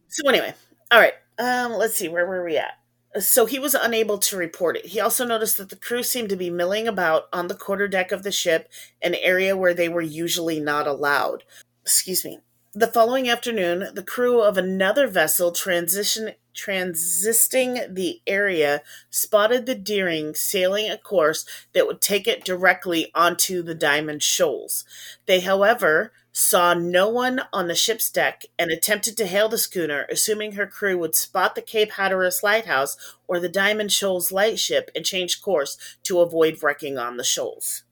So 0.07 0.27
anyway, 0.29 0.53
all 0.91 0.99
right. 0.99 1.13
Um, 1.37 1.73
let's 1.73 1.95
see, 1.95 2.07
where 2.07 2.25
were 2.25 2.43
we 2.45 2.57
at? 2.57 2.77
So 3.19 3.45
he 3.45 3.59
was 3.59 3.73
unable 3.73 4.17
to 4.19 4.37
report 4.37 4.77
it. 4.77 4.87
He 4.87 4.99
also 4.99 5.25
noticed 5.25 5.57
that 5.57 5.69
the 5.69 5.75
crew 5.75 6.01
seemed 6.01 6.29
to 6.29 6.37
be 6.37 6.49
milling 6.49 6.87
about 6.87 7.27
on 7.33 7.47
the 7.47 7.55
quarterdeck 7.55 8.11
of 8.11 8.23
the 8.23 8.31
ship, 8.31 8.69
an 9.01 9.15
area 9.15 9.57
where 9.57 9.73
they 9.73 9.89
were 9.89 10.01
usually 10.01 10.59
not 10.59 10.87
allowed. 10.87 11.43
Excuse 11.83 12.23
me. 12.23 12.39
The 12.73 12.87
following 12.87 13.27
afternoon, 13.27 13.93
the 13.93 14.03
crew 14.03 14.41
of 14.41 14.57
another 14.57 15.07
vessel 15.07 15.51
transition 15.51 16.31
transisting 16.53 17.81
the 17.89 18.21
area 18.25 18.81
spotted 19.09 19.65
the 19.65 19.75
Deering 19.75 20.33
sailing 20.33 20.89
a 20.89 20.97
course 20.97 21.45
that 21.73 21.85
would 21.85 21.99
take 21.99 22.27
it 22.27 22.45
directly 22.45 23.11
onto 23.13 23.61
the 23.61 23.75
Diamond 23.75 24.23
Shoals. 24.23 24.85
They, 25.25 25.41
however, 25.41 26.13
saw 26.31 26.73
no 26.73 27.09
one 27.09 27.41
on 27.51 27.67
the 27.67 27.75
ship's 27.75 28.09
deck 28.09 28.43
and 28.57 28.71
attempted 28.71 29.17
to 29.17 29.27
hail 29.27 29.49
the 29.49 29.57
schooner, 29.57 30.05
assuming 30.09 30.53
her 30.53 30.67
crew 30.67 30.97
would 30.97 31.15
spot 31.15 31.55
the 31.55 31.61
Cape 31.61 31.91
Hatteras 31.93 32.41
lighthouse 32.41 32.97
or 33.27 33.39
the 33.39 33.49
Diamond 33.49 33.91
Shoals 33.91 34.31
lightship 34.31 34.89
and 34.95 35.05
change 35.05 35.41
course 35.41 35.77
to 36.03 36.21
avoid 36.21 36.63
wrecking 36.63 36.97
on 36.97 37.17
the 37.17 37.23
shoals. 37.23 37.83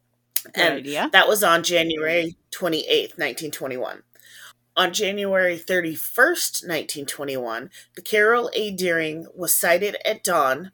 good 0.54 0.64
And 0.64 0.74
idea 0.76 1.10
that 1.12 1.28
was 1.28 1.44
on 1.44 1.64
January 1.64 2.38
28th, 2.52 3.18
1921. 3.18 4.04
On 4.78 4.94
January 4.94 5.58
31st, 5.58 6.64
1921, 6.64 7.70
the 7.96 8.02
Carroll 8.02 8.50
A. 8.54 8.72
Deering 8.72 9.28
was 9.36 9.54
sighted 9.54 9.98
at 10.06 10.24
dawn 10.24 10.72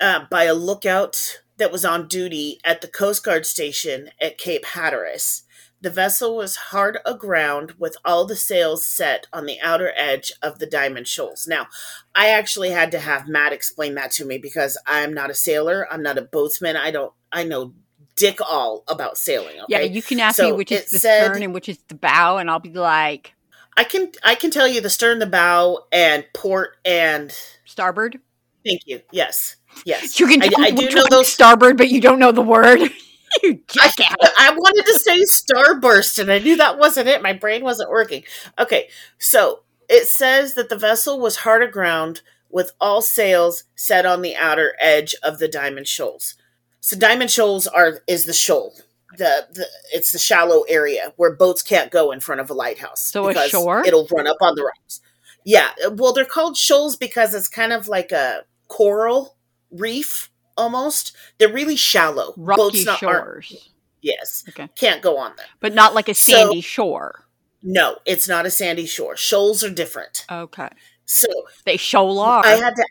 uh, 0.00 0.26
by 0.30 0.44
a 0.44 0.54
lookout 0.54 1.40
that 1.56 1.72
was 1.72 1.84
on 1.84 2.06
duty 2.06 2.60
at 2.64 2.80
the 2.80 2.86
Coast 2.86 3.24
Guard 3.24 3.44
station 3.46 4.10
at 4.20 4.38
Cape 4.38 4.64
Hatteras. 4.64 5.42
The 5.82 5.90
vessel 5.90 6.36
was 6.36 6.56
hard 6.56 6.98
aground 7.04 7.72
with 7.76 7.96
all 8.04 8.24
the 8.24 8.36
sails 8.36 8.86
set 8.86 9.26
on 9.32 9.46
the 9.46 9.60
outer 9.60 9.92
edge 9.96 10.32
of 10.40 10.60
the 10.60 10.66
Diamond 10.66 11.08
Shoals. 11.08 11.48
Now, 11.48 11.66
I 12.14 12.28
actually 12.28 12.70
had 12.70 12.92
to 12.92 13.00
have 13.00 13.26
Matt 13.28 13.52
explain 13.52 13.96
that 13.96 14.12
to 14.12 14.24
me 14.24 14.38
because 14.38 14.78
I'm 14.86 15.12
not 15.12 15.28
a 15.28 15.34
sailor. 15.34 15.86
I'm 15.92 16.02
not 16.02 16.18
a 16.18 16.22
boatsman. 16.22 16.76
I 16.76 16.92
don't, 16.92 17.12
I 17.32 17.42
know 17.42 17.74
dick 18.14 18.38
all 18.40 18.84
about 18.86 19.18
sailing. 19.18 19.56
Okay? 19.62 19.64
Yeah, 19.68 19.80
you 19.80 20.02
can 20.02 20.20
ask 20.20 20.40
me 20.40 20.52
which 20.52 20.70
is 20.70 20.88
the 20.90 21.00
said- 21.00 21.24
stern 21.24 21.42
and 21.42 21.52
which 21.52 21.68
is 21.68 21.78
the 21.88 21.94
bow, 21.96 22.38
and 22.38 22.48
I'll 22.50 22.60
be 22.60 22.70
like 22.70 23.34
I 23.76 23.84
can 23.84 24.12
I 24.22 24.34
can 24.34 24.50
tell 24.50 24.68
you 24.68 24.80
the 24.80 24.90
stern, 24.90 25.18
the 25.18 25.26
bow, 25.26 25.86
and 25.90 26.24
port, 26.34 26.76
and 26.84 27.34
starboard. 27.64 28.20
thank 28.64 28.82
you. 28.86 29.00
Yes, 29.10 29.56
yes. 29.84 30.20
You 30.20 30.26
can 30.28 30.42
I, 30.42 30.48
tell 30.48 30.60
I 30.60 30.70
me 30.70 30.76
do 30.76 30.84
which 30.84 30.94
know 30.94 31.06
those. 31.10 31.28
starboard, 31.28 31.76
but 31.78 31.88
you 31.88 32.00
don't 32.00 32.18
know 32.18 32.32
the 32.32 32.42
word. 32.42 32.80
you 33.42 33.60
I, 33.80 33.88
jackass. 33.88 34.32
I 34.38 34.50
wanted 34.50 34.84
to 34.86 34.98
say 34.98 35.20
starburst, 35.22 36.18
and 36.18 36.30
I 36.30 36.38
knew 36.38 36.56
that 36.56 36.78
wasn't 36.78 37.08
it. 37.08 37.22
My 37.22 37.32
brain 37.32 37.62
wasn't 37.62 37.90
working. 37.90 38.24
Okay, 38.58 38.88
so 39.18 39.60
it 39.88 40.06
says 40.06 40.54
that 40.54 40.68
the 40.68 40.76
vessel 40.76 41.20
was 41.20 41.38
hard 41.38 41.62
aground 41.62 42.22
with 42.50 42.72
all 42.80 43.02
sails 43.02 43.64
set 43.74 44.06
on 44.06 44.22
the 44.22 44.36
outer 44.36 44.74
edge 44.80 45.14
of 45.22 45.38
the 45.38 45.48
Diamond 45.48 45.88
Shoals. 45.88 46.34
So 46.80 46.98
Diamond 46.98 47.30
Shoals 47.30 47.66
are 47.66 48.00
is 48.06 48.24
the 48.24 48.32
shoal. 48.32 48.74
The, 49.16 49.46
the 49.52 49.66
it's 49.92 50.12
the 50.12 50.18
shallow 50.18 50.62
area 50.68 51.12
where 51.16 51.34
boats 51.34 51.62
can't 51.62 51.90
go 51.90 52.12
in 52.12 52.20
front 52.20 52.40
of 52.40 52.50
a 52.50 52.54
lighthouse. 52.54 53.00
So 53.00 53.26
a 53.26 53.28
because 53.28 53.50
shore? 53.50 53.84
It'll 53.86 54.06
run 54.10 54.26
up 54.26 54.38
on 54.40 54.54
the 54.54 54.62
rocks. 54.62 55.00
Yeah, 55.44 55.70
well, 55.92 56.12
they're 56.12 56.24
called 56.24 56.56
shoals 56.56 56.96
because 56.96 57.34
it's 57.34 57.48
kind 57.48 57.72
of 57.72 57.88
like 57.88 58.12
a 58.12 58.44
coral 58.68 59.36
reef 59.70 60.30
almost. 60.56 61.16
They're 61.38 61.52
really 61.52 61.76
shallow. 61.76 62.34
Rocky 62.36 62.84
not- 62.84 62.98
shores, 62.98 63.70
yes, 64.00 64.44
Okay. 64.48 64.68
can't 64.76 65.02
go 65.02 65.16
on 65.18 65.36
them. 65.36 65.46
but 65.60 65.74
not 65.74 65.94
like 65.94 66.08
a 66.08 66.14
So- 66.14 66.32
sandy 66.32 66.60
shore. 66.60 67.26
No, 67.62 67.98
it's 68.04 68.26
not 68.26 68.44
a 68.46 68.50
sandy 68.50 68.86
shore. 68.86 69.16
Shoals 69.16 69.62
are 69.62 69.70
different. 69.70 70.24
Okay, 70.30 70.68
So 71.04 71.28
they 71.64 71.76
shoal 71.76 72.18
are. 72.18 72.44
I 72.44 72.56
had 72.56 72.74
to, 72.74 72.84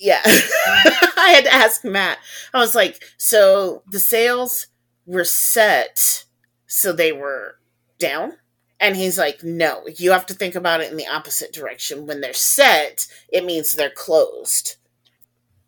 yeah, 0.00 0.20
I 0.24 1.32
had 1.34 1.44
to 1.44 1.54
ask 1.54 1.84
Matt. 1.84 2.18
I 2.52 2.58
was 2.58 2.74
like, 2.74 3.02
so 3.16 3.82
the 3.88 4.00
sails 4.00 4.66
were 5.04 5.24
set, 5.24 6.24
so 6.66 6.92
they 6.92 7.12
were 7.12 7.58
down? 7.98 8.32
And 8.80 8.96
he's 8.96 9.16
like, 9.16 9.42
no, 9.44 9.86
you 9.96 10.10
have 10.10 10.26
to 10.26 10.34
think 10.34 10.54
about 10.56 10.80
it 10.80 10.90
in 10.90 10.96
the 10.96 11.06
opposite 11.06 11.52
direction. 11.52 12.06
When 12.06 12.20
they're 12.20 12.34
set, 12.34 13.06
it 13.28 13.44
means 13.44 13.74
they're 13.74 13.88
closed. 13.90 14.76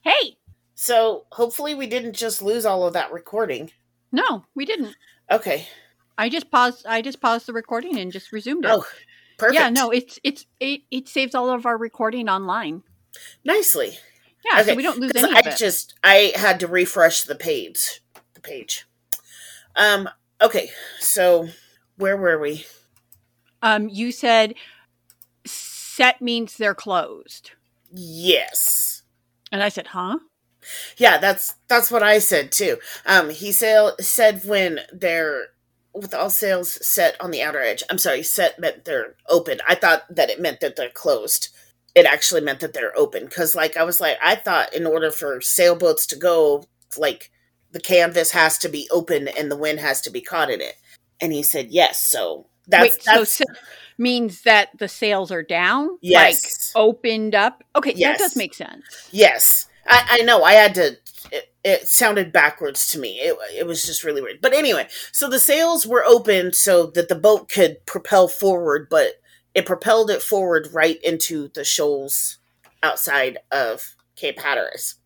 hey, 0.03 0.38
So 0.81 1.26
hopefully 1.33 1.74
we 1.74 1.89
didn't 1.89 2.12
just 2.14 2.41
lose 2.41 2.64
all 2.64 2.87
of 2.87 2.93
that 2.93 3.12
recording. 3.12 3.72
no, 4.12 4.45
we 4.55 4.64
didn't. 4.64 4.95
Okay. 5.29 5.66
I 6.16 6.29
just 6.29 6.53
paused. 6.53 6.87
I 6.87 7.03
just 7.03 7.20
paused 7.20 7.47
the 7.47 7.53
recording 7.53 7.99
and 7.99 8.12
just 8.12 8.31
resumed 8.31 8.64
it. 8.64 8.70
Oh, 8.70 8.85
perfect. 9.39 9.59
yeah, 9.59 9.70
no, 9.70 9.91
it's 9.91 10.20
it's 10.22 10.47
it, 10.61 10.83
it 10.93 11.09
saves 11.09 11.35
all 11.35 11.51
of 11.51 11.66
our 11.66 11.76
recording 11.76 12.29
online. 12.29 12.85
Nicely. 13.45 13.99
Yeah, 14.45 14.62
so 14.62 14.74
we 14.76 14.85
don't 14.85 15.01
lose 15.01 15.11
any 15.16 15.35
I 15.35 15.43
just 15.57 15.95
I 16.05 16.33
had 16.37 16.61
to 16.61 16.68
refresh 16.68 17.22
the 17.24 17.35
page. 17.35 18.01
The 18.35 18.41
page. 18.41 18.87
Um. 19.74 20.09
Okay. 20.41 20.70
So 21.01 21.49
where 21.97 22.16
were 22.16 22.39
we? 22.39 22.64
um, 23.62 23.89
you 23.89 24.12
said 24.12 24.55
set 25.45 26.22
means 26.22 26.57
they're 26.57 26.74
closed, 26.76 27.51
Yes. 27.93 29.03
and 29.51 29.61
I 29.64 29.68
said, 29.70 29.89
huh? 29.89 30.18
Yeah. 30.97 31.19
That's 31.19 31.55
that's 31.69 31.91
what 31.91 32.03
I 32.03 32.19
said 32.19 32.53
too. 32.53 32.79
Um. 33.07 33.31
He 33.31 33.53
sail, 33.53 33.97
said 34.01 34.43
when 34.45 34.81
they're 34.93 35.47
with 35.95 36.14
all 36.14 36.31
sails 36.31 36.85
set 36.87 37.16
on 37.21 37.31
the 37.31 37.43
outer 37.43 37.61
edge. 37.61 37.83
I'm 37.91 37.99
sorry. 37.99 38.23
Set 38.23 38.59
meant 38.59 38.85
they're 38.85 39.14
open. 39.29 39.59
I 39.66 39.75
thought 39.75 40.05
that 40.14 40.31
it 40.31 40.41
meant 40.41 40.61
that 40.61 40.77
they're 40.77 40.91
closed. 40.91 41.49
It 41.95 42.07
actually 42.07 42.43
meant 42.43 42.61
that 42.61 42.75
they're 42.75 42.97
open 42.97 43.25
because, 43.25 43.55
like, 43.55 43.77
I 43.77 43.83
was 43.83 44.01
like, 44.01 44.19
I 44.23 44.37
thought 44.37 44.73
in 44.75 44.87
order 44.87 45.11
for 45.11 45.41
sailboats 45.41 46.07
to 46.09 46.16
go, 46.16 46.64
like, 46.97 47.31
the 47.73 47.81
canvas 47.81 48.31
has 48.33 48.59
to 48.59 48.69
be 48.69 48.89
open 48.91 49.29
and 49.29 49.51
the 49.51 49.57
wind 49.57 49.81
has 49.81 50.01
to 50.03 50.11
be 50.11 50.21
caught 50.21 50.51
in 50.51 50.61
it. 50.61 50.75
And 51.21 51.33
he 51.33 51.43
said 51.43 51.69
yes. 51.71 52.01
So 52.01 52.47
that's 52.69 52.97
Wait, 52.97 53.03
so 53.03 53.19
that's 53.19 53.33
set 53.33 53.47
means 53.99 54.43
that 54.43 54.69
the 54.79 54.89
sails 54.89 55.33
are 55.33 55.43
down, 55.43 55.99
yes, 56.01 56.73
like 56.75 56.83
opened 56.83 57.35
up. 57.35 57.64
Okay, 57.75 57.95
that 57.95 58.19
does 58.19 58.37
make 58.37 58.55
sense. 58.55 59.09
yes. 59.11 59.68
I, 59.89 60.18
I 60.20 60.22
know. 60.22 60.43
I 60.43 60.53
had 60.53 60.74
to. 60.76 60.97
It, 61.32 61.53
it 61.64 61.89
sounded 61.89 62.32
backwards 62.32 62.89
to 62.89 62.99
me. 62.99 63.18
It, 63.20 63.36
it 63.57 63.66
was 63.66 63.84
just 63.84 64.05
really 64.05 64.22
weird. 64.22 64.41
But 64.41 64.55
anyway, 64.55 64.89
so 65.12 65.28
the 65.28 65.41
sails 65.41 65.86
were 65.86 66.05
open 66.05 66.53
so 66.53 66.86
that 66.86 67.09
the 67.09 67.14
boat 67.14 67.49
could 67.51 67.84
propel 67.86 68.28
forward, 68.28 68.89
but 68.89 69.20
it 69.55 69.66
propelled 69.66 70.11
it 70.11 70.22
forward 70.22 70.68
right 70.72 71.03
into 71.03 71.49
the 71.49 71.64
shoals 71.64 72.39
outside 72.82 73.39
of 73.51 73.97
Cape 74.14 74.39
Hatteras. 74.39 74.97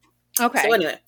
Okay. 0.41 0.63
So 0.63 0.73
anyway, 0.73 0.99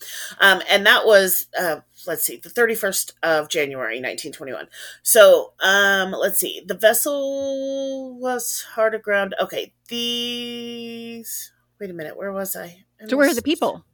um, 0.41 0.63
and 0.69 0.87
that 0.87 1.07
was 1.07 1.47
uh, 1.59 1.81
let's 2.07 2.23
see, 2.23 2.37
the 2.37 2.51
thirty 2.51 2.75
first 2.75 3.15
of 3.23 3.49
January, 3.49 4.01
nineteen 4.01 4.33
twenty 4.33 4.53
one. 4.53 4.69
So 5.03 5.53
um, 5.61 6.13
let's 6.13 6.39
see, 6.39 6.63
the 6.67 6.77
vessel 6.77 8.19
was 8.19 8.67
hard 8.75 8.95
aground. 8.95 9.35
Okay, 9.41 9.73
these. 9.89 11.53
Wait 11.85 11.91
a 11.91 11.93
minute, 11.93 12.17
where 12.17 12.33
was 12.33 12.57
I? 12.57 12.83
I 12.99 13.07
so 13.09 13.19
where 13.19 13.29
are 13.29 13.35
the 13.35 13.43
people? 13.43 13.85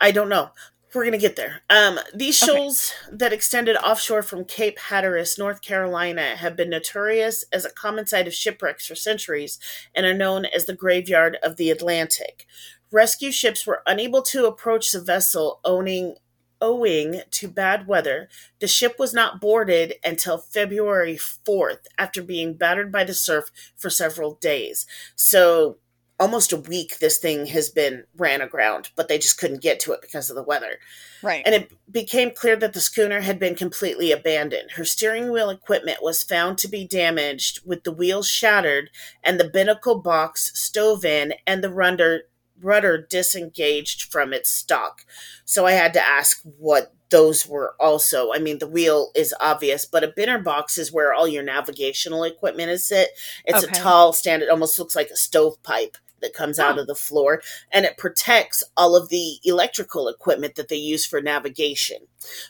I 0.00 0.10
don't 0.10 0.28
know. 0.28 0.50
We're 0.92 1.04
gonna 1.04 1.16
get 1.16 1.36
there. 1.36 1.62
Um, 1.70 2.00
these 2.12 2.42
Okay. 2.42 2.50
shoals 2.52 2.92
that 3.08 3.32
extended 3.32 3.76
offshore 3.76 4.24
from 4.24 4.44
Cape 4.44 4.80
Hatteras, 4.80 5.38
North 5.38 5.62
Carolina, 5.62 6.34
have 6.34 6.56
been 6.56 6.70
notorious 6.70 7.44
as 7.52 7.64
a 7.64 7.70
common 7.70 8.08
site 8.08 8.26
of 8.26 8.34
shipwrecks 8.34 8.88
for 8.88 8.96
centuries 8.96 9.60
and 9.94 10.04
are 10.04 10.12
known 10.12 10.44
as 10.44 10.64
the 10.64 10.74
graveyard 10.74 11.38
of 11.40 11.54
the 11.56 11.70
Atlantic. 11.70 12.46
Rescue 12.90 13.30
ships 13.30 13.64
were 13.64 13.84
unable 13.86 14.22
to 14.22 14.46
approach 14.46 14.90
the 14.90 15.00
vessel 15.00 15.60
owning 15.64 16.16
owing 16.60 17.20
to 17.30 17.46
bad 17.46 17.86
weather. 17.86 18.28
The 18.58 18.66
ship 18.66 18.96
was 18.98 19.14
not 19.14 19.40
boarded 19.40 19.94
until 20.02 20.38
February 20.38 21.16
4th 21.16 21.86
after 21.96 22.22
being 22.22 22.54
battered 22.54 22.90
by 22.90 23.04
the 23.04 23.14
surf 23.14 23.50
for 23.76 23.90
several 23.90 24.34
days. 24.36 24.86
So 25.14 25.78
almost 26.20 26.52
a 26.52 26.56
week 26.56 26.98
this 26.98 27.18
thing 27.18 27.46
has 27.46 27.68
been 27.70 28.04
ran 28.16 28.40
aground, 28.40 28.90
but 28.96 29.08
they 29.08 29.18
just 29.18 29.38
couldn't 29.38 29.62
get 29.62 29.80
to 29.80 29.92
it 29.92 30.00
because 30.00 30.30
of 30.30 30.36
the 30.36 30.42
weather. 30.42 30.78
Right. 31.22 31.42
And 31.44 31.54
it 31.54 31.72
became 31.90 32.30
clear 32.30 32.56
that 32.56 32.72
the 32.72 32.80
schooner 32.80 33.20
had 33.20 33.38
been 33.38 33.54
completely 33.54 34.12
abandoned. 34.12 34.72
Her 34.72 34.84
steering 34.84 35.32
wheel 35.32 35.50
equipment 35.50 35.98
was 36.02 36.22
found 36.22 36.58
to 36.58 36.68
be 36.68 36.86
damaged, 36.86 37.60
with 37.64 37.84
the 37.84 37.92
wheels 37.92 38.28
shattered 38.28 38.90
and 39.22 39.40
the 39.40 39.48
binnacle 39.48 40.00
box 40.00 40.52
stove 40.54 41.04
in 41.04 41.34
and 41.46 41.62
the 41.62 41.72
rudder 41.72 42.22
rudder 42.60 42.96
disengaged 43.10 44.04
from 44.12 44.32
its 44.32 44.50
stock. 44.50 45.04
So 45.44 45.66
I 45.66 45.72
had 45.72 45.92
to 45.94 46.00
ask 46.00 46.40
what 46.58 46.94
those 47.10 47.46
were 47.46 47.74
also. 47.78 48.32
I 48.32 48.38
mean, 48.38 48.58
the 48.58 48.66
wheel 48.66 49.10
is 49.14 49.34
obvious, 49.40 49.84
but 49.84 50.02
a 50.04 50.08
binner 50.08 50.42
box 50.42 50.78
is 50.78 50.92
where 50.92 51.12
all 51.12 51.28
your 51.28 51.42
navigational 51.42 52.24
equipment 52.24 52.70
is 52.70 52.84
sit. 52.86 53.10
It's 53.44 53.64
Okay. 53.64 53.72
a 53.78 53.82
tall 53.82 54.12
stand. 54.12 54.42
It 54.42 54.48
almost 54.48 54.78
looks 54.78 54.96
like 54.96 55.10
a 55.10 55.16
stovepipe 55.16 55.96
that 56.24 56.34
comes 56.34 56.58
out 56.58 56.78
of 56.78 56.86
the 56.86 56.94
floor, 56.94 57.42
and 57.70 57.84
it 57.84 57.98
protects 57.98 58.64
all 58.76 58.96
of 58.96 59.10
the 59.10 59.38
electrical 59.44 60.08
equipment 60.08 60.56
that 60.56 60.68
they 60.68 60.76
use 60.76 61.06
for 61.06 61.20
navigation. 61.20 61.98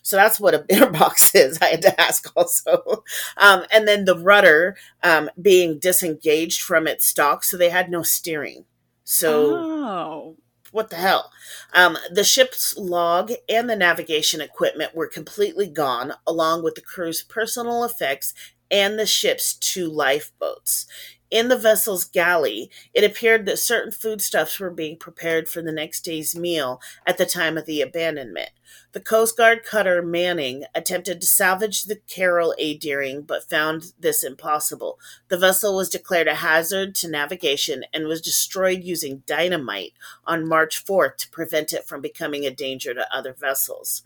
So 0.02 0.16
that's 0.16 0.40
what 0.40 0.54
a 0.54 0.58
binner 0.70 0.96
box 0.96 1.34
is. 1.34 1.58
I 1.60 1.66
had 1.66 1.82
to 1.82 2.00
ask 2.00 2.32
also. 2.36 3.04
Um, 3.36 3.64
and 3.70 3.86
then 3.86 4.04
the 4.04 4.18
rudder 4.18 4.76
um, 5.02 5.28
being 5.40 5.78
disengaged 5.78 6.62
from 6.62 6.86
its 6.86 7.04
stock, 7.04 7.44
so 7.44 7.56
they 7.56 7.70
had 7.70 7.90
no 7.90 8.02
steering. 8.02 8.64
So 9.04 9.54
oh. 9.54 10.36
what 10.70 10.88
the 10.88 10.96
hell? 10.96 11.30
Um, 11.74 11.98
the 12.10 12.24
ship's 12.24 12.76
log 12.78 13.32
and 13.48 13.68
the 13.68 13.76
navigation 13.76 14.40
equipment 14.40 14.94
were 14.94 15.08
completely 15.08 15.66
gone, 15.66 16.14
along 16.26 16.62
with 16.62 16.74
the 16.74 16.80
crew's 16.80 17.22
personal 17.22 17.84
effects 17.84 18.32
and 18.70 18.98
the 18.98 19.06
ship's 19.06 19.54
two 19.54 19.88
lifeboats. 19.88 20.86
In 21.30 21.48
the 21.48 21.58
vessel's 21.58 22.04
galley, 22.04 22.70
it 22.92 23.02
appeared 23.02 23.46
that 23.46 23.58
certain 23.58 23.90
foodstuffs 23.90 24.60
were 24.60 24.70
being 24.70 24.96
prepared 24.96 25.48
for 25.48 25.62
the 25.62 25.72
next 25.72 26.02
day's 26.02 26.36
meal 26.36 26.80
at 27.06 27.18
the 27.18 27.26
time 27.26 27.58
of 27.58 27.66
the 27.66 27.80
abandonment. 27.80 28.50
The 28.92 29.00
Coast 29.00 29.36
Guard 29.36 29.64
cutter 29.64 30.02
Manning 30.02 30.64
attempted 30.74 31.20
to 31.20 31.26
salvage 31.26 31.84
the 31.84 31.96
Carroll 31.96 32.54
A. 32.58 32.76
Deering, 32.76 33.22
but 33.22 33.48
found 33.48 33.92
this 33.98 34.22
impossible. 34.22 34.98
The 35.28 35.38
vessel 35.38 35.74
was 35.74 35.88
declared 35.88 36.28
a 36.28 36.36
hazard 36.36 36.94
to 36.96 37.10
navigation 37.10 37.84
and 37.92 38.06
was 38.06 38.20
destroyed 38.20 38.84
using 38.84 39.24
dynamite 39.26 39.94
on 40.24 40.48
March 40.48 40.84
4th 40.84 41.16
to 41.16 41.30
prevent 41.30 41.72
it 41.72 41.84
from 41.84 42.00
becoming 42.00 42.44
a 42.44 42.50
danger 42.50 42.94
to 42.94 43.12
other 43.12 43.32
vessels. 43.32 44.04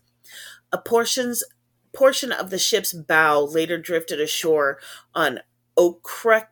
A 0.71 0.77
portions, 0.77 1.43
portion 1.93 2.31
of 2.31 2.49
the 2.49 2.59
ship's 2.59 2.93
bow 2.93 3.43
later 3.43 3.77
drifted 3.77 4.19
ashore 4.19 4.79
on 5.13 5.41
Ocracoke. 5.77 6.49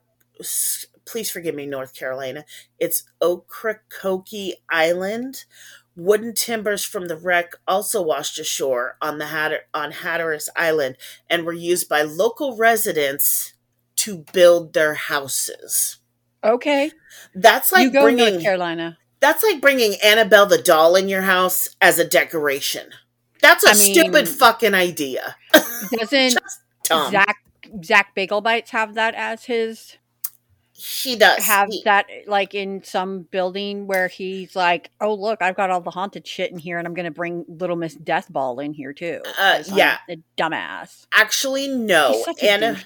Please 1.06 1.32
forgive 1.32 1.56
me, 1.56 1.66
North 1.66 1.96
Carolina. 1.96 2.46
It's 2.80 3.04
Ocracoke 3.22 4.28
Island. 4.70 5.46
Wooden 5.96 6.36
timbers 6.36 6.86
from 6.86 7.08
the 7.08 7.16
wreck 7.18 7.54
also 7.68 8.02
washed 8.04 8.38
ashore 8.38 8.98
on 9.02 9.18
the 9.18 9.28
Hatter, 9.28 9.62
on 9.74 9.92
Hatteras 9.92 10.48
Island 10.56 10.96
and 11.28 11.44
were 11.44 11.54
used 11.54 11.90
by 11.90 12.04
local 12.04 12.56
residents 12.56 13.54
to 13.96 14.24
build 14.32 14.74
their 14.74 14.94
houses. 14.94 15.98
Okay. 16.44 16.92
That's 17.34 17.72
like 17.72 17.92
go 17.94 18.04
bringing 18.04 18.34
North 18.34 18.44
Carolina. 18.44 18.98
that's 19.20 19.42
like 19.44 19.60
bringing 19.60 19.96
Annabelle 20.04 20.46
the 20.46 20.62
doll 20.62 20.96
in 20.96 21.10
your 21.10 21.24
house 21.24 21.76
as 21.82 21.98
a 21.98 22.06
decoration. 22.08 22.90
That's 23.42 23.66
a 23.66 23.70
I 23.70 23.74
mean- 23.74 23.94
stupid 23.96 24.28
fucking 24.30 24.76
idea. 24.76 25.36
Doesn't. 25.92 26.38
Zach 26.86 27.38
Zach 27.84 28.16
Bagans 28.16 28.46
has 28.46 28.70
have 28.70 28.94
that 28.94 29.16
as 29.16 29.46
his 29.46 29.98
he 30.80 31.16
does 31.16 31.44
have 31.44 31.70
He- 31.70 31.82
that 31.86 32.06
like 32.28 32.54
in 32.54 32.84
some 32.84 33.24
building 33.24 33.88
where 33.88 34.08
he's 34.08 34.56
like, 34.56 34.92
"Oh 35.02 35.14
look, 35.16 35.42
I've 35.42 35.56
got 35.56 35.72
all 35.72 35.82
the 35.82 35.90
haunted 35.90 36.28
shit 36.28 36.52
in 36.52 36.60
here, 36.60 36.78
and 36.78 36.88
I'm 36.88 36.94
going 36.94 37.06
to 37.06 37.12
bring 37.12 37.46
Little 37.48 37.76
Miss 37.76 37.96
Deathball 37.96 38.64
in 38.64 38.74
here 38.74 38.94
too." 38.94 39.22
Uh, 39.40 39.64
I'm 39.70 39.78
yeah. 39.78 39.98
a 40.08 40.18
dumbass. 40.38 41.08
actually 41.14 41.68
no. 41.68 42.12
He's 42.14 42.26
such 42.26 42.44
a 42.44 42.52
Anna 42.52 42.78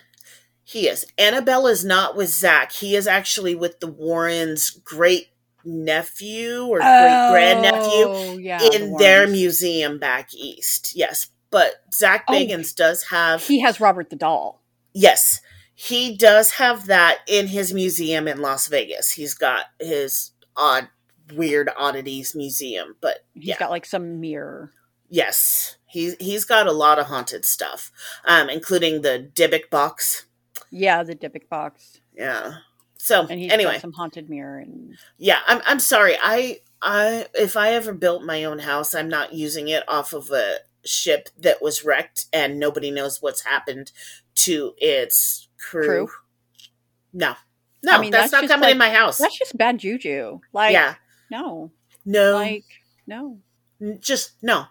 he 0.64 0.88
is. 0.88 1.06
Annabelle 1.18 1.68
is 1.68 1.84
not 1.84 2.16
with 2.16 2.30
Zach. 2.30 2.72
He 2.72 2.96
is 2.96 3.08
actually 3.08 3.56
with 3.56 3.82
the 3.82 3.88
Warrens' 3.88 4.70
great 4.70 5.28
nephew 5.66 6.64
or 6.66 6.78
great 6.80 7.30
grandnephew 7.32 8.06
Oh, 8.08 8.38
yeah, 8.38 8.58
the 8.60 8.76
in 8.76 8.96
their 8.98 9.28
museum 9.28 10.00
back 10.00 10.34
east. 10.34 10.94
Yes. 10.96 11.28
But 11.50 11.82
Zach 11.94 12.24
Oh. 12.30 12.34
Bagans 12.34 12.74
does 12.74 13.04
have 13.10 13.46
He 13.46 13.60
has 13.60 13.82
Robert 13.82 14.10
the 14.10 14.16
doll. 14.16 14.62
Yes, 14.94 15.42
he 15.82 16.16
does 16.16 16.52
have 16.52 16.86
that 16.86 17.20
in 17.28 17.48
his 17.48 17.74
museum 17.74 18.28
in 18.28 18.40
Las 18.40 18.68
Vegas. 18.68 19.10
He's 19.12 19.34
got 19.34 19.66
his 19.80 20.30
odd, 20.56 20.90
weird 21.34 21.72
oddities 21.76 22.36
museum. 22.36 22.96
But 23.02 23.26
He's 23.34 23.46
yeah, 23.48 23.58
got 23.58 23.72
like 23.72 23.88
some 23.88 24.20
mirror. 24.20 24.70
yes, 25.10 25.78
he's 25.88 26.16
he's 26.20 26.46
got 26.46 26.68
a 26.68 26.72
lot 26.72 27.00
of 27.00 27.08
haunted 27.08 27.46
stuff, 27.46 27.92
um, 28.26 28.48
including 28.48 29.02
the 29.02 29.32
Dybbuk 29.34 29.72
box. 29.72 30.26
Yeah, 30.70 31.02
the 31.02 31.16
Dybbuk 31.16 31.50
box, 31.50 32.00
Yeah. 32.14 32.58
So 32.98 33.26
and 33.26 33.40
he's 33.40 33.52
anyway, 33.52 33.80
some 33.80 33.94
haunted 33.94 34.30
mirror 34.30 34.60
and 34.60 34.96
yeah, 35.18 35.40
I'm 35.48 35.62
I'm 35.66 35.80
sorry. 35.80 36.16
I 36.22 36.60
I 36.80 37.26
if 37.34 37.58
I 37.58 37.74
ever 37.74 37.94
built 37.94 38.24
my 38.24 38.44
own 38.44 38.60
house, 38.60 38.94
I'm 38.94 39.10
not 39.10 39.34
using 39.34 39.68
it 39.68 39.84
off 39.90 40.14
of 40.14 40.30
a 40.30 40.58
ship 40.86 41.30
that 41.40 41.60
was 41.64 41.84
wrecked 41.84 42.26
and 42.32 42.60
nobody 42.60 42.92
knows 42.92 43.20
what's 43.20 43.46
happened 43.46 43.92
to 44.36 44.74
its 44.78 45.48
crew. 45.62 45.86
Crew? 45.86 46.10
No. 47.14 47.36
No, 47.84 48.00
mean, 48.00 48.12
that's, 48.12 48.32
that's 48.32 48.44
not 48.44 48.48
coming 48.50 48.64
like- 48.66 48.72
in 48.74 48.78
my 48.78 48.90
house. 48.92 49.18
that's 49.18 49.38
just 49.38 49.58
bad 49.58 49.80
juju. 49.80 50.40
Like, 50.54 50.74
yeah. 50.74 50.96
no, 51.32 51.72
No. 52.06 52.34
like 52.34 52.66
no. 53.08 53.40
Just 54.00 54.34
no. 54.44 54.66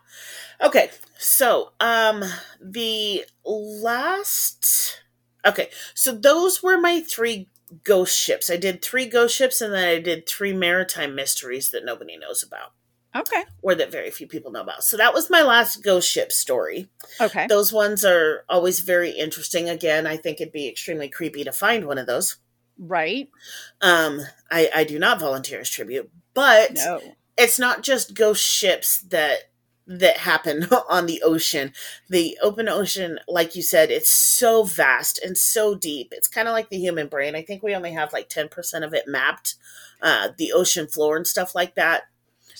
Okay. 0.61 0.91
So, 1.18 1.72
um 1.80 2.22
the 2.61 3.24
last 3.45 5.03
Okay. 5.45 5.70
So 5.95 6.12
those 6.12 6.62
were 6.62 6.78
my 6.80 7.01
three 7.01 7.49
ghost 7.84 8.16
ships. 8.18 8.51
I 8.51 8.57
did 8.57 8.82
3 8.82 9.07
ghost 9.07 9.34
ships 9.36 9.61
and 9.61 9.72
then 9.72 9.88
I 9.88 10.01
did 10.01 10.28
3 10.28 10.53
maritime 10.53 11.14
mysteries 11.14 11.70
that 11.70 11.84
nobody 11.84 12.16
knows 12.16 12.43
about 12.43 12.72
Okay, 13.15 13.43
or 13.63 13.75
that 13.75 13.91
very 13.91 14.11
few 14.11 14.27
people 14.27 14.53
know 14.53 14.61
about. 14.63 14.85
So 14.85 14.97
that 14.97 15.13
was 15.15 15.31
my 15.31 15.43
last 15.43 15.83
ghost 15.83 16.09
ship 16.09 16.31
story. 16.33 16.89
okay, 17.21 17.47
Those 17.49 17.73
ones 17.73 18.05
are 18.05 18.45
always 18.49 18.81
very 18.81 19.11
interesting. 19.11 19.69
Again, 19.69 20.07
I 20.07 20.17
think 20.17 20.41
it'd 20.41 20.53
be 20.53 20.69
extremely 20.69 21.09
creepy 21.09 21.43
to 21.45 21.53
find 21.53 21.87
one 21.87 21.99
of 21.99 22.07
those. 22.07 22.37
right? 22.79 23.29
Um 23.81 24.21
I 24.51 24.71
I 24.75 24.85
do 24.85 24.99
not 24.99 25.21
volunteer 25.21 25.61
as 25.61 25.69
tribute, 25.71 26.11
but 26.35 26.75
No, 26.75 27.01
it's 27.37 27.59
not 27.59 27.83
just 27.83 28.15
ghost 28.15 28.45
ships 28.45 29.01
that 29.01 29.51
that 29.87 30.19
happen 30.19 30.69
on 30.89 31.07
the 31.07 31.21
ocean 31.23 31.73
the 32.09 32.39
open 32.43 32.69
ocean 32.69 33.19
like 33.27 33.57
you 33.57 33.63
said 33.63 33.91
it's 33.91 34.11
so 34.11 34.63
vast 34.63 35.19
and 35.25 35.37
so 35.37 35.75
deep 35.75 36.13
it's 36.13 36.29
kind 36.29 36.47
of 36.47 36.53
like 36.53 36.69
the 36.69 36.79
human 36.79 37.09
brain 37.09 37.35
i 37.35 37.43
think 37.43 37.61
we 37.61 37.75
only 37.75 37.91
have 37.91 38.13
like 38.13 38.29
10% 38.29 38.85
of 38.85 38.95
it 38.95 39.09
mapped 39.09 39.57
uh, 40.01 40.29
the 40.39 40.53
ocean 40.53 40.87
floor 40.87 41.17
and 41.17 41.27
stuff 41.27 41.57
like 41.57 41.75
that 41.75 42.03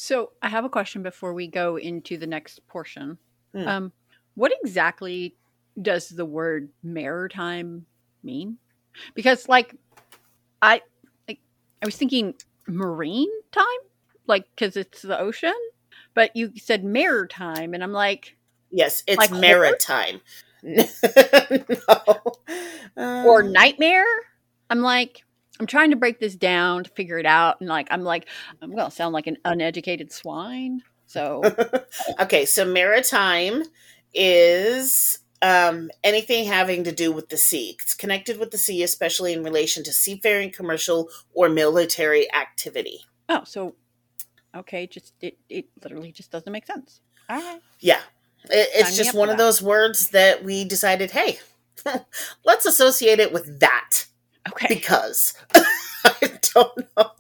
So 0.03 0.33
I 0.41 0.49
have 0.49 0.65
a 0.65 0.71
question 0.71 1.03
before 1.03 1.35
we 1.35 1.47
go 1.47 1.77
into 1.77 2.17
the 2.17 2.27
next 2.27 2.67
portion. 2.67 3.19
Hmm. 3.55 3.69
Um, 3.69 3.93
what 4.35 4.51
exactly 4.65 5.37
does 5.83 6.09
the 6.09 6.25
word 6.25 6.71
maritime 6.83 7.85
mean? 8.23 8.57
Because 9.15 9.47
like 9.47 9.77
I 10.63 10.81
like 11.29 11.41
I 11.83 11.85
was 11.85 11.97
thinking 11.97 12.33
marine 12.67 13.29
time, 13.53 13.65
like 14.27 14.47
because 14.55 14.75
it's 14.75 15.03
the 15.03 15.21
ocean, 15.21 15.53
but 16.15 16.35
you 16.35 16.51
said 16.57 16.83
maritime, 16.83 17.75
and 17.75 17.83
I'm 17.83 17.93
like, 17.93 18.39
yes 18.71 19.05
it's 19.07 19.19
Like 19.19 19.33
maritime 19.33 20.23
no. 20.63 20.79
Uh, 22.97 23.25
or 23.27 23.43
nightmare. 23.43 24.07
I'm 24.71 24.81
like, 24.81 25.25
I'm 25.61 25.67
trying 25.67 25.91
to 25.91 25.97
break 25.97 26.19
this 26.19 26.35
down 26.35 26.85
to 26.85 26.91
figure 26.91 27.19
it 27.19 27.27
out, 27.27 27.61
and 27.61 27.69
like 27.69 27.89
I'm 27.91 28.03
like, 28.03 28.27
I'm 28.63 28.75
gonna 28.75 28.91
sound 28.91 29.13
like 29.13 29.27
an 29.27 29.37
uneducated 29.45 30.11
swine. 30.11 30.83
So 31.07 31.43
okay, 32.21 32.47
so 32.47 32.65
maritime 32.65 33.65
is 34.15 35.19
um, 35.43 35.91
anything 36.03 36.47
having 36.47 36.85
to 36.85 36.93
do 36.93 37.13
with 37.13 37.29
the 37.29 37.37
sea. 37.37 37.77
It's 37.79 37.95
connected 37.95 38.39
with 38.39 38.53
the 38.53 38.59
sea, 38.59 38.83
especially 38.83 39.35
in 39.35 39.45
relation 39.45 39.85
to 39.85 39.93
seafaring, 39.93 40.51
commercial, 40.51 41.11
or 41.35 41.51
military 41.51 42.33
activity. 42.35 43.01
oh, 43.29 43.45
so 43.45 43.75
okay, 44.57 44.87
just 44.87 45.13
it 45.21 45.37
it 45.51 45.67
literally 45.83 46.11
just 46.11 46.31
doesn't 46.31 46.51
make 46.51 46.67
sense. 46.67 47.03
All 47.29 47.37
right. 47.37 47.61
Yeah, 47.81 48.01
it, 48.45 48.69
it's 48.73 48.97
just 48.97 49.15
one 49.15 49.29
of 49.29 49.37
that. 49.37 49.45
those 49.45 49.61
words 49.61 50.09
that 50.09 50.43
we 50.43 50.65
decided, 50.65 51.11
hey, 51.11 51.39
let's 52.47 52.65
associate 52.65 53.21
it 53.21 53.31
with 53.31 53.61
that 53.61 54.07
Okay. 54.49 54.75
because 54.75 55.35
I 56.05 56.39
don't 56.55 56.79
know. 56.97 57.13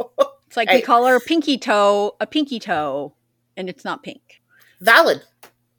It's 0.46 0.56
like 0.56 0.68
Hey. 0.68 0.76
we 0.76 0.82
call 0.82 1.04
our 1.04 1.20
pinky 1.20 1.58
toe 1.58 2.16
a 2.20 2.26
pinky 2.26 2.58
toe, 2.58 3.14
and 3.56 3.68
it's 3.68 3.84
not 3.84 4.02
pink. 4.02 4.40
Valid. 4.80 5.22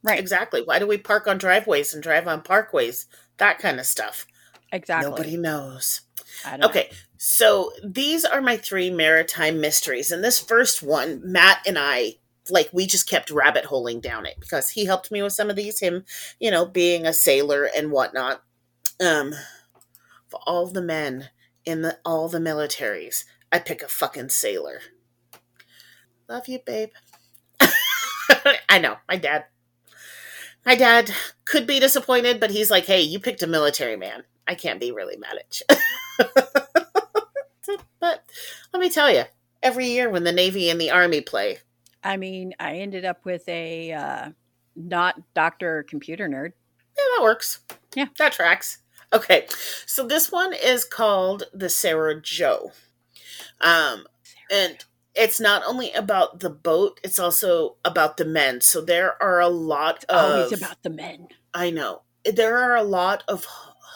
Right. 0.03 0.19
Exactly. 0.19 0.61
Why 0.63 0.79
do 0.79 0.87
we 0.87 0.97
park 0.97 1.27
on 1.27 1.37
driveways 1.37 1.93
and 1.93 2.01
drive 2.01 2.27
on 2.27 2.41
parkways? 2.41 3.05
That 3.37 3.59
kind 3.59 3.79
of 3.79 3.85
stuff. 3.85 4.25
Exactly. 4.71 5.09
Nobody 5.11 5.37
knows. 5.37 6.01
I 6.45 6.51
don't 6.51 6.59
know. 6.61 6.67
Okay, 6.69 6.89
so 7.17 7.71
these 7.83 8.23
are 8.25 8.41
my 8.41 8.57
three 8.57 8.89
maritime 8.89 9.59
mysteries. 9.59 10.11
And 10.11 10.23
this 10.23 10.39
first 10.39 10.81
one, 10.81 11.21
Matt 11.23 11.59
and 11.67 11.77
I, 11.77 12.15
like, 12.49 12.69
we 12.71 12.87
just 12.87 13.07
kept 13.09 13.29
rabbit 13.29 13.65
holing 13.65 13.99
down 13.99 14.25
it 14.25 14.37
because 14.39 14.69
he 14.69 14.85
helped 14.85 15.11
me 15.11 15.21
with 15.21 15.33
some 15.33 15.49
of 15.49 15.55
these, 15.55 15.79
him, 15.79 16.05
you 16.39 16.49
know, 16.49 16.65
being 16.65 17.05
a 17.05 17.13
sailor 17.13 17.69
and 17.75 17.91
whatnot. 17.91 18.41
Um, 19.05 19.33
for 20.31 20.39
all 20.47 20.65
the 20.65 20.81
men 20.81 21.29
in 21.65 21.81
the 21.81 21.99
all 22.05 22.29
the 22.29 22.39
militaries, 22.39 23.25
I 23.51 23.59
pick 23.59 23.83
a 23.83 23.87
fucking 23.87 24.29
sailor. 24.29 24.79
Love 26.29 26.47
you, 26.47 26.59
babe. 26.65 26.91
I 28.69 28.79
know, 28.79 28.97
my 29.07 29.17
dad. 29.17 29.45
My 30.65 30.75
dad 30.75 31.11
could 31.43 31.67
be 31.67 31.79
disappointed, 31.79 32.39
but 32.39 32.51
he's 32.51 32.71
like, 32.71 32.85
hey, 32.85 33.01
you 33.01 33.19
picked 33.19 33.43
a 33.43 33.47
military 33.47 33.97
man. 33.97 34.23
I 34.47 34.55
can't 34.55 34.79
be 34.79 34.91
really 34.91 35.17
mad 35.17 35.37
at 35.37 35.59
you. 35.59 35.65
but 37.99 38.23
let 38.71 38.79
me 38.79 38.89
tell 38.89 39.11
you, 39.11 39.23
every 39.61 39.87
year 39.87 40.09
when 40.09 40.23
the 40.23 40.31
Navy 40.31 40.69
and 40.69 40.79
the 40.79 40.91
Army 40.91 41.21
play, 41.21 41.57
I 42.03 42.17
mean, 42.17 42.53
I 42.59 42.77
ended 42.77 43.05
up 43.05 43.25
with 43.25 43.47
a 43.49 43.91
uh, 43.91 44.29
not 44.75 45.21
doctor 45.33 45.83
computer 45.89 46.27
nerd. 46.27 46.53
yeah, 46.97 47.03
that 47.17 47.23
works. 47.23 47.59
Yeah. 47.95 48.05
That 48.17 48.33
tracks. 48.33 48.79
Okay. 49.13 49.47
So 49.85 50.07
this 50.07 50.31
one 50.31 50.53
is 50.53 50.85
called 50.85 51.43
the 51.53 51.69
Sarah 51.69 52.19
Joe. 52.19 52.71
Um, 53.59 54.05
and 54.51 54.83
it's 55.15 55.39
not 55.39 55.63
only 55.65 55.91
about 55.91 56.39
the 56.39 56.49
boat, 56.49 56.99
it's 57.03 57.19
also 57.19 57.75
about 57.83 58.17
the 58.17 58.25
men. 58.25 58.61
So 58.61 58.81
there 58.81 59.21
are 59.21 59.39
a 59.39 59.49
lot 59.49 60.03
of 60.05 60.31
Always 60.31 60.53
about 60.53 60.81
the 60.83 60.89
men. 60.89 61.27
I 61.53 61.69
know. 61.69 62.03
There 62.25 62.57
are 62.57 62.75
a 62.75 62.83
lot 62.83 63.23
of 63.27 63.45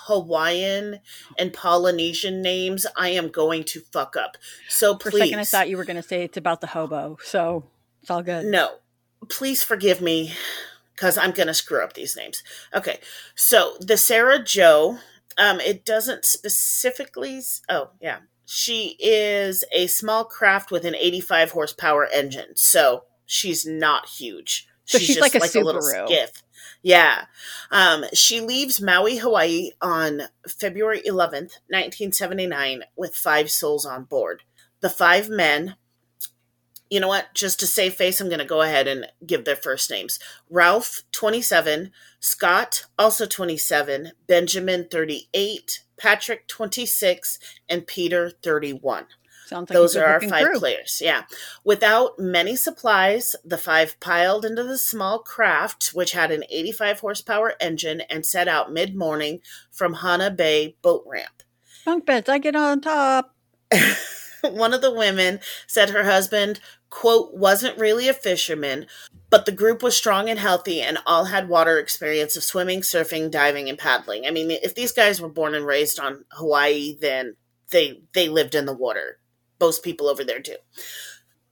Hawaiian 0.07 0.99
and 1.37 1.53
Polynesian 1.53 2.41
names 2.41 2.85
I 2.95 3.09
am 3.09 3.29
going 3.29 3.63
to 3.65 3.79
fuck 3.79 4.15
up. 4.15 4.37
So 4.67 4.97
For 4.97 5.09
a 5.09 5.11
second, 5.11 5.39
I 5.39 5.45
thought 5.45 5.69
you 5.69 5.77
were 5.77 5.85
going 5.85 5.95
to 5.95 6.03
say 6.03 6.23
it's 6.23 6.37
about 6.37 6.61
the 6.61 6.67
hobo. 6.67 7.17
So 7.23 7.63
it's 8.01 8.11
all 8.11 8.21
good. 8.21 8.45
No, 8.45 8.75
please 9.29 9.63
forgive 9.63 10.01
me 10.01 10.33
because 10.95 11.17
I'm 11.17 11.31
going 11.31 11.47
to 11.47 11.53
screw 11.53 11.83
up 11.83 11.93
these 11.93 12.15
names. 12.15 12.43
Okay, 12.73 12.99
so 13.35 13.75
the 13.79 13.97
Sarah 13.97 14.41
Joe, 14.41 14.99
um, 15.37 15.59
it 15.59 15.85
doesn't 15.85 16.25
specifically. 16.25 17.41
Oh, 17.69 17.89
yeah. 18.01 18.19
She 18.47 18.95
is 18.99 19.63
a 19.71 19.87
small 19.87 20.23
craft 20.23 20.69
with 20.69 20.85
an 20.85 20.95
85 20.95 21.51
horsepower 21.51 22.07
engine, 22.13 22.55
so 22.55 23.05
she's 23.25 23.65
not 23.65 24.07
huge. 24.07 24.67
So 24.85 24.99
she's 24.99 25.19
like 25.19 25.33
a 25.33 25.59
little 25.59 25.81
skiff. 25.81 26.43
Yeah. 26.83 27.25
Um, 27.71 28.05
she 28.13 28.39
leaves 28.39 28.79
Maui, 28.79 29.17
Hawaii 29.17 29.71
on 29.81 30.23
February 30.47 31.01
11th, 31.01 31.57
1979, 31.69 32.83
with 32.95 33.15
five 33.15 33.49
souls 33.49 33.87
on 33.87 34.03
board. 34.03 34.43
The 34.81 34.89
five 34.91 35.27
men 35.27 35.75
you 36.89 36.99
know 36.99 37.07
what? 37.07 37.33
Just 37.33 37.59
to 37.59 37.67
save 37.67 37.95
face, 37.95 38.21
I'm 38.21 38.29
going 38.29 38.39
to 38.39 38.45
go 38.45 38.61
ahead 38.61 38.87
and 38.87 39.07
give 39.25 39.45
their 39.45 39.55
first 39.55 39.89
names. 39.89 40.19
Ralph, 40.49 41.01
27, 41.11 41.91
Scott, 42.19 42.85
also 42.97 43.25
27, 43.25 44.11
Benjamin, 44.27 44.87
38, 44.89 45.83
Patrick, 45.97 46.47
26, 46.47 47.39
and 47.67 47.87
Peter, 47.87 48.29
31. 48.43 49.07
Sounds 49.45 49.69
like 49.69 49.75
Those 49.75 49.95
are 49.95 50.05
our 50.05 50.21
five 50.21 50.45
crew. 50.45 50.59
players. 50.59 51.01
Yeah. 51.03 51.23
Without 51.63 52.17
many 52.17 52.55
supplies, 52.55 53.35
the 53.45 53.59
five 53.59 53.99
piled 53.99 54.43
into 54.43 54.63
the 54.63 54.77
small 54.77 55.19
craft, 55.19 55.91
which 55.93 56.13
had 56.13 56.31
an 56.31 56.43
85 56.49 56.99
horsepower 56.99 57.53
engine, 57.59 58.01
and 58.09 58.25
set 58.25 58.47
out 58.47 58.73
mid 58.73 58.95
morning 58.95 59.41
from 59.71 59.95
Hana 59.95 60.31
Bay 60.31 60.75
boat 60.81 61.03
ramp. 61.05 61.43
Bunk 61.85 62.07
beds. 62.07 62.27
I 62.27 62.39
get 62.39 62.55
on 62.55 62.81
top. 62.81 63.35
one 64.41 64.73
of 64.73 64.81
the 64.81 64.93
women 64.93 65.39
said 65.67 65.91
her 65.91 66.03
husband 66.03 66.59
quote 66.89 67.33
wasn't 67.33 67.77
really 67.77 68.07
a 68.07 68.13
fisherman 68.13 68.85
but 69.29 69.45
the 69.45 69.51
group 69.51 69.83
was 69.83 69.97
strong 69.97 70.29
and 70.29 70.39
healthy 70.39 70.81
and 70.81 70.97
all 71.05 71.25
had 71.25 71.49
water 71.49 71.77
experience 71.77 72.35
of 72.35 72.43
swimming 72.43 72.81
surfing 72.81 73.29
diving 73.29 73.67
and 73.67 73.77
paddling. 73.77 74.25
I 74.25 74.31
mean 74.31 74.51
if 74.51 74.75
these 74.75 74.91
guys 74.91 75.19
were 75.19 75.29
born 75.29 75.55
and 75.55 75.65
raised 75.65 75.99
on 75.99 76.25
hawaii 76.31 76.95
then 76.99 77.35
they 77.71 78.01
they 78.13 78.29
lived 78.29 78.55
in 78.55 78.65
the 78.65 78.73
water. 78.73 79.19
Most 79.59 79.83
people 79.83 80.07
over 80.07 80.23
there 80.23 80.39
do. 80.39 80.55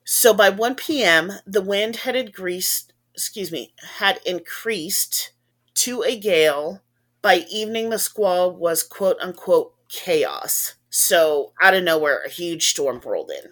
So 0.05 0.33
by 0.33 0.49
1 0.49 0.75
p.m 0.75 1.33
the 1.45 1.61
wind 1.61 1.97
had 1.97 2.15
increased 2.15 2.93
excuse 3.13 3.51
me 3.51 3.73
had 3.97 4.19
increased 4.25 5.33
to 5.75 6.03
a 6.03 6.17
gale. 6.17 6.81
By 7.21 7.45
evening 7.49 7.89
the 7.89 7.99
squall 7.99 8.55
was 8.55 8.83
quote 8.83 9.17
unquote 9.21 9.73
chaos. 9.89 10.75
So 10.89 11.53
out 11.61 11.73
of 11.73 11.83
nowhere 11.83 12.21
a 12.21 12.29
huge 12.29 12.67
storm 12.67 13.01
rolled 13.03 13.31
in 13.31 13.51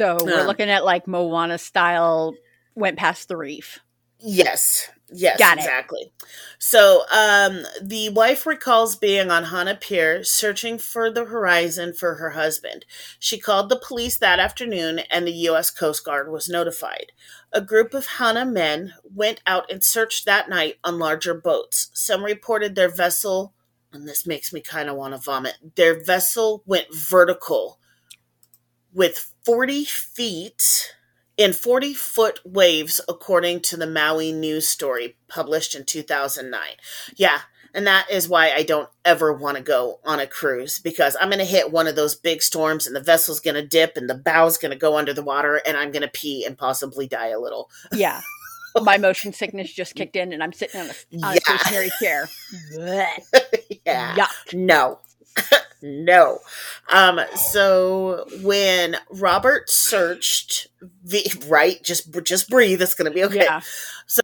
So 0.00 0.16
we're 0.22 0.40
Um, 0.40 0.46
looking 0.46 0.70
at 0.70 0.82
like 0.82 1.06
Moana 1.06 1.58
style. 1.58 2.34
Went 2.74 2.96
past 2.98 3.28
the 3.28 3.36
reef. 3.36 3.80
Yes. 4.18 4.88
Yes, 5.12 5.38
Got 5.38 5.58
it. 5.58 5.64
exactly. 5.64 6.12
So, 6.58 7.04
um, 7.12 7.66
the 7.82 8.08
wife 8.10 8.46
recalls 8.46 8.94
being 8.96 9.30
on 9.30 9.44
Hana 9.44 9.74
Pier 9.74 10.22
searching 10.24 10.78
for 10.78 11.10
the 11.10 11.24
horizon 11.24 11.92
for 11.92 12.14
her 12.14 12.30
husband. 12.30 12.86
She 13.18 13.36
called 13.38 13.68
the 13.68 13.76
police 13.84 14.16
that 14.18 14.38
afternoon 14.38 15.00
and 15.10 15.26
the 15.26 15.32
U.S. 15.50 15.70
Coast 15.70 16.04
Guard 16.04 16.30
was 16.30 16.48
notified. 16.48 17.12
A 17.52 17.60
group 17.60 17.92
of 17.92 18.06
Hana 18.06 18.46
men 18.46 18.94
went 19.02 19.42
out 19.46 19.70
and 19.70 19.82
searched 19.84 20.24
that 20.26 20.48
night 20.48 20.76
on 20.84 20.98
larger 21.00 21.34
boats. 21.34 21.90
Some 21.92 22.24
reported 22.24 22.74
their 22.76 22.88
vessel, 22.88 23.52
and 23.92 24.08
this 24.08 24.26
makes 24.26 24.52
me 24.52 24.60
kind 24.60 24.88
of 24.88 24.96
want 24.96 25.12
to 25.12 25.18
vomit, 25.20 25.56
their 25.74 26.02
vessel 26.02 26.62
went 26.66 26.86
vertical 26.94 27.80
with 28.92 29.29
40 29.44 29.84
feet 29.84 30.94
in 31.36 31.52
40 31.52 31.94
foot 31.94 32.40
waves, 32.44 33.00
according 33.08 33.60
to 33.60 33.76
the 33.76 33.86
Maui 33.86 34.32
news 34.32 34.68
story 34.68 35.16
published 35.28 35.74
in 35.74 35.84
2009. 35.84 36.60
Yeah, 37.16 37.40
and 37.74 37.86
that 37.86 38.10
is 38.10 38.28
why 38.28 38.50
I 38.50 38.62
don't 38.62 38.88
ever 39.04 39.32
want 39.32 39.56
to 39.56 39.62
go 39.62 40.00
on 40.04 40.20
a 40.20 40.26
cruise 40.26 40.78
because 40.78 41.16
I'm 41.20 41.28
going 41.28 41.38
to 41.38 41.44
hit 41.44 41.72
one 41.72 41.86
of 41.86 41.96
those 41.96 42.14
big 42.14 42.42
storms 42.42 42.86
and 42.86 42.94
the 42.94 43.00
vessel's 43.00 43.40
going 43.40 43.54
to 43.54 43.66
dip 43.66 43.96
and 43.96 44.08
the 44.10 44.14
bow's 44.14 44.58
going 44.58 44.72
to 44.72 44.78
go 44.78 44.98
under 44.98 45.14
the 45.14 45.22
water 45.22 45.60
and 45.66 45.76
I'm 45.76 45.92
going 45.92 46.02
to 46.02 46.08
pee 46.08 46.44
and 46.44 46.58
possibly 46.58 47.06
die 47.06 47.28
a 47.28 47.38
little. 47.38 47.70
Yeah. 47.92 48.20
My 48.82 48.98
motion 48.98 49.32
sickness 49.32 49.72
just 49.72 49.96
kicked 49.96 50.14
in, 50.14 50.32
and 50.32 50.44
I'm 50.44 50.52
sitting 50.52 50.80
on 50.80 50.90
a, 50.90 51.26
on 51.26 51.36
a 51.36 51.40
stationary 51.40 51.90
chair. 52.00 52.28
Yeah. 53.86 54.14
Yuck. 54.14 54.54
No. 54.54 55.00
no. 55.82 56.38
Um 56.92 57.20
so 57.36 58.26
when 58.42 58.96
Robert 59.10 59.70
searched 59.70 60.68
right 61.46 61.82
just 61.82 62.10
just 62.24 62.48
breathe 62.48 62.82
it's 62.82 62.94
going 62.94 63.10
to 63.10 63.14
be 63.14 63.24
okay. 63.24 63.44
Yeah. 63.44 63.60
So 64.06 64.22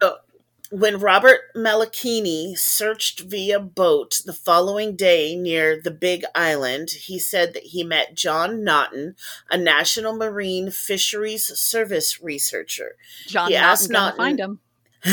when 0.71 0.99
Robert 0.99 1.43
Malachini 1.55 2.59
searched 2.59 3.21
via 3.21 3.61
boat 3.61 4.21
the 4.27 4.33
following 4.33 4.97
day 4.97 5.37
near 5.37 5.81
the 5.81 5.93
Big 5.93 6.25
Island, 6.35 6.91
he 6.91 7.21
said 7.21 7.55
that 7.55 7.63
he 7.63 7.85
met 7.85 8.17
John 8.17 8.65
Naughton, 8.65 9.15
a 9.49 9.57
National 9.57 10.17
Marine 10.17 10.73
Fisheries 10.73 11.47
Service 11.59 12.21
researcher. 12.21 12.97
John 13.29 13.49
He 13.49 13.55
Naughton 13.55 13.71
asked 13.71 13.91
Naughton- 13.91 14.17
find 14.17 14.41
him. 14.41 14.59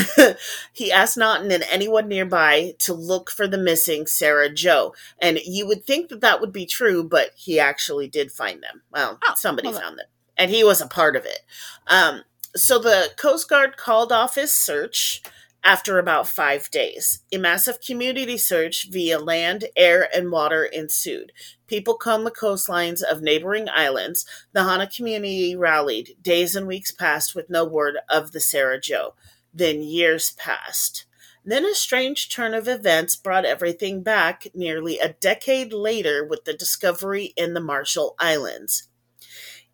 he 0.73 0.91
asked 0.91 1.17
Naughton 1.17 1.51
and 1.51 1.63
anyone 1.71 2.07
nearby 2.07 2.73
to 2.79 2.93
look 2.93 3.29
for 3.29 3.47
the 3.47 3.57
missing 3.57 4.07
Sarah 4.07 4.53
Joe. 4.53 4.93
And 5.19 5.39
you 5.45 5.67
would 5.67 5.85
think 5.85 6.09
that 6.09 6.21
that 6.21 6.41
would 6.41 6.51
be 6.51 6.65
true, 6.65 7.03
but 7.03 7.31
he 7.35 7.59
actually 7.59 8.07
did 8.07 8.31
find 8.31 8.61
them. 8.63 8.81
Well, 8.91 9.19
Oh, 9.27 9.33
somebody 9.35 9.71
found 9.71 9.99
them. 9.99 10.07
And 10.37 10.49
he 10.51 10.63
was 10.63 10.81
a 10.81 10.87
part 10.87 11.15
of 11.15 11.25
it. 11.25 11.39
Um, 11.87 12.21
so 12.55 12.79
the 12.79 13.09
Coast 13.17 13.49
Guard 13.49 13.77
called 13.77 14.11
off 14.11 14.35
his 14.35 14.51
search 14.51 15.21
after 15.63 15.97
about 15.97 16.27
five 16.27 16.69
days. 16.71 17.19
A 17.31 17.37
massive 17.37 17.79
community 17.79 18.37
search 18.37 18.89
via 18.91 19.17
land, 19.19 19.65
air, 19.77 20.09
and 20.15 20.31
water 20.31 20.65
ensued. 20.65 21.31
People 21.67 21.95
combed 21.95 22.25
the 22.25 22.31
coastlines 22.31 23.01
of 23.01 23.21
neighboring 23.21 23.67
islands. 23.69 24.25
The 24.51 24.63
Hana 24.65 24.87
community 24.87 25.55
rallied. 25.55 26.17
Days 26.21 26.55
and 26.55 26.67
weeks 26.67 26.91
passed 26.91 27.33
with 27.33 27.49
no 27.49 27.63
word 27.63 27.97
of 28.09 28.31
the 28.31 28.39
Sarah 28.41 28.79
Joe. 28.79 29.13
Then 29.53 29.81
years 29.81 30.31
passed. 30.31 31.05
Then 31.45 31.65
a 31.65 31.75
strange 31.75 32.33
turn 32.33 32.53
of 32.53 32.67
events 32.67 33.15
brought 33.15 33.45
everything 33.45 34.01
back 34.01 34.47
nearly 34.53 34.97
a 34.99 35.13
decade 35.13 35.73
later 35.73 36.25
with 36.25 36.45
the 36.45 36.53
discovery 36.53 37.33
in 37.35 37.53
the 37.53 37.59
Marshall 37.59 38.15
Islands. 38.17 38.87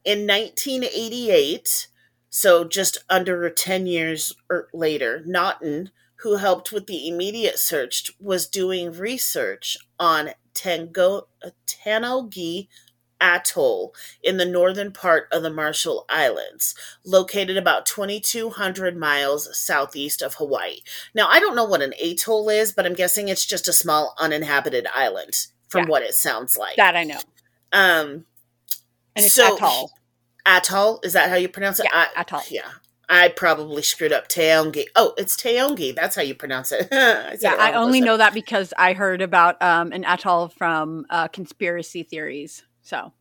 In 0.03 0.25
1988, 0.25 1.87
so 2.29 2.63
just 2.63 3.03
under 3.09 3.49
10 3.49 3.85
years 3.85 4.33
er, 4.51 4.67
later, 4.73 5.21
Naughton, 5.25 5.91
who 6.17 6.37
helped 6.37 6.71
with 6.71 6.87
the 6.87 7.07
immediate 7.07 7.59
search, 7.59 8.11
was 8.19 8.47
doing 8.47 8.91
research 8.91 9.77
on 9.99 10.31
Tango, 10.53 11.27
Tanogi 11.67 12.67
Atoll 13.21 13.93
in 14.23 14.37
the 14.37 14.45
northern 14.45 14.91
part 14.91 15.27
of 15.31 15.43
the 15.43 15.49
Marshall 15.49 16.05
Islands, 16.09 16.75
located 17.05 17.57
about 17.57 17.85
2,200 17.85 18.97
miles 18.97 19.49
southeast 19.57 20.21
of 20.21 20.35
Hawaii. 20.35 20.77
Now, 21.13 21.27
I 21.27 21.39
don't 21.39 21.55
know 21.55 21.65
what 21.65 21.81
an 21.81 21.93
atoll 22.01 22.49
is, 22.49 22.71
but 22.71 22.85
I'm 22.85 22.93
guessing 22.93 23.27
it's 23.27 23.45
just 23.45 23.67
a 23.67 23.73
small 23.73 24.15
uninhabited 24.19 24.87
island 24.93 25.47
from 25.67 25.83
Yeah. 25.85 25.89
what 25.89 26.03
it 26.03 26.15
sounds 26.15 26.57
like. 26.57 26.75
That 26.77 26.95
I 26.95 27.03
know. 27.03 27.19
um, 27.71 28.25
And 29.15 29.25
it's 29.25 29.33
So- 29.35 29.55
atoll. 29.57 29.91
atoll, 30.45 30.99
is 31.03 31.13
that 31.13 31.29
how 31.29 31.35
you 31.35 31.49
pronounce 31.49 31.79
it? 31.79 31.87
Yeah, 31.91 32.07
I- 32.15 32.21
atoll. 32.21 32.41
Yeah. 32.49 32.69
I 33.11 33.27
probably 33.29 33.81
screwed 33.81 34.13
up 34.13 34.27
Taongi. 34.29 34.85
Oh, 34.95 35.13
it's 35.17 35.35
Taongi. 35.35 35.95
That's 35.95 36.15
how 36.15 36.21
you 36.21 36.35
pronounce 36.35 36.71
it. 36.71 36.87
I 36.91 37.35
Yeah, 37.41 37.53
it 37.55 37.59
I 37.59 37.73
only 37.73 38.01
know 38.01 38.17
that 38.17 38.33
because 38.35 38.71
I 38.77 38.93
heard 38.93 39.21
about 39.23 39.59
um, 39.63 39.91
an 39.91 40.05
atoll 40.05 40.49
from 40.49 41.05
uh, 41.09 41.27
conspiracy 41.27 42.03
theories. 42.03 42.63
So, 42.89 43.13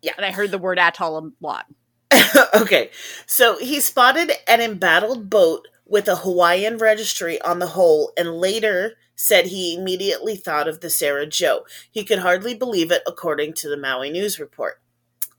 Yeah. 0.00 0.12
and 0.16 0.24
I 0.24 0.30
heard 0.30 0.50
the 0.50 0.56
word 0.56 0.78
atoll 0.78 1.18
a 1.18 1.30
lot. 1.44 1.66
okay, 2.54 2.90
so 3.26 3.58
he 3.58 3.80
spotted 3.80 4.32
an 4.48 4.62
embattled 4.62 5.28
boat 5.28 5.68
with 5.84 6.08
a 6.08 6.16
Hawaiian 6.16 6.78
registry 6.78 7.38
on 7.42 7.58
the 7.58 7.68
hull 7.68 8.12
and 8.16 8.38
later 8.38 8.94
said 9.14 9.46
he 9.48 9.74
immediately 9.74 10.36
thought 10.36 10.68
of 10.68 10.80
the 10.80 10.88
Sarah 10.88 11.26
Joe. 11.26 11.66
He 11.90 12.02
could 12.02 12.20
hardly 12.20 12.54
believe 12.54 12.90
it, 12.90 13.02
according 13.06 13.52
to 13.54 13.68
the 13.68 13.76
Maui 13.76 14.08
News 14.08 14.38
report. 14.40 14.80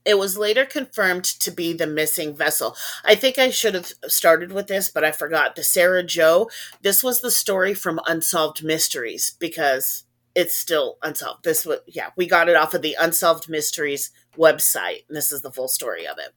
It 0.04 0.16
was 0.16 0.38
later 0.38 0.64
confirmed 0.64 1.24
to 1.24 1.50
be 1.50 1.72
the 1.72 1.88
missing 1.88 2.36
vessel. 2.36 2.76
I 3.04 3.16
think 3.16 3.36
I 3.36 3.50
should 3.50 3.74
have 3.74 3.92
started 4.06 4.52
with 4.52 4.68
this, 4.68 4.90
but 4.90 5.02
I 5.04 5.10
forgot. 5.10 5.56
The 5.56 5.64
Sarah 5.64 6.04
Joe, 6.04 6.48
this 6.82 7.02
was 7.02 7.20
the 7.20 7.32
story 7.32 7.74
from 7.74 8.00
Unsolved 8.06 8.62
Mysteries 8.62 9.34
because 9.40 10.04
it's 10.34 10.54
still 10.54 10.98
unsolved. 11.02 11.44
This 11.44 11.66
was, 11.66 11.80
yeah, 11.86 12.10
we 12.16 12.26
got 12.26 12.48
it 12.48 12.56
off 12.56 12.74
of 12.74 12.82
the 12.82 12.96
Unsolved 12.98 13.48
Mysteries 13.48 14.10
website, 14.36 15.04
and 15.08 15.16
this 15.16 15.32
is 15.32 15.42
the 15.42 15.52
full 15.52 15.68
story 15.68 16.06
of 16.06 16.18
it. 16.18 16.34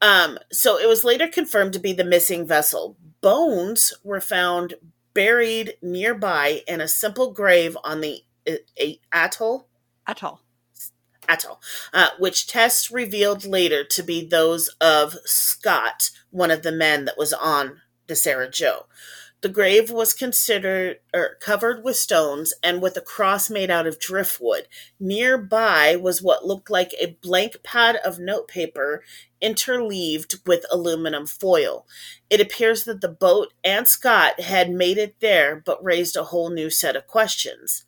Um, 0.00 0.38
so 0.50 0.78
it 0.78 0.88
was 0.88 1.04
later 1.04 1.28
confirmed 1.28 1.72
to 1.74 1.78
be 1.78 1.92
the 1.92 2.04
missing 2.04 2.46
vessel. 2.46 2.96
Bones 3.20 3.92
were 4.02 4.20
found 4.20 4.74
buried 5.12 5.74
nearby 5.82 6.62
in 6.66 6.80
a 6.80 6.88
simple 6.88 7.32
grave 7.32 7.76
on 7.84 8.00
the 8.00 8.22
uh, 8.48 8.54
a- 8.80 9.00
atoll 9.12 9.68
Atoll. 10.06 10.40
atoll, 11.28 11.60
uh, 11.92 12.08
which 12.18 12.46
tests 12.46 12.90
revealed 12.90 13.44
later 13.44 13.84
to 13.84 14.02
be 14.02 14.26
those 14.26 14.68
of 14.80 15.16
Scott, 15.24 16.10
one 16.30 16.50
of 16.50 16.62
the 16.62 16.72
men 16.72 17.04
that 17.04 17.18
was 17.18 17.32
on 17.32 17.80
the 18.06 18.16
Sarah 18.16 18.50
Joe. 18.50 18.86
The 19.42 19.48
grave 19.48 19.90
was 19.90 20.12
considered 20.12 20.98
or 21.14 21.36
covered 21.40 21.82
with 21.82 21.96
stones 21.96 22.52
and 22.62 22.82
with 22.82 22.96
a 22.98 23.00
cross 23.00 23.48
made 23.48 23.70
out 23.70 23.86
of 23.86 23.98
driftwood. 23.98 24.68
Nearby 24.98 25.96
was 25.96 26.20
what 26.20 26.44
looked 26.44 26.68
like 26.68 26.92
a 27.00 27.16
blank 27.22 27.62
pad 27.62 27.96
of 28.04 28.18
notepaper 28.18 29.02
interleaved 29.40 30.40
with 30.46 30.66
aluminum 30.70 31.26
foil. 31.26 31.86
It 32.28 32.40
appears 32.42 32.84
that 32.84 33.00
the 33.00 33.08
boat 33.08 33.54
and 33.64 33.88
Scott 33.88 34.40
had 34.40 34.70
made 34.70 34.98
it 34.98 35.20
there 35.20 35.56
but 35.56 35.82
raised 35.82 36.16
a 36.16 36.24
whole 36.24 36.50
new 36.50 36.68
set 36.68 36.94
of 36.94 37.06
questions. 37.06 37.86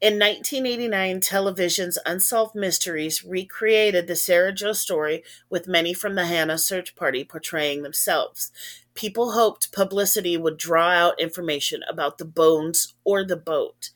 In 0.00 0.12
1989, 0.12 1.20
television's 1.20 1.98
Unsolved 2.06 2.54
Mysteries 2.54 3.24
recreated 3.24 4.06
the 4.06 4.14
Sarah 4.14 4.52
Joe 4.52 4.72
story 4.72 5.24
with 5.50 5.66
many 5.66 5.92
from 5.92 6.14
the 6.14 6.26
Hana 6.26 6.56
search 6.58 6.94
party 6.94 7.24
portraying 7.24 7.82
themselves. 7.82 8.52
People 8.98 9.30
hoped 9.30 9.70
publicity 9.70 10.36
would 10.36 10.56
draw 10.56 10.88
out 10.88 11.20
information 11.20 11.84
about 11.88 12.18
the 12.18 12.24
bones 12.24 12.94
or 13.04 13.22
the 13.22 13.36
boat. 13.36 13.90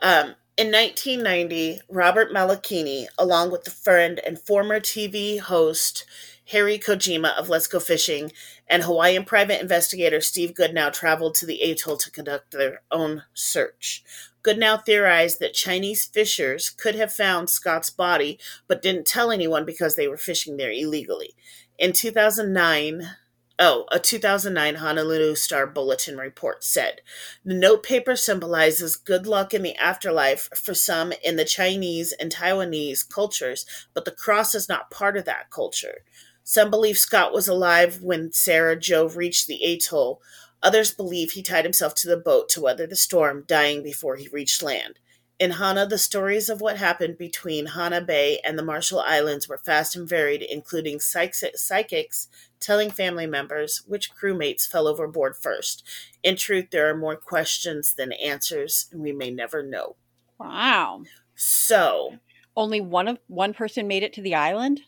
Um, 0.00 0.36
in 0.56 0.72
1990, 0.72 1.80
Robert 1.90 2.32
Malachini, 2.32 3.08
along 3.18 3.50
with 3.50 3.64
the 3.64 3.70
friend 3.70 4.18
and 4.26 4.40
former 4.40 4.80
TV 4.80 5.38
host 5.38 6.06
Harry 6.46 6.78
Kojima 6.78 7.36
of 7.38 7.50
Let's 7.50 7.66
Go 7.66 7.78
Fishing 7.78 8.32
and 8.66 8.84
Hawaiian 8.84 9.26
private 9.26 9.60
investigator 9.60 10.22
Steve 10.22 10.54
Goodnow, 10.54 10.90
traveled 10.90 11.34
to 11.34 11.46
the 11.46 11.60
atoll 11.60 11.98
to 11.98 12.10
conduct 12.10 12.52
their 12.52 12.80
own 12.90 13.24
search. 13.34 14.02
Goodnow 14.42 14.82
theorized 14.82 15.40
that 15.40 15.52
Chinese 15.52 16.06
fishers 16.06 16.70
could 16.70 16.94
have 16.94 17.12
found 17.12 17.50
Scott's 17.50 17.90
body 17.90 18.38
but 18.66 18.80
didn't 18.80 19.06
tell 19.06 19.30
anyone 19.30 19.66
because 19.66 19.94
they 19.94 20.08
were 20.08 20.16
fishing 20.16 20.56
there 20.56 20.72
illegally. 20.72 21.34
In 21.78 21.92
2009, 21.92 23.10
oh, 23.58 23.86
a 23.92 23.98
2009 23.98 24.76
Honolulu 24.76 25.34
Star 25.34 25.66
Bulletin 25.66 26.16
report 26.16 26.64
said 26.64 27.00
the 27.44 27.54
notepaper 27.54 28.16
symbolizes 28.16 28.96
good 28.96 29.26
luck 29.26 29.52
in 29.54 29.62
the 29.62 29.76
afterlife 29.76 30.48
for 30.54 30.74
some 30.74 31.12
in 31.24 31.36
the 31.36 31.44
Chinese 31.44 32.12
and 32.12 32.32
Taiwanese 32.32 33.08
cultures, 33.08 33.66
but 33.94 34.04
the 34.04 34.10
cross 34.10 34.54
is 34.54 34.68
not 34.68 34.90
part 34.90 35.16
of 35.16 35.24
that 35.24 35.50
culture. 35.50 36.04
Some 36.44 36.70
believe 36.70 36.98
Scott 36.98 37.32
was 37.32 37.48
alive 37.48 38.02
when 38.02 38.32
Sarah 38.32 38.78
Joe 38.78 39.06
reached 39.08 39.46
the 39.46 39.62
atoll. 39.62 40.20
Others 40.62 40.92
believe 40.92 41.32
he 41.32 41.42
tied 41.42 41.64
himself 41.64 41.94
to 41.96 42.08
the 42.08 42.16
boat 42.16 42.48
to 42.50 42.60
weather 42.60 42.86
the 42.86 42.96
storm, 42.96 43.44
dying 43.46 43.82
before 43.82 44.16
he 44.16 44.28
reached 44.28 44.62
land. 44.62 44.98
In 45.42 45.50
Hana, 45.50 45.86
the 45.86 45.98
stories 45.98 46.48
of 46.48 46.60
what 46.60 46.76
happened 46.76 47.18
between 47.18 47.66
Hana 47.66 48.00
Bay 48.00 48.38
and 48.44 48.56
the 48.56 48.62
Marshall 48.62 49.00
Islands 49.00 49.48
were 49.48 49.58
fast 49.58 49.96
and 49.96 50.08
varied, 50.08 50.40
including 50.40 51.00
psychics 51.00 52.28
telling 52.60 52.92
family 52.92 53.26
members 53.26 53.82
which 53.84 54.14
crewmates 54.14 54.68
fell 54.68 54.86
overboard 54.86 55.34
first. 55.34 55.82
In 56.22 56.36
truth, 56.36 56.66
there 56.70 56.88
are 56.88 56.96
more 56.96 57.16
questions 57.16 57.92
than 57.92 58.12
answers, 58.12 58.86
and 58.92 59.02
we 59.02 59.10
may 59.10 59.32
never 59.32 59.64
know. 59.64 59.96
Wow. 60.38 61.02
So, 61.34 62.18
Only 62.56 62.80
one 62.80 63.08
of 63.08 63.18
one 63.26 63.52
person 63.52 63.88
made 63.88 64.04
it 64.04 64.12
to 64.12 64.22
the 64.22 64.36
island. 64.36 64.82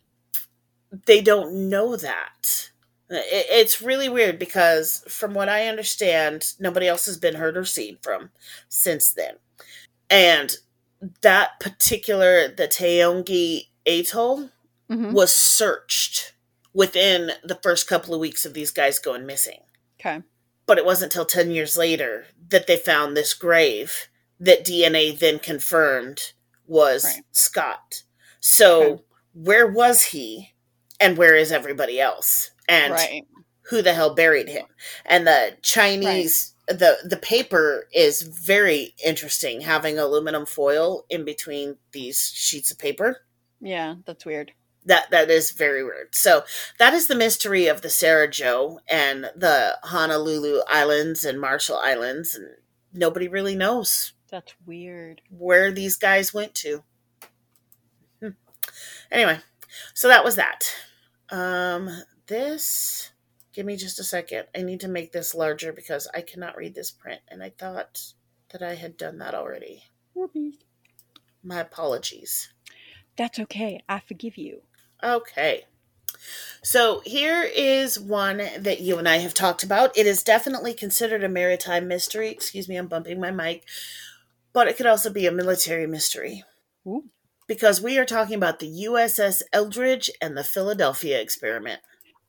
they 1.06 1.20
don't 1.20 1.68
know 1.68 1.96
that. 1.96 2.70
It, 3.10 3.46
it's 3.50 3.82
really 3.82 4.08
weird 4.08 4.38
because, 4.38 5.02
from 5.08 5.34
what 5.34 5.48
I 5.48 5.66
understand, 5.66 6.52
nobody 6.60 6.86
else 6.86 7.06
has 7.06 7.18
been 7.18 7.34
heard 7.34 7.56
or 7.56 7.64
seen 7.64 7.98
from 8.00 8.30
since 8.68 9.10
then. 9.10 9.34
And 10.10 10.52
that 11.22 11.58
particular, 11.60 12.48
the 12.48 12.68
Taongi 12.68 13.68
Atoll, 13.86 14.50
Mm-hmm. 14.90 15.12
was 15.12 15.32
searched 15.32 16.34
within 16.74 17.30
the 17.42 17.58
first 17.62 17.88
couple 17.88 18.12
of 18.12 18.20
weeks 18.20 18.44
of 18.44 18.52
these 18.52 18.70
guys 18.70 18.98
going 18.98 19.24
missing. 19.24 19.60
Okay. 19.98 20.20
But 20.66 20.76
it 20.76 20.84
wasn't 20.84 21.10
until 21.14 21.24
10 21.24 21.50
years 21.52 21.78
later 21.78 22.26
that 22.50 22.66
they 22.66 22.76
found 22.76 23.16
this 23.16 23.32
grave 23.32 24.08
that 24.38 24.62
DNA 24.66 25.18
then 25.18 25.38
confirmed 25.38 26.32
was 26.66 27.04
Right. 27.04 27.22
Scott. 27.32 28.02
So, 28.40 28.82
Okay. 28.82 29.02
where 29.32 29.66
was 29.66 30.04
he 30.04 30.52
and 31.00 31.16
where 31.16 31.34
is 31.34 31.50
everybody 31.50 31.98
else? 31.98 32.50
And 32.68 32.92
right. 32.92 33.22
who 33.70 33.80
the 33.80 33.94
hell 33.94 34.14
buried 34.14 34.50
him? 34.50 34.66
And 35.06 35.26
the 35.26 35.56
Chinese 35.62 36.53
the 36.68 36.96
the 37.04 37.16
paper 37.18 37.88
is 37.92 38.22
very 38.22 38.94
interesting 39.04 39.60
having 39.62 39.98
aluminum 39.98 40.46
foil 40.46 41.04
in 41.10 41.24
between 41.24 41.76
these 41.92 42.30
sheets 42.34 42.70
of 42.70 42.78
paper 42.78 43.22
Yeah, 43.60 43.96
that's 44.06 44.24
weird. 44.24 44.52
that 44.86 45.10
that 45.10 45.30
is 45.30 45.50
very 45.52 45.82
weird. 45.84 46.14
So 46.14 46.44
that 46.78 46.94
is 46.94 47.06
the 47.06 47.14
mystery 47.14 47.66
of 47.66 47.82
the 47.82 47.90
Sarah 47.90 48.30
Joe 48.30 48.80
and 48.88 49.30
the 49.36 49.78
Honolulu 49.82 50.60
Islands 50.68 51.24
and 51.24 51.40
Marshall 51.40 51.78
Islands, 51.78 52.34
and 52.34 52.48
nobody 52.92 53.28
really 53.28 53.54
knows 53.56 54.12
That's 54.30 54.54
weird. 54.66 55.20
where 55.30 55.70
these 55.72 55.96
guys 55.96 56.32
went 56.34 56.54
to. 56.56 56.82
Hmm. 58.20 58.28
Anyway, 59.10 59.40
so 59.94 60.08
that 60.08 60.24
was 60.24 60.36
that. 60.36 60.60
Um, 61.30 61.88
this. 62.26 63.10
Give 63.54 63.64
me 63.64 63.76
just 63.76 64.00
a 64.00 64.04
second. 64.04 64.46
I 64.54 64.62
need 64.62 64.80
to 64.80 64.88
make 64.88 65.12
this 65.12 65.34
larger 65.34 65.72
because 65.72 66.08
I 66.12 66.22
cannot 66.22 66.56
read 66.56 66.74
this 66.74 66.90
print, 66.90 67.20
and 67.28 67.42
I 67.42 67.50
thought 67.50 68.14
that 68.50 68.62
I 68.62 68.74
had 68.74 68.96
done 68.96 69.18
that 69.18 69.34
already. 69.34 69.84
Whoopies. 70.16 70.54
My 71.42 71.60
apologies. 71.60 72.52
That's 73.16 73.38
okay. 73.38 73.80
I 73.88 74.00
forgive 74.00 74.36
you. 74.36 74.62
Okay. 75.02 75.64
So 76.62 77.02
here 77.04 77.42
is 77.42 78.00
one 78.00 78.38
that 78.58 78.80
you 78.80 78.98
and 78.98 79.08
I 79.08 79.18
have 79.18 79.34
talked 79.34 79.62
about. 79.62 79.96
It 79.96 80.06
is 80.06 80.22
definitely 80.22 80.74
considered 80.74 81.22
a 81.22 81.28
maritime 81.28 81.86
mystery. 81.86 82.30
Excuse 82.30 82.68
me, 82.68 82.76
I'm 82.76 82.88
bumping 82.88 83.20
my 83.20 83.30
mic. 83.30 83.64
But 84.52 84.68
it 84.68 84.76
could 84.76 84.86
also 84.86 85.10
be 85.10 85.26
a 85.26 85.32
military 85.32 85.86
mystery. 85.86 86.42
Ooh. 86.86 87.04
Because 87.46 87.80
we 87.80 87.98
are 87.98 88.06
talking 88.06 88.36
about 88.36 88.58
the 88.58 88.86
USS 88.88 89.42
Eldridge 89.52 90.10
and 90.20 90.36
the 90.36 90.44
Philadelphia 90.44 91.20
experiment. 91.20 91.80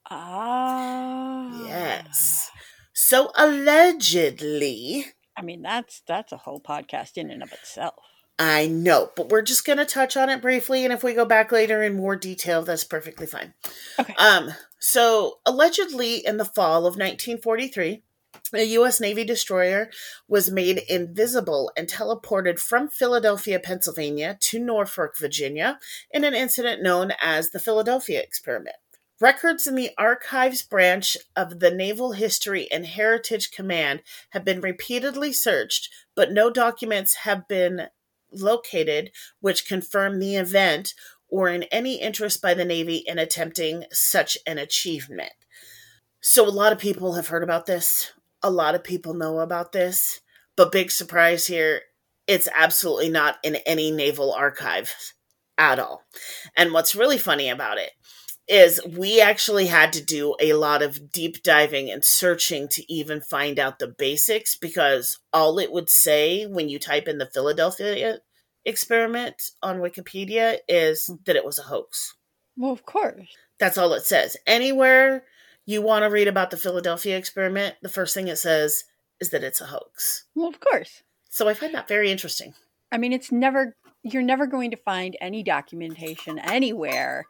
Ah. 0.09 1.65
Yes. 1.67 2.51
So 2.93 3.31
allegedly, 3.35 5.05
I 5.37 5.41
mean, 5.41 5.61
that's 5.61 6.01
that's 6.07 6.31
a 6.31 6.37
whole 6.37 6.59
podcast 6.59 7.17
in 7.17 7.29
and 7.29 7.43
of 7.43 7.51
itself. 7.51 7.95
I 8.37 8.67
know, 8.67 9.11
but 9.15 9.29
we're 9.29 9.41
just 9.41 9.65
going 9.65 9.77
to 9.77 9.85
touch 9.85 10.17
on 10.17 10.29
it 10.29 10.41
briefly, 10.41 10.83
and 10.83 10.91
if 10.91 11.03
we 11.03 11.13
go 11.13 11.23
back 11.23 11.51
later 11.51 11.81
in 11.81 11.95
more 11.95 12.17
detail, 12.17 12.63
that's 12.63 12.83
perfectly 12.83 13.25
fine. 13.25 13.53
Okay. 13.97 14.13
Um, 14.15 14.53
so 14.77 15.39
allegedly, 15.45 16.17
in 16.25 16.37
the 16.37 16.45
fall 16.45 16.79
of 16.79 16.97
1943, 16.97 18.03
a 18.53 18.63
U.S. 18.63 18.99
Navy 18.99 19.23
destroyer 19.23 19.89
was 20.27 20.51
made 20.51 20.79
invisible 20.89 21.71
and 21.77 21.87
teleported 21.87 22.59
from 22.59 22.89
Philadelphia, 22.89 23.59
Pennsylvania, 23.59 24.37
to 24.41 24.59
Norfolk, 24.59 25.17
Virginia, 25.17 25.79
in 26.11 26.23
an 26.23 26.33
incident 26.33 26.83
known 26.83 27.13
as 27.21 27.51
the 27.51 27.59
Philadelphia 27.59 28.21
Experiment. 28.21 28.75
Records 29.21 29.65
in 29.65 29.75
the 29.75 29.91
Archives 29.97 30.61
branch 30.61 31.15
of 31.37 31.61
the 31.61 31.71
Naval 31.71 32.11
History 32.11 32.69
and 32.69 32.85
Heritage 32.85 33.49
Command 33.49 34.01
have 34.31 34.43
been 34.43 34.59
repeatedly 34.59 35.31
searched, 35.31 35.89
but 36.15 36.33
no 36.33 36.49
documents 36.49 37.15
have 37.15 37.47
been 37.47 37.87
located 38.29 39.11
which 39.39 39.67
confirm 39.67 40.19
the 40.19 40.35
event 40.35 40.93
or 41.29 41.47
in 41.47 41.63
any 41.63 42.01
interest 42.01 42.41
by 42.41 42.53
the 42.53 42.65
Navy 42.65 42.97
in 42.97 43.17
attempting 43.17 43.85
such 43.89 44.37
an 44.45 44.57
achievement. 44.57 45.31
So, 46.19 46.45
a 46.45 46.49
lot 46.49 46.73
of 46.73 46.79
people 46.79 47.13
have 47.13 47.27
heard 47.27 47.43
about 47.43 47.67
this. 47.67 48.11
A 48.43 48.49
lot 48.49 48.75
of 48.75 48.83
people 48.83 49.13
know 49.13 49.39
about 49.39 49.71
this. 49.71 50.19
But, 50.57 50.73
big 50.73 50.91
surprise 50.91 51.47
here, 51.47 51.83
it's 52.27 52.49
absolutely 52.53 53.09
not 53.09 53.37
in 53.43 53.55
any 53.57 53.91
naval 53.91 54.33
archive 54.33 55.13
at 55.57 55.79
all. 55.79 56.03
And 56.55 56.73
what's 56.73 56.95
really 56.95 57.17
funny 57.17 57.49
about 57.49 57.77
it 57.77 57.91
is 58.47 58.79
we 58.85 59.19
actually 59.19 59.65
had 59.65 59.91
to 59.93 60.03
do 60.03 60.35
a 60.39 60.53
lot 60.53 60.81
of 60.81 61.11
deep 61.11 61.41
diving 61.41 61.89
and 61.89 62.05
searching 62.05 62.67
to 62.67 62.91
even 62.91 63.19
find 63.19 63.57
out 63.57 63.79
the 63.79 63.87
basics 63.87 64.55
because 64.55 65.19
all 65.33 65.57
it 65.57 65.71
would 65.71 65.89
say 65.89 66.45
when 66.45 66.69
you 66.69 66.77
type 66.77 67.07
in 67.07 67.17
the 67.17 67.29
Philadelphia 67.33 68.19
experiment 68.65 69.51
on 69.63 69.79
Wikipedia 69.79 70.57
is 70.67 71.07
hmm. 71.07 71.15
that 71.25 71.35
it 71.35 71.45
was 71.45 71.59
a 71.59 71.63
hoax. 71.63 72.15
Well, 72.57 72.71
of 72.71 72.85
course. 72.85 73.27
That's 73.59 73.77
all 73.77 73.93
it 73.93 74.05
says. 74.05 74.37
Anywhere 74.45 75.23
you 75.65 75.81
want 75.81 76.03
to 76.03 76.09
read 76.09 76.27
about 76.27 76.51
the 76.51 76.57
Philadelphia 76.57 77.17
experiment, 77.17 77.75
the 77.81 77.89
first 77.89 78.13
thing 78.13 78.27
it 78.27 78.37
says 78.37 78.83
is 79.19 79.29
that 79.29 79.43
it's 79.43 79.61
a 79.61 79.65
hoax. 79.65 80.25
Well, 80.35 80.47
of 80.47 80.59
course. 80.59 81.03
So 81.29 81.47
I 81.47 81.53
find 81.53 81.73
that 81.73 81.87
very 81.87 82.11
interesting. 82.11 82.53
I 82.91 82.97
mean, 82.97 83.13
it's 83.13 83.31
never 83.31 83.75
you're 84.03 84.21
never 84.21 84.45
going 84.45 84.69
to 84.71 84.77
find 84.77 85.17
any 85.19 85.41
documentation 85.41 86.37
anywhere. 86.37 87.25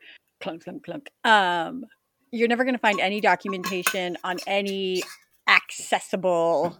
Clunk, 0.45 0.63
clunk, 0.63 0.83
clunk. 0.83 1.09
Um, 1.23 1.85
you're 2.29 2.47
never 2.47 2.63
going 2.63 2.75
to 2.75 2.79
find 2.79 2.99
any 2.99 3.19
documentation 3.19 4.15
on 4.23 4.37
any 4.45 5.01
accessible 5.47 6.77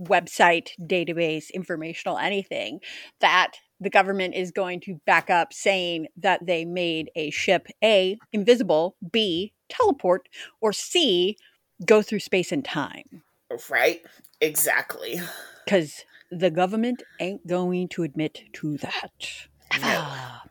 website, 0.00 0.68
database, 0.80 1.52
informational, 1.52 2.16
anything 2.16 2.78
that 3.20 3.54
the 3.80 3.90
government 3.90 4.36
is 4.36 4.52
going 4.52 4.78
to 4.82 5.00
back 5.04 5.30
up 5.30 5.52
saying 5.52 6.06
that 6.16 6.46
they 6.46 6.64
made 6.64 7.10
a 7.16 7.30
ship 7.30 7.66
A, 7.82 8.16
invisible, 8.32 8.94
B, 9.10 9.52
teleport, 9.68 10.28
or 10.60 10.72
C, 10.72 11.36
go 11.84 12.02
through 12.02 12.20
space 12.20 12.52
and 12.52 12.64
time. 12.64 13.24
Right? 13.68 14.02
Exactly. 14.40 15.20
Because 15.64 16.04
the 16.30 16.52
government 16.52 17.02
ain't 17.18 17.48
going 17.48 17.88
to 17.88 18.04
admit 18.04 18.44
to 18.52 18.76
that. 18.76 19.48
Ah. 19.72 20.44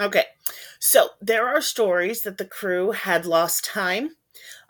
Okay. 0.00 0.24
So 0.78 1.10
there 1.20 1.48
are 1.48 1.60
stories 1.60 2.22
that 2.22 2.38
the 2.38 2.44
crew 2.44 2.92
had 2.92 3.26
lost 3.26 3.64
time. 3.64 4.10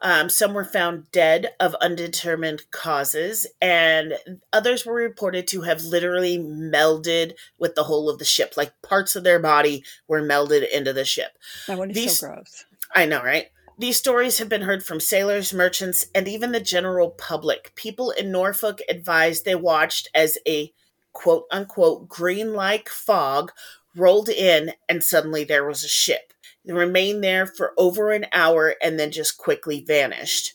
Um, 0.00 0.30
some 0.30 0.54
were 0.54 0.64
found 0.64 1.10
dead 1.10 1.50
of 1.58 1.74
undetermined 1.80 2.70
causes, 2.70 3.46
and 3.60 4.14
others 4.52 4.86
were 4.86 4.94
reported 4.94 5.46
to 5.48 5.62
have 5.62 5.82
literally 5.82 6.38
melded 6.38 7.32
with 7.58 7.74
the 7.74 7.84
whole 7.84 8.08
of 8.08 8.18
the 8.18 8.24
ship. 8.24 8.54
Like 8.56 8.80
parts 8.80 9.16
of 9.16 9.24
their 9.24 9.40
body 9.40 9.84
were 10.06 10.22
melded 10.22 10.68
into 10.70 10.92
the 10.92 11.04
ship. 11.04 11.36
That 11.66 11.78
one 11.78 11.90
is 11.90 11.96
These- 11.96 12.18
so 12.20 12.28
gross. 12.28 12.64
I 12.94 13.06
know, 13.06 13.22
right? 13.22 13.48
These 13.78 13.96
stories 13.96 14.38
have 14.38 14.48
been 14.48 14.62
heard 14.62 14.82
from 14.82 14.98
sailors, 14.98 15.52
merchants, 15.52 16.06
and 16.14 16.26
even 16.26 16.50
the 16.52 16.60
general 16.60 17.10
public. 17.10 17.72
People 17.76 18.10
in 18.10 18.32
Norfolk 18.32 18.80
advised 18.88 19.44
they 19.44 19.54
watched 19.54 20.08
as 20.14 20.38
a 20.46 20.72
quote 21.12 21.44
unquote 21.50 22.08
green 22.08 22.54
like 22.54 22.88
fog 22.88 23.52
rolled 23.98 24.28
in 24.28 24.72
and 24.88 25.02
suddenly 25.02 25.44
there 25.44 25.66
was 25.66 25.84
a 25.84 25.88
ship. 25.88 26.32
It 26.64 26.72
remained 26.72 27.24
there 27.24 27.46
for 27.46 27.72
over 27.78 28.12
an 28.12 28.26
hour 28.32 28.74
and 28.82 28.98
then 28.98 29.10
just 29.10 29.38
quickly 29.38 29.84
vanished. 29.86 30.54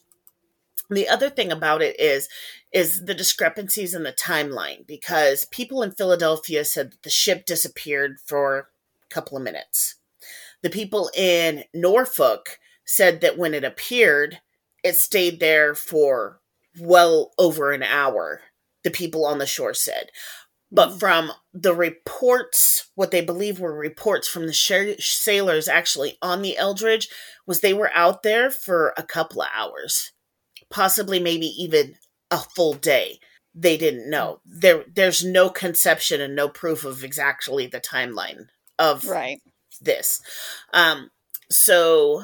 The 0.89 1.07
other 1.09 1.29
thing 1.29 1.51
about 1.51 1.81
it 1.81 1.99
is 1.99 2.29
is 2.71 3.05
the 3.05 3.13
discrepancies 3.13 3.93
in 3.93 4.03
the 4.03 4.13
timeline 4.13 4.85
because 4.87 5.45
people 5.45 5.83
in 5.83 5.91
Philadelphia 5.91 6.65
said 6.65 6.91
that 6.91 7.03
the 7.03 7.09
ship 7.09 7.45
disappeared 7.45 8.17
for 8.25 8.57
a 8.57 9.13
couple 9.13 9.37
of 9.37 9.43
minutes. 9.43 9.95
The 10.63 10.71
people 10.71 11.11
in 11.15 11.65
Norfolk 11.73 12.59
said 12.85 13.21
that 13.21 13.37
when 13.37 13.53
it 13.53 13.63
appeared, 13.63 14.39
it 14.83 14.95
stayed 14.95 15.39
there 15.39 15.75
for 15.75 16.39
well 16.79 17.31
over 17.37 17.71
an 17.71 17.83
hour. 17.83 18.41
The 18.83 18.91
people 18.91 19.25
on 19.25 19.37
the 19.37 19.45
shore 19.45 19.73
said. 19.73 20.09
But 20.73 20.99
from 20.99 21.31
the 21.53 21.75
reports, 21.75 22.89
what 22.95 23.11
they 23.11 23.21
believe 23.21 23.59
were 23.59 23.73
reports 23.77 24.27
from 24.27 24.47
the 24.47 24.53
sh- 24.53 25.05
sailors 25.05 25.67
actually 25.67 26.17
on 26.19 26.41
the 26.41 26.57
Eldridge, 26.57 27.09
was 27.45 27.59
they 27.61 27.75
were 27.75 27.91
out 27.93 28.23
there 28.23 28.49
for 28.49 28.91
a 28.97 29.03
couple 29.03 29.43
of 29.43 29.49
hours, 29.55 30.11
possibly 30.71 31.19
maybe 31.19 31.45
even 31.45 31.93
a 32.31 32.39
full 32.39 32.73
day. 32.73 33.19
They 33.53 33.77
didn't 33.77 34.09
know. 34.09 34.41
There, 34.45 34.83
there's 34.91 35.23
no 35.23 35.49
conception 35.49 36.19
and 36.19 36.35
no 36.35 36.49
proof 36.49 36.85
of 36.85 37.03
exactly 37.03 37.67
the 37.67 37.79
timeline 37.79 38.47
of 38.79 39.05
Right. 39.05 39.41
this. 39.79 40.21
Um, 40.73 41.11
so 41.51 42.23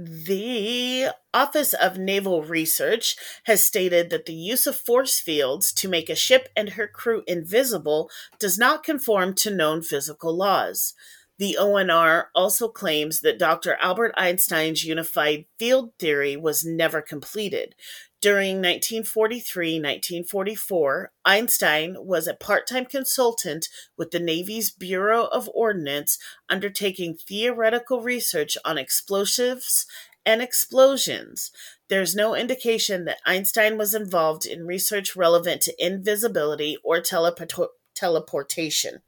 the 0.00 1.08
Office 1.34 1.72
of 1.74 1.98
Naval 1.98 2.44
Research 2.44 3.16
has 3.46 3.64
stated 3.64 4.10
that 4.10 4.26
the 4.26 4.32
use 4.32 4.64
of 4.64 4.76
force 4.76 5.18
fields 5.18 5.72
to 5.72 5.88
make 5.88 6.08
a 6.08 6.14
ship 6.14 6.48
and 6.56 6.70
her 6.70 6.86
crew 6.86 7.24
invisible 7.26 8.08
does 8.38 8.56
not 8.56 8.84
conform 8.84 9.34
to 9.34 9.50
known 9.50 9.82
physical 9.82 10.36
laws. 10.36 10.94
The 11.38 11.56
ONR 11.60 12.26
also 12.32 12.68
claims 12.68 13.20
that 13.20 13.40
Dr. 13.40 13.76
Albert 13.80 14.14
Einstein's 14.16 14.84
unified 14.84 15.46
field 15.58 15.90
theory 15.98 16.36
was 16.36 16.64
never 16.64 17.02
completed. 17.02 17.74
During 18.20 18.56
1943 18.56 19.74
1944, 19.74 21.12
Einstein 21.24 21.96
was 22.00 22.26
a 22.26 22.34
part 22.34 22.66
time 22.66 22.84
consultant 22.84 23.68
with 23.96 24.10
the 24.10 24.18
Navy's 24.18 24.70
Bureau 24.70 25.26
of 25.26 25.48
Ordnance 25.54 26.18
undertaking 26.48 27.14
theoretical 27.14 28.00
research 28.00 28.58
on 28.64 28.76
explosives 28.76 29.86
and 30.26 30.42
explosions. 30.42 31.52
There's 31.88 32.16
no 32.16 32.34
indication 32.34 33.04
that 33.04 33.20
Einstein 33.24 33.78
was 33.78 33.94
involved 33.94 34.44
in 34.44 34.66
research 34.66 35.14
relevant 35.14 35.62
to 35.62 35.84
invisibility 35.86 36.76
or 36.82 37.00
teleport- 37.00 37.70
teleportation. 37.94 39.00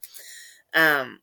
Um, 0.72 1.18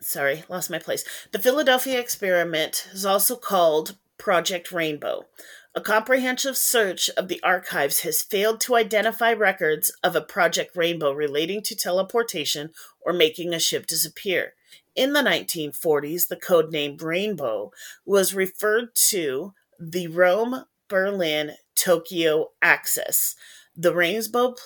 sorry, 0.00 0.44
lost 0.48 0.70
my 0.70 0.78
place. 0.78 1.04
The 1.32 1.38
Philadelphia 1.38 2.00
experiment 2.00 2.88
is 2.92 3.04
also 3.04 3.36
called 3.36 3.96
Project 4.18 4.72
Rainbow. 4.72 5.26
A 5.72 5.80
comprehensive 5.80 6.56
search 6.56 7.08
of 7.10 7.28
the 7.28 7.40
archives 7.44 8.00
has 8.00 8.22
failed 8.22 8.60
to 8.62 8.74
identify 8.74 9.32
records 9.32 9.92
of 10.02 10.16
a 10.16 10.20
Project 10.20 10.74
Rainbow 10.74 11.12
relating 11.12 11.62
to 11.62 11.76
teleportation 11.76 12.70
or 13.00 13.12
making 13.12 13.54
a 13.54 13.60
ship 13.60 13.86
disappear. 13.86 14.54
In 14.96 15.12
the 15.12 15.20
1940s, 15.20 16.26
the 16.26 16.36
code 16.36 16.72
name 16.72 16.96
Rainbow 16.96 17.70
was 18.04 18.34
referred 18.34 18.96
to 19.10 19.54
the 19.78 20.08
Rome, 20.08 20.64
Berlin, 20.88 21.52
Tokyo 21.76 22.48
axis. 22.60 23.36
The 23.76 23.94
rainbow, 23.94 24.56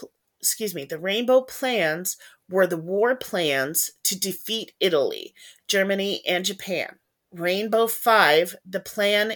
excuse 0.40 0.74
me, 0.74 0.86
the 0.86 0.98
Rainbow 0.98 1.42
plans 1.42 2.16
were 2.48 2.66
the 2.66 2.78
war 2.78 3.14
plans 3.14 3.90
to 4.05 4.18
defeat 4.18 4.72
Italy, 4.80 5.34
Germany, 5.68 6.22
and 6.26 6.46
Japan. 6.46 6.98
Rainbow 7.30 7.88
5, 7.88 8.57
the 8.64 8.80
plan 8.80 9.34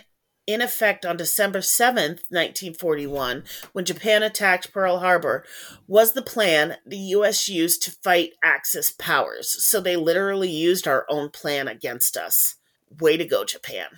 in 0.49 0.63
effect 0.63 1.05
on 1.05 1.19
December 1.19 1.59
7th, 1.59 2.25
1941, 2.31 3.45
when 3.73 3.85
Japan 3.85 4.23
attacked 4.23 4.73
Pearl 4.73 5.01
Harbor, 5.01 5.45
was 5.87 6.15
the 6.15 6.23
plan 6.23 6.77
the 6.87 6.97
US 6.97 7.51
used 7.51 7.83
to 7.83 7.91
fight 7.91 8.33
Axis 8.43 8.91
powers. 8.91 9.63
So 9.63 9.79
they 9.79 9.95
literally 9.95 10.51
used 10.51 10.89
our 10.89 11.05
own 11.11 11.29
plan 11.29 11.69
against 11.69 12.17
us. 12.17 12.57
Way 12.99 13.19
to 13.19 13.27
go, 13.27 13.45
Japan. 13.45 13.89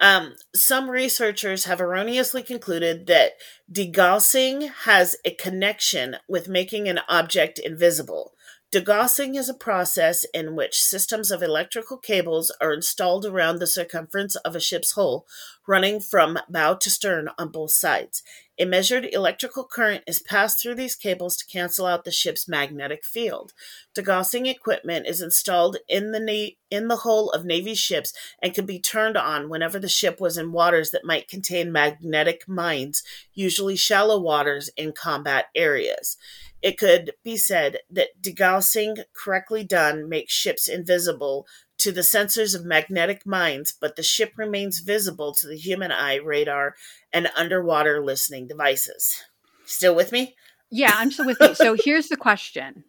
Um, 0.00 0.34
some 0.56 0.90
researchers 0.90 1.66
have 1.66 1.80
erroneously 1.80 2.42
concluded 2.42 3.06
that 3.06 3.34
degaussing 3.72 4.72
has 4.84 5.16
a 5.24 5.30
connection 5.30 6.16
with 6.28 6.48
making 6.48 6.88
an 6.88 6.98
object 7.08 7.60
invisible. 7.60 8.34
Degaussing 8.70 9.34
is 9.34 9.48
a 9.48 9.54
process 9.54 10.26
in 10.34 10.54
which 10.54 10.82
systems 10.82 11.30
of 11.30 11.42
electrical 11.42 11.96
cables 11.96 12.54
are 12.60 12.74
installed 12.74 13.24
around 13.24 13.60
the 13.60 13.66
circumference 13.66 14.36
of 14.36 14.54
a 14.54 14.60
ship's 14.60 14.92
hull, 14.92 15.26
running 15.66 16.00
from 16.00 16.38
bow 16.50 16.74
to 16.74 16.90
stern 16.90 17.30
on 17.38 17.48
both 17.48 17.70
sides. 17.70 18.22
A 18.60 18.66
measured 18.66 19.08
electrical 19.10 19.64
current 19.64 20.02
is 20.06 20.20
passed 20.20 20.60
through 20.60 20.74
these 20.74 20.96
cables 20.96 21.36
to 21.36 21.46
cancel 21.46 21.86
out 21.86 22.04
the 22.04 22.10
ship's 22.10 22.46
magnetic 22.46 23.06
field. 23.06 23.54
Degaussing 23.96 24.46
equipment 24.46 25.06
is 25.06 25.22
installed 25.22 25.78
in 25.88 26.12
the 26.12 26.20
na- 26.20 26.54
in 26.70 26.88
the 26.88 26.96
hull 26.96 27.30
of 27.30 27.46
Navy 27.46 27.74
ships 27.74 28.12
and 28.42 28.52
can 28.52 28.66
be 28.66 28.80
turned 28.80 29.16
on 29.16 29.48
whenever 29.48 29.78
the 29.78 29.88
ship 29.88 30.20
was 30.20 30.36
in 30.36 30.52
waters 30.52 30.90
that 30.90 31.04
might 31.04 31.28
contain 31.28 31.72
magnetic 31.72 32.46
mines, 32.46 33.02
usually 33.32 33.76
shallow 33.76 34.20
waters 34.20 34.68
in 34.76 34.92
combat 34.92 35.46
areas. 35.54 36.18
It 36.60 36.78
could 36.78 37.12
be 37.22 37.36
said 37.36 37.78
that 37.90 38.20
degaussing 38.20 39.04
correctly 39.14 39.64
done 39.64 40.08
makes 40.08 40.32
ships 40.32 40.68
invisible 40.68 41.46
to 41.78 41.92
the 41.92 42.00
sensors 42.00 42.54
of 42.54 42.64
magnetic 42.64 43.24
mines, 43.24 43.72
but 43.80 43.94
the 43.94 44.02
ship 44.02 44.32
remains 44.36 44.80
visible 44.80 45.32
to 45.34 45.46
the 45.46 45.56
human 45.56 45.92
eye, 45.92 46.16
radar, 46.16 46.74
and 47.12 47.30
underwater 47.36 48.04
listening 48.04 48.48
devices. 48.48 49.22
Still 49.64 49.94
with 49.94 50.10
me? 50.10 50.34
Yeah, 50.70 50.92
I'm 50.94 51.10
still 51.10 51.26
with 51.26 51.38
you. 51.40 51.54
So 51.54 51.74
here's 51.84 52.08
the 52.08 52.16
question, 52.16 52.84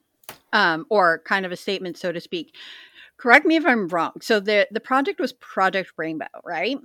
um, 0.52 0.86
or 0.90 1.22
kind 1.26 1.46
of 1.46 1.52
a 1.52 1.56
statement, 1.56 1.98
so 1.98 2.12
to 2.12 2.20
speak. 2.20 2.56
Correct 3.18 3.46
me 3.46 3.58
if 3.58 3.66
I'm 3.66 3.88
wrong. 3.90 4.14
So 4.22 4.40
the 4.40 4.68
the 4.72 4.80
project 4.80 5.20
was 5.20 5.34
Project 5.34 5.92
Rainbow, 5.98 6.26
right? 6.44 6.78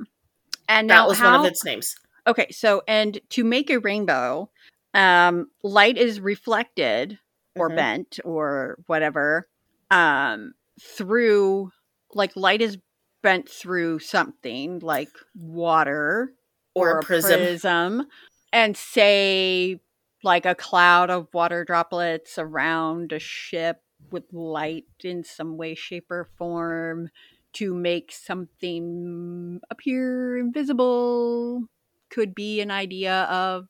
And 0.68 0.91
that 0.91 1.07
was 1.07 1.18
how, 1.18 1.37
one 1.37 1.47
of 1.47 1.53
its 1.53 1.64
names. 1.64 1.97
Okay, 2.26 2.51
so 2.51 2.82
and 2.87 3.20
to 3.30 3.45
make 3.45 3.70
a 3.70 3.78
rainbow, 3.78 4.51
um, 4.95 5.49
light 5.62 5.99
is 5.99 6.20
reflected 6.20 7.18
or 7.57 7.68
mm-hmm. 7.68 7.76
bent 7.76 8.20
or 8.24 8.78
whatever 8.86 9.49
um, 9.90 10.55
through 10.80 11.70
like 12.14 12.34
light 12.36 12.62
is 12.62 12.78
bent 13.22 13.49
through 13.49 13.99
something 13.99 14.78
like 14.80 15.09
water 15.34 16.32
or, 16.74 16.90
or 16.90 16.99
a 16.99 17.03
prism. 17.03 17.40
prism 17.40 18.07
and 18.53 18.76
say 18.76 19.80
like 20.22 20.47
a 20.47 20.55
cloud 20.55 21.11
of 21.11 21.28
water 21.34 21.64
droplets 21.64 22.38
around 22.38 23.12
a 23.12 23.18
ship 23.18 23.82
with 24.11 24.24
light 24.32 24.86
in 25.03 25.24
some 25.24 25.57
way 25.57 25.74
shape 25.74 26.11
or 26.11 26.28
form 26.36 27.09
to 27.53 27.74
make 27.74 28.11
something 28.12 29.61
appear 29.70 30.36
invisible 30.36 31.64
could 32.11 32.34
be 32.34 32.61
an 32.61 32.70
idea 32.70 33.22
of 33.24 33.66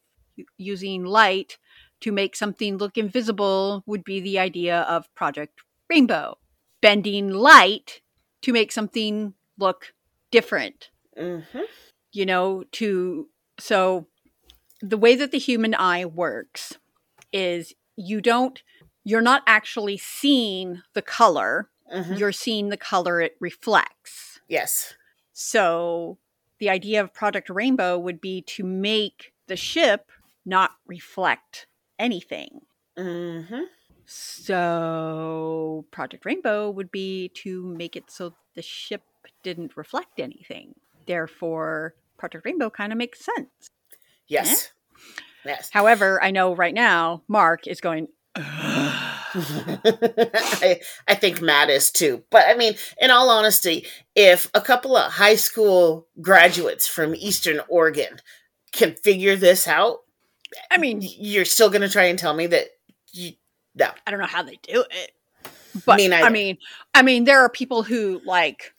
using 0.56 1.04
light 1.04 1.58
to 2.00 2.12
make 2.12 2.36
something 2.36 2.76
look 2.76 2.98
invisible 2.98 3.82
would 3.86 4.04
be 4.04 4.20
the 4.20 4.38
idea 4.38 4.80
of 4.82 5.12
project 5.14 5.60
rainbow 5.88 6.36
bending 6.84 7.30
light 7.30 8.02
to 8.42 8.52
make 8.52 8.70
something 8.70 9.32
look 9.58 9.94
different. 10.30 10.90
Mm-hmm. 11.18 11.60
You 12.12 12.26
know, 12.26 12.64
to 12.72 13.28
so 13.58 14.06
the 14.82 14.98
way 14.98 15.16
that 15.16 15.30
the 15.30 15.38
human 15.38 15.74
eye 15.74 16.04
works 16.04 16.76
is 17.32 17.74
you 17.96 18.20
don't 18.20 18.62
you're 19.02 19.22
not 19.22 19.42
actually 19.46 19.96
seeing 19.96 20.82
the 20.92 21.02
color 21.02 21.70
mm-hmm. 21.92 22.14
you're 22.14 22.32
seeing 22.32 22.68
the 22.68 22.76
color 22.76 23.20
it 23.20 23.36
reflects 23.40 24.40
yes 24.48 24.94
so 25.32 26.18
the 26.58 26.68
idea 26.68 27.00
of 27.00 27.14
project 27.14 27.48
rainbow 27.48 27.96
would 27.98 28.20
be 28.20 28.42
to 28.42 28.64
make 28.64 29.32
the 29.46 29.56
ship 29.56 30.10
not 30.44 30.72
reflect 30.86 31.66
anything 31.98 32.60
mm-hmm. 32.98 33.62
So, 34.06 35.86
Project 35.90 36.24
Rainbow 36.26 36.70
would 36.70 36.90
be 36.90 37.30
to 37.36 37.64
make 37.64 37.96
it 37.96 38.10
so 38.10 38.34
the 38.54 38.62
ship 38.62 39.02
didn't 39.42 39.76
reflect 39.76 40.20
anything. 40.20 40.74
Therefore, 41.06 41.94
Project 42.18 42.44
Rainbow 42.44 42.70
kind 42.70 42.92
of 42.92 42.98
makes 42.98 43.24
sense. 43.24 43.48
Yes. 44.26 44.72
Yes. 45.44 45.70
However, 45.72 46.22
I 46.22 46.30
know 46.30 46.54
right 46.54 46.74
now 46.74 47.22
Mark 47.28 47.66
is 47.66 47.80
going. 47.80 48.08
I, 49.36 50.80
I 51.08 51.14
think 51.14 51.40
Matt 51.40 51.70
is 51.70 51.90
too. 51.90 52.22
But 52.30 52.44
I 52.48 52.54
mean, 52.54 52.74
in 53.00 53.10
all 53.10 53.30
honesty, 53.30 53.86
if 54.14 54.50
a 54.54 54.60
couple 54.60 54.96
of 54.96 55.12
high 55.12 55.36
school 55.36 56.06
graduates 56.20 56.86
from 56.86 57.14
Eastern 57.14 57.60
Oregon 57.68 58.20
can 58.72 58.94
figure 58.94 59.36
this 59.36 59.66
out, 59.68 60.03
I 60.70 60.78
mean, 60.78 61.00
you're 61.02 61.44
still 61.44 61.70
going 61.70 61.82
to 61.82 61.88
try 61.88 62.04
and 62.04 62.18
tell 62.18 62.34
me 62.34 62.46
that 62.48 62.68
you, 63.12 63.32
no, 63.74 63.88
I 64.06 64.10
don't 64.10 64.20
know 64.20 64.26
how 64.26 64.42
they 64.42 64.58
do 64.62 64.84
it. 64.90 65.12
But 65.84 65.96
Me 65.96 66.12
I 66.12 66.30
mean, 66.30 66.58
I 66.94 67.02
mean, 67.02 67.24
there 67.24 67.40
are 67.40 67.48
people 67.48 67.82
who 67.82 68.20
like 68.24 68.74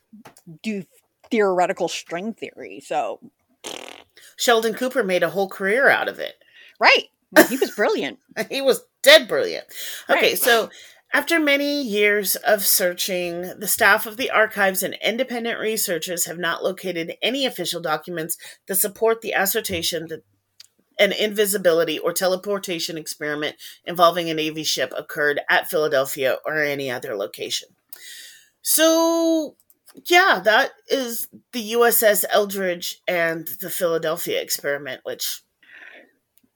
do 0.63 0.83
theoretical 1.29 1.87
string 1.87 2.33
theory. 2.33 2.79
So 2.79 3.19
Sheldon 4.37 4.73
Cooper 4.73 5.03
made 5.03 5.23
a 5.23 5.29
whole 5.29 5.49
career 5.49 5.89
out 5.89 6.07
of 6.07 6.19
it. 6.19 6.35
Right. 6.79 7.05
Well, 7.31 7.47
he 7.47 7.57
was 7.57 7.71
brilliant. 7.71 8.19
he 8.49 8.61
was 8.61 8.85
dead 9.03 9.27
brilliant. 9.27 9.65
Okay, 10.09 10.29
right. 10.29 10.37
so 10.37 10.69
after 11.13 11.39
many 11.39 11.81
years 11.81 12.35
of 12.35 12.65
searching, 12.65 13.53
the 13.57 13.67
staff 13.67 14.05
of 14.05 14.17
the 14.17 14.31
archives 14.31 14.83
and 14.83 14.97
independent 15.03 15.59
researchers 15.59 16.25
have 16.25 16.37
not 16.37 16.63
located 16.63 17.15
any 17.21 17.45
official 17.45 17.81
documents 17.81 18.37
that 18.67 18.75
support 18.75 19.21
the 19.21 19.31
assertion 19.31 20.07
that 20.07 20.23
an 20.99 21.11
invisibility 21.11 21.99
or 21.99 22.13
teleportation 22.13 22.97
experiment 22.97 23.55
involving 23.85 24.29
a 24.29 24.33
Navy 24.33 24.63
ship 24.63 24.93
occurred 24.97 25.41
at 25.49 25.69
Philadelphia 25.69 26.37
or 26.45 26.61
any 26.61 26.89
other 26.89 27.15
location. 27.15 27.69
So, 28.61 29.55
yeah, 30.05 30.41
that 30.43 30.71
is 30.89 31.27
the 31.51 31.73
USS 31.73 32.25
Eldridge 32.31 33.01
and 33.07 33.47
the 33.61 33.69
Philadelphia 33.69 34.41
experiment, 34.41 35.01
which 35.03 35.43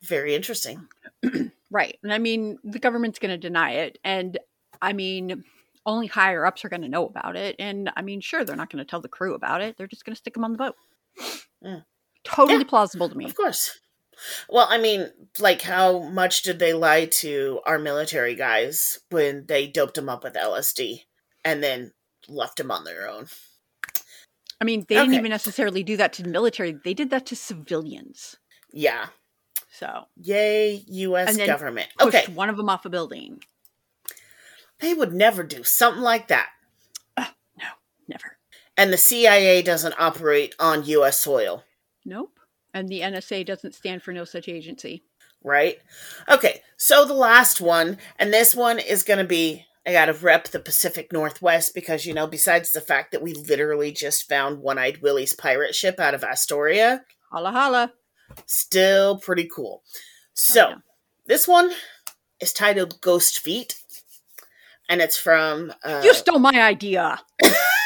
very 0.01 0.35
interesting. 0.35 0.87
right. 1.71 1.97
And 2.03 2.13
I 2.13 2.17
mean, 2.17 2.57
the 2.63 2.79
government's 2.79 3.19
going 3.19 3.31
to 3.31 3.37
deny 3.37 3.71
it. 3.71 3.97
And 4.03 4.37
I 4.81 4.93
mean, 4.93 5.43
only 5.85 6.07
higher 6.07 6.45
ups 6.45 6.63
are 6.63 6.69
going 6.69 6.81
to 6.81 6.89
know 6.89 7.05
about 7.05 7.35
it. 7.35 7.55
And 7.59 7.91
I 7.95 8.01
mean, 8.01 8.21
sure, 8.21 8.43
they're 8.43 8.55
not 8.55 8.69
going 8.69 8.83
to 8.83 8.89
tell 8.89 9.01
the 9.01 9.07
crew 9.07 9.33
about 9.33 9.61
it. 9.61 9.77
They're 9.77 9.87
just 9.87 10.05
going 10.05 10.15
to 10.15 10.19
stick 10.19 10.33
them 10.33 10.45
on 10.45 10.51
the 10.51 10.57
boat. 10.57 10.75
Mm. 11.63 11.83
Totally 12.23 12.59
yeah, 12.59 12.69
plausible 12.69 13.09
to 13.09 13.15
me. 13.15 13.25
Of 13.25 13.35
course. 13.35 13.79
Well, 14.49 14.67
I 14.69 14.77
mean, 14.77 15.11
like, 15.39 15.61
how 15.61 15.99
much 15.99 16.41
did 16.41 16.59
they 16.59 16.73
lie 16.73 17.05
to 17.05 17.59
our 17.65 17.79
military 17.79 18.35
guys 18.35 18.99
when 19.09 19.45
they 19.47 19.67
doped 19.67 19.95
them 19.95 20.09
up 20.09 20.23
with 20.23 20.33
LSD 20.33 21.03
and 21.43 21.63
then 21.63 21.93
left 22.27 22.57
them 22.57 22.71
on 22.71 22.83
their 22.83 23.09
own? 23.09 23.27
I 24.61 24.65
mean, 24.65 24.85
they 24.89 24.95
okay. 24.95 25.05
didn't 25.05 25.19
even 25.19 25.31
necessarily 25.31 25.83
do 25.83 25.97
that 25.97 26.13
to 26.13 26.23
the 26.23 26.29
military. 26.29 26.73
They 26.83 26.93
did 26.93 27.09
that 27.11 27.25
to 27.27 27.35
civilians. 27.35 28.35
Yeah. 28.73 29.07
So. 29.71 30.05
Yay, 30.17 30.83
U.S. 30.87 31.37
government. 31.37 31.87
okay. 32.01 32.25
one 32.33 32.49
of 32.49 32.57
them 32.57 32.69
off 32.69 32.85
a 32.85 32.89
building. 32.89 33.41
They 34.79 34.93
would 34.93 35.13
never 35.13 35.43
do 35.43 35.63
something 35.63 36.01
like 36.01 36.27
that. 36.27 36.49
Uh, 37.15 37.27
no, 37.57 37.67
never. 38.07 38.37
And 38.77 38.91
the 38.91 38.97
CIA 38.97 39.61
doesn't 39.61 39.95
operate 39.99 40.55
on 40.59 40.85
U.S. 40.85 41.19
soil. 41.19 41.63
Nope. 42.05 42.38
And 42.73 42.87
the 42.87 43.01
NSA 43.01 43.45
doesn't 43.45 43.75
stand 43.75 44.03
for 44.03 44.13
no 44.13 44.25
such 44.25 44.47
agency. 44.47 45.03
Right? 45.43 45.77
Okay, 46.27 46.61
so 46.77 47.05
the 47.05 47.13
last 47.13 47.61
one, 47.61 47.97
and 48.17 48.33
this 48.33 48.53
one 48.53 48.77
is 48.77 49.03
going 49.03 49.19
to 49.19 49.25
be 49.25 49.65
I 49.89 49.91
got 49.93 50.05
to 50.05 50.13
rep 50.13 50.49
the 50.49 50.59
Pacific 50.59 51.11
Northwest 51.11 51.73
because, 51.73 52.05
you 52.05 52.13
know, 52.13 52.27
besides 52.27 52.71
the 52.71 52.81
fact 52.81 53.11
that 53.11 53.23
we 53.23 53.33
literally 53.33 53.91
just 53.91 54.27
found 54.27 54.59
One 54.59 54.77
Eyed 54.77 55.01
Willie's 55.01 55.33
pirate 55.33 55.73
ship 55.73 55.99
out 55.99 56.13
of 56.13 56.23
Astoria. 56.23 57.03
Holla 57.31 57.51
holla. 57.51 57.93
Still 58.45 59.17
pretty 59.17 59.49
cool. 59.53 59.81
So, 60.33 60.65
oh, 60.65 60.69
yeah. 60.69 60.75
this 61.25 61.47
one 61.47 61.71
is 62.39 62.53
titled 62.53 63.01
Ghost 63.01 63.39
Feet, 63.39 63.75
and 64.87 65.01
it's 65.01 65.17
from. 65.17 65.73
Uh, 65.83 66.01
you 66.03 66.13
stole 66.13 66.39
my 66.39 66.61
idea. 66.61 67.19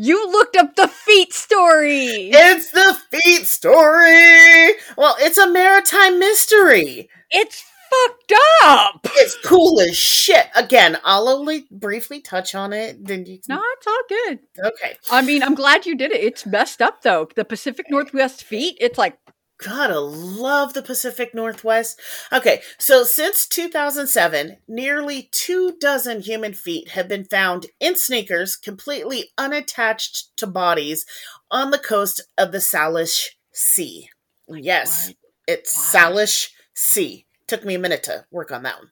You 0.00 0.30
looked 0.30 0.54
up 0.54 0.76
the 0.76 0.86
feet 0.86 1.32
story. 1.32 2.30
It's 2.32 2.70
the 2.70 2.96
feet 3.10 3.48
story. 3.48 4.74
Well, 4.96 5.16
it's 5.18 5.38
a 5.38 5.50
maritime 5.50 6.20
mystery. 6.20 7.10
It's 7.32 7.64
fucked 7.90 8.32
up. 8.62 9.00
It's 9.16 9.36
cool 9.44 9.80
as 9.80 9.96
shit. 9.96 10.46
Again, 10.54 10.98
I'll 11.02 11.28
only 11.28 11.66
briefly 11.72 12.20
touch 12.20 12.54
on 12.54 12.72
it. 12.72 13.04
Then 13.04 13.26
you. 13.26 13.40
No, 13.48 13.60
it's 13.76 13.86
all 13.88 14.02
good. 14.08 14.38
Okay. 14.66 14.96
I 15.10 15.20
mean, 15.22 15.42
I'm 15.42 15.56
glad 15.56 15.84
you 15.84 15.96
did 15.96 16.12
it. 16.12 16.22
It's 16.22 16.46
messed 16.46 16.80
up 16.80 17.02
though. 17.02 17.28
The 17.34 17.44
Pacific 17.44 17.86
Northwest 17.90 18.44
feet. 18.44 18.76
It's 18.80 18.98
like 18.98 19.18
Gotta 19.62 19.98
love 19.98 20.72
the 20.74 20.82
Pacific 20.82 21.34
Northwest. 21.34 22.00
Okay, 22.32 22.62
so 22.78 23.02
since 23.02 23.46
2007, 23.46 24.58
nearly 24.68 25.28
two 25.32 25.76
dozen 25.80 26.20
human 26.20 26.54
feet 26.54 26.90
have 26.90 27.08
been 27.08 27.24
found 27.24 27.66
in 27.80 27.96
sneakers, 27.96 28.54
completely 28.54 29.30
unattached 29.36 30.36
to 30.36 30.46
bodies, 30.46 31.04
on 31.50 31.72
the 31.72 31.78
coast 31.78 32.20
of 32.36 32.52
the 32.52 32.58
Salish 32.58 33.26
Sea. 33.52 34.08
Yes, 34.48 35.08
What? 35.08 35.16
it's? 35.48 35.92
Salish 35.92 36.50
Sea. 36.74 37.26
Took 37.48 37.64
me 37.64 37.74
a 37.74 37.78
minute 37.80 38.04
to 38.04 38.26
work 38.30 38.52
on 38.52 38.62
that 38.62 38.78
one. 38.78 38.90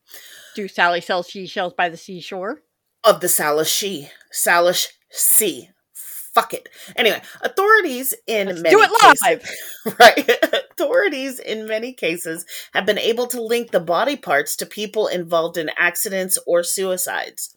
Do 0.56 0.66
Sally 0.66 1.00
sell 1.00 1.22
seashells 1.22 1.74
by 1.74 1.88
the 1.88 1.96
seashore? 1.96 2.62
Of 3.04 3.20
the 3.20 3.28
Salish 3.28 3.68
Sea. 3.78 4.08
Salish 4.32 4.88
Sea. 5.10 5.70
Fuck 6.36 6.52
it. 6.52 6.68
Anyway, 6.96 7.22
authorities 7.40 8.12
in 8.26 8.48
Let's 8.48 8.60
many 8.60 8.76
do 8.76 8.82
it 8.82 8.90
cases- 9.00 9.96
right? 9.98 10.30
Authorities 10.70 11.38
in 11.38 11.66
many 11.66 11.94
cases 11.94 12.44
have 12.74 12.84
been 12.84 12.98
able 12.98 13.26
to 13.28 13.40
link 13.40 13.70
the 13.70 13.80
body 13.80 14.16
parts 14.16 14.54
to 14.56 14.66
people 14.66 15.06
involved 15.06 15.56
in 15.56 15.70
accidents 15.78 16.38
or 16.46 16.62
suicides. 16.62 17.54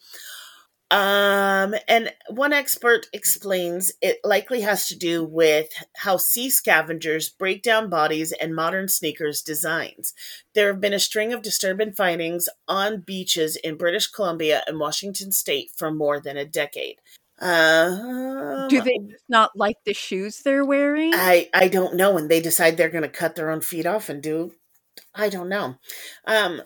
Um, 0.91 1.75
and 1.89 2.13
one 2.29 2.53
expert 2.53 3.07
explains 3.11 3.91
it 4.01 4.19
likely 4.23 4.61
has 4.61 4.87
to 4.87 4.97
do 4.97 5.25
with 5.25 5.67
how 5.97 6.15
sea 6.15 6.49
scavengers 6.49 7.27
break 7.27 7.61
down 7.61 7.89
bodies 7.89 8.31
and 8.31 8.55
modern 8.55 8.87
sneakers 8.87 9.41
designs. 9.41 10.13
There 10.55 10.71
have 10.71 10.79
been 10.79 10.93
a 10.93 10.99
string 10.99 11.33
of 11.33 11.41
disturbing 11.41 11.91
findings 11.91 12.47
on 12.65 13.01
beaches 13.01 13.57
in 13.57 13.75
British 13.75 14.07
Columbia 14.07 14.63
and 14.67 14.79
Washington 14.79 15.33
state 15.33 15.69
for 15.75 15.91
more 15.91 16.21
than 16.21 16.37
a 16.37 16.45
decade. 16.45 16.95
Um, 17.41 18.67
Do 18.67 18.81
they 18.81 18.97
just 19.09 19.23
not 19.29 19.51
like 19.55 19.77
the 19.85 19.93
shoes 19.93 20.41
they're 20.43 20.65
wearing? 20.65 21.11
I 21.13 21.49
I 21.53 21.67
don't 21.67 21.95
know, 21.95 22.17
and 22.17 22.29
they 22.29 22.41
decide 22.41 22.77
they're 22.77 22.89
going 22.89 23.03
to 23.03 23.09
cut 23.09 23.35
their 23.35 23.49
own 23.49 23.61
feet 23.61 23.85
off 23.85 24.09
and 24.09 24.21
do. 24.21 24.53
I 25.15 25.29
don't 25.29 25.49
know. 25.49 25.75
Um, 26.25 26.61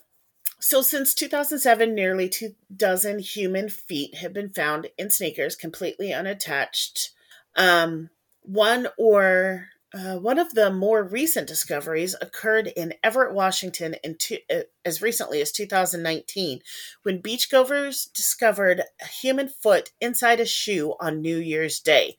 so 0.59 0.81
since 0.81 1.13
2007, 1.13 1.93
nearly 1.93 2.29
two 2.29 2.55
dozen 2.75 3.19
human 3.19 3.69
feet 3.69 4.15
have 4.15 4.33
been 4.33 4.49
found 4.49 4.87
in 4.97 5.09
sneakers, 5.09 5.55
completely 5.55 6.13
unattached. 6.13 7.11
Um, 7.55 8.09
one 8.41 8.87
or 8.97 9.67
uh, 9.93 10.17
one 10.17 10.39
of 10.39 10.53
the 10.53 10.71
more 10.71 11.03
recent 11.03 11.47
discoveries 11.47 12.15
occurred 12.19 12.67
in 12.67 12.93
Everett, 13.03 13.33
Washington, 13.33 13.95
in 14.03 14.15
two, 14.17 14.37
uh, 14.51 14.61
as 14.83 15.01
recently 15.01 15.41
as 15.41 15.51
2019, 15.51 16.59
when 17.03 17.21
beachgoers 17.21 18.11
discovered 18.13 18.81
a 19.01 19.05
human 19.05 19.47
foot 19.47 19.91
inside 20.01 20.39
a 20.39 20.45
shoe 20.45 20.95
on 20.99 21.21
New 21.21 21.37
Year's 21.37 21.79
Day. 21.79 22.17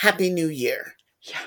Happy 0.00 0.30
New 0.30 0.48
Year! 0.48 0.94
yeah. 1.22 1.38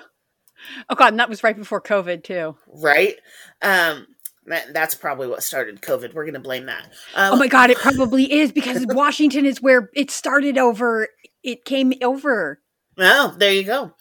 Oh 0.90 0.96
god, 0.96 1.10
and 1.14 1.20
that 1.20 1.30
was 1.30 1.44
right 1.44 1.56
before 1.56 1.82
COVID 1.82 2.24
too. 2.24 2.56
right? 2.68 3.16
Um, 3.62 4.08
that's 4.46 4.96
probably 4.96 5.28
what 5.28 5.44
started 5.44 5.82
COVID. 5.82 6.14
We're 6.14 6.24
going 6.26 6.34
to 6.36 6.40
blame 6.40 6.68
that. 6.68 6.86
Um, 7.16 7.34
Oh 7.34 7.36
my 7.38 7.48
god, 7.48 7.70
it 7.70 7.78
probably 7.82 8.32
is 8.32 8.52
because 8.52 8.86
Washington 8.90 9.46
is 9.46 9.62
where 9.62 9.90
it 9.96 10.12
started 10.12 10.58
over. 10.58 11.08
It 11.44 11.66
came 11.66 11.94
over. 12.02 12.62
Oh, 12.98 13.36
there 13.38 13.52
you 13.52 13.64
go. 13.64 13.94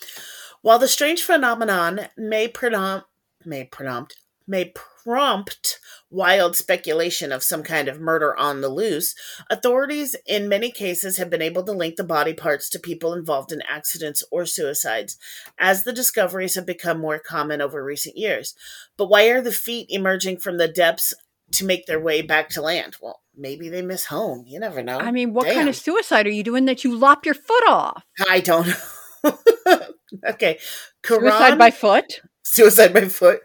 While 0.64 0.78
the 0.78 0.88
strange 0.88 1.22
phenomenon 1.22 2.08
may 2.16 2.48
prompt, 2.48 3.06
may 3.44 3.64
prompt, 3.64 4.16
may 4.46 4.72
prompt 5.04 5.78
wild 6.08 6.56
speculation 6.56 7.32
of 7.32 7.42
some 7.42 7.62
kind 7.62 7.86
of 7.86 8.00
murder 8.00 8.34
on 8.34 8.62
the 8.62 8.70
loose, 8.70 9.14
authorities 9.50 10.16
in 10.26 10.48
many 10.48 10.70
cases 10.70 11.18
have 11.18 11.28
been 11.28 11.42
able 11.42 11.64
to 11.64 11.72
link 11.72 11.96
the 11.96 12.02
body 12.02 12.32
parts 12.32 12.70
to 12.70 12.78
people 12.78 13.12
involved 13.12 13.52
in 13.52 13.60
accidents 13.68 14.24
or 14.32 14.46
suicides, 14.46 15.18
as 15.58 15.84
the 15.84 15.92
discoveries 15.92 16.54
have 16.54 16.64
become 16.64 16.98
more 16.98 17.18
common 17.18 17.60
over 17.60 17.84
recent 17.84 18.16
years. 18.16 18.54
But 18.96 19.10
why 19.10 19.26
are 19.26 19.42
the 19.42 19.52
feet 19.52 19.88
emerging 19.90 20.38
from 20.38 20.56
the 20.56 20.66
depths 20.66 21.12
to 21.52 21.66
make 21.66 21.84
their 21.84 22.00
way 22.00 22.22
back 22.22 22.48
to 22.50 22.62
land? 22.62 22.96
Well, 23.02 23.20
maybe 23.36 23.68
they 23.68 23.82
miss 23.82 24.06
home. 24.06 24.44
You 24.46 24.60
never 24.60 24.82
know. 24.82 24.98
I 24.98 25.10
mean, 25.10 25.34
what 25.34 25.46
kind 25.46 25.68
of 25.68 25.76
suicide 25.76 26.26
are 26.26 26.30
you 26.30 26.42
doing 26.42 26.64
that 26.64 26.84
you 26.84 26.96
lop 26.96 27.26
your 27.26 27.34
foot 27.34 27.68
off? 27.68 28.02
I 28.26 28.40
don't 28.40 28.68
know. 28.68 28.74
okay. 30.26 30.58
Suicide 31.04 31.58
by 31.58 31.70
foot? 31.70 32.20
suicide 32.44 32.94
by 32.94 33.06
foot. 33.06 33.40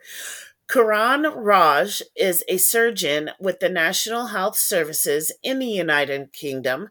Karan 0.69 1.23
Raj 1.23 2.03
is 2.15 2.43
a 2.47 2.57
surgeon 2.57 3.31
with 3.39 3.59
the 3.59 3.69
National 3.69 4.27
Health 4.27 4.55
Services 4.57 5.31
in 5.41 5.57
the 5.57 5.65
United 5.65 6.31
Kingdom. 6.31 6.89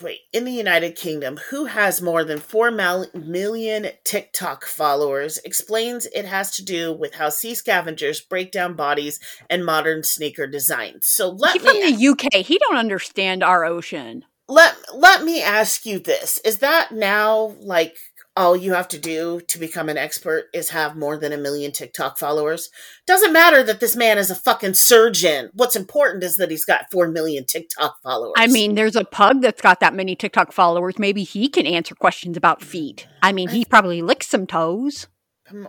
Wait, 0.00 0.20
in 0.32 0.44
the 0.44 0.52
United 0.52 0.96
Kingdom, 0.96 1.38
who 1.50 1.66
has 1.66 2.00
more 2.00 2.24
than 2.24 2.40
4 2.40 2.70
million 2.70 3.88
TikTok 4.04 4.64
followers, 4.64 5.38
explains 5.44 6.06
it 6.06 6.24
has 6.24 6.50
to 6.52 6.64
do 6.64 6.92
with 6.92 7.16
how 7.16 7.28
sea 7.28 7.54
scavengers 7.54 8.22
break 8.22 8.50
down 8.50 8.74
bodies 8.74 9.20
and 9.50 9.64
modern 9.64 10.02
sneaker 10.02 10.46
designs. 10.46 11.06
So 11.06 11.28
let 11.28 11.52
He's 11.52 11.62
me 11.62 11.68
from 11.68 11.92
the 11.92 12.08
UK. 12.08 12.46
He 12.46 12.58
don't 12.58 12.78
understand 12.78 13.44
our 13.44 13.66
ocean. 13.66 14.24
let 14.48 14.74
let 14.94 15.22
me 15.22 15.42
ask 15.42 15.84
you 15.84 15.98
this 15.98 16.38
is 16.44 16.58
that 16.58 16.92
now 16.92 17.54
like 17.60 17.96
all 18.36 18.56
you 18.56 18.72
have 18.74 18.88
to 18.88 18.98
do 18.98 19.40
to 19.48 19.58
become 19.58 19.88
an 19.88 19.96
expert 19.96 20.46
is 20.52 20.70
have 20.70 20.96
more 20.96 21.16
than 21.16 21.32
a 21.32 21.36
million 21.36 21.72
tiktok 21.72 22.18
followers 22.18 22.70
doesn't 23.06 23.32
matter 23.32 23.62
that 23.62 23.80
this 23.80 23.96
man 23.96 24.18
is 24.18 24.30
a 24.30 24.34
fucking 24.34 24.74
surgeon 24.74 25.50
what's 25.54 25.76
important 25.76 26.22
is 26.22 26.36
that 26.36 26.50
he's 26.50 26.64
got 26.64 26.90
4 26.90 27.08
million 27.08 27.44
tiktok 27.44 27.96
followers 28.02 28.34
I 28.36 28.46
mean, 28.48 28.74
there's 28.74 28.96
a 28.96 29.04
pug 29.04 29.42
that's 29.42 29.60
got 29.60 29.80
that 29.80 29.94
many 29.94 30.14
TikTok 30.14 30.52
followers. 30.52 30.98
Maybe 30.98 31.22
he 31.22 31.48
can 31.48 31.66
answer 31.66 31.94
questions 31.94 32.36
about 32.36 32.60
mm. 32.60 32.64
feet. 32.64 33.08
I 33.22 33.32
mean, 33.32 33.48
he 33.48 33.64
probably 33.64 34.02
licks 34.02 34.28
some 34.28 34.46
toes. 34.46 35.06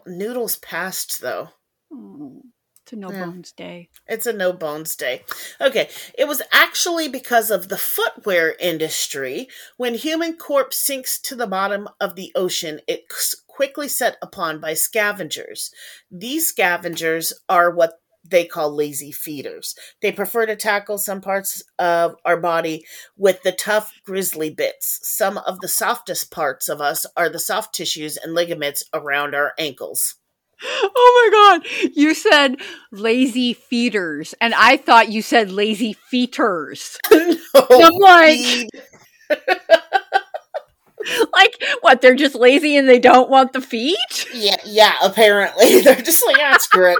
Noodles 0.05 0.57
passed 0.57 1.21
though 1.21 1.49
Oh, 1.91 2.41
it's 2.87 2.93
a 2.93 2.95
no 2.95 3.11
Yeah. 3.11 3.25
bones 3.25 3.51
day. 3.51 3.89
It's 4.07 4.25
a 4.25 4.31
no 4.31 4.53
bones 4.53 4.95
day. 4.95 5.25
Okay, 5.59 5.89
it 6.17 6.25
was 6.25 6.41
actually 6.53 7.09
because 7.09 7.51
of 7.51 7.67
the 7.67 7.77
footwear 7.77 8.55
industry. 8.61 9.49
When 9.75 9.93
human 9.95 10.37
corpse 10.37 10.77
sinks 10.77 11.19
to 11.19 11.35
the 11.35 11.47
bottom 11.47 11.89
of 11.99 12.15
the 12.15 12.31
ocean, 12.33 12.79
it's 12.87 13.35
quickly 13.45 13.89
set 13.89 14.15
upon 14.21 14.61
by 14.61 14.73
scavengers. 14.73 15.69
These 16.09 16.47
scavengers 16.47 17.33
are 17.49 17.69
what 17.71 17.99
they 18.23 18.45
call 18.45 18.73
lazy 18.73 19.11
feeders. 19.11 19.75
They 20.01 20.13
prefer 20.13 20.45
to 20.45 20.55
tackle 20.55 20.97
some 20.97 21.19
parts 21.19 21.63
of 21.77 22.15
our 22.23 22.37
body 22.39 22.85
with 23.17 23.41
the 23.43 23.51
tough, 23.51 23.91
grizzly 24.05 24.49
bits. 24.49 24.99
Some 25.03 25.37
of 25.39 25.59
the 25.59 25.67
softest 25.67 26.31
parts 26.31 26.69
of 26.69 26.79
us 26.79 27.05
are 27.17 27.29
the 27.29 27.39
soft 27.39 27.75
tissues 27.75 28.15
and 28.15 28.33
ligaments 28.33 28.83
around 28.93 29.35
our 29.35 29.53
ankles. 29.57 30.15
Oh 30.63 31.29
my 31.31 31.59
god. 31.59 31.91
You 31.95 32.13
said 32.13 32.57
lazy 32.91 33.53
feeders, 33.53 34.33
and 34.41 34.53
I 34.55 34.77
thought 34.77 35.09
you 35.09 35.21
said 35.21 35.51
lazy 35.51 35.93
feeters. 35.93 36.97
no, 37.11 37.37
I'm 37.53 37.93
like- 37.95 38.67
Like, 41.31 41.55
what? 41.81 42.01
They're 42.01 42.15
just 42.15 42.35
lazy 42.35 42.75
and 42.75 42.89
they 42.89 42.99
don't 42.99 43.29
want 43.29 43.53
the 43.53 43.61
feet? 43.61 44.27
Yeah, 44.33 44.57
yeah, 44.65 44.93
apparently. 45.01 45.79
They're 45.81 45.95
just 46.01 46.25
like, 46.25 46.35
ah, 46.39 46.57
screw 46.59 46.93
it. 46.93 46.99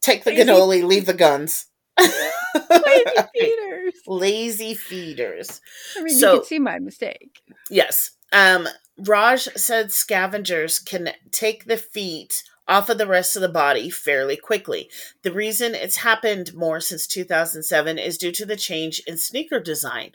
Take 0.00 0.24
the 0.24 0.30
Lazy- 0.30 0.42
cannoli, 0.42 0.82
leave 0.82 1.06
the 1.06 1.14
guns. 1.14 1.66
Lazy 2.00 3.04
feeders. 3.32 3.94
Lazy 4.08 4.74
feeders. 4.74 5.60
I 5.96 6.02
mean, 6.02 6.18
So- 6.18 6.32
you 6.32 6.38
can 6.40 6.46
see 6.46 6.58
my 6.58 6.78
mistake. 6.80 7.40
Yes. 7.70 8.10
Um, 8.32 8.68
Raj 8.98 9.44
said 9.56 9.92
scavengers 9.92 10.78
can 10.78 11.10
take 11.30 11.64
the 11.64 11.76
feet 11.76 12.42
off 12.68 12.88
of 12.88 12.98
the 12.98 13.06
rest 13.06 13.34
of 13.34 13.42
the 13.42 13.48
body 13.48 13.90
fairly 13.90 14.36
quickly. 14.36 14.88
The 15.22 15.32
reason 15.32 15.74
it's 15.74 15.96
happened 15.96 16.54
more 16.54 16.80
since 16.80 17.06
2007 17.06 17.98
is 17.98 18.18
due 18.18 18.32
to 18.32 18.46
the 18.46 18.56
change 18.56 19.02
in 19.06 19.16
sneaker 19.16 19.58
design. 19.58 20.12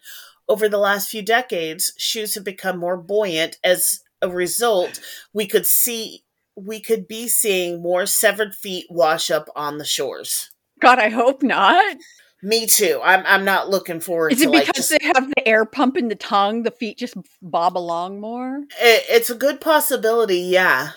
Over 0.47 0.69
the 0.69 0.77
last 0.77 1.09
few 1.09 1.21
decades, 1.21 1.91
shoes 1.97 2.35
have 2.35 2.43
become 2.43 2.77
more 2.77 2.97
buoyant. 2.97 3.57
As 3.63 4.01
a 4.21 4.29
result, 4.29 5.01
we 5.33 5.47
could 5.47 5.65
see 5.65 6.23
we 6.55 6.79
could 6.79 7.05
be 7.07 7.27
seeing 7.27 7.81
more 7.81 8.05
severed 8.05 8.55
feet 8.55 8.85
wash 8.89 9.29
up 9.29 9.49
on 9.57 9.77
the 9.77 9.83
shores. 9.83 10.51
God, 10.79 10.99
I 10.99 11.09
hope 11.09 11.43
not. 11.43 11.97
Me 12.43 12.67
too. 12.67 12.99
I'm 13.03 13.23
I'm 13.25 13.45
not 13.45 13.69
looking 13.69 13.99
forward 13.99 14.33
Is 14.33 14.39
to 14.39 14.45
it 14.45 14.49
like 14.51 14.67
because 14.67 14.89
just 14.89 14.99
they 14.99 15.05
have 15.15 15.29
the 15.29 15.47
air 15.47 15.65
pump 15.65 15.97
in 15.97 16.09
the 16.09 16.15
tongue? 16.15 16.63
The 16.63 16.71
feet 16.71 16.97
just 16.97 17.15
bob 17.41 17.77
along 17.77 18.19
more? 18.19 18.57
It, 18.79 19.05
it's 19.09 19.29
a 19.29 19.35
good 19.35 19.61
possibility, 19.61 20.39
yeah. 20.39 20.91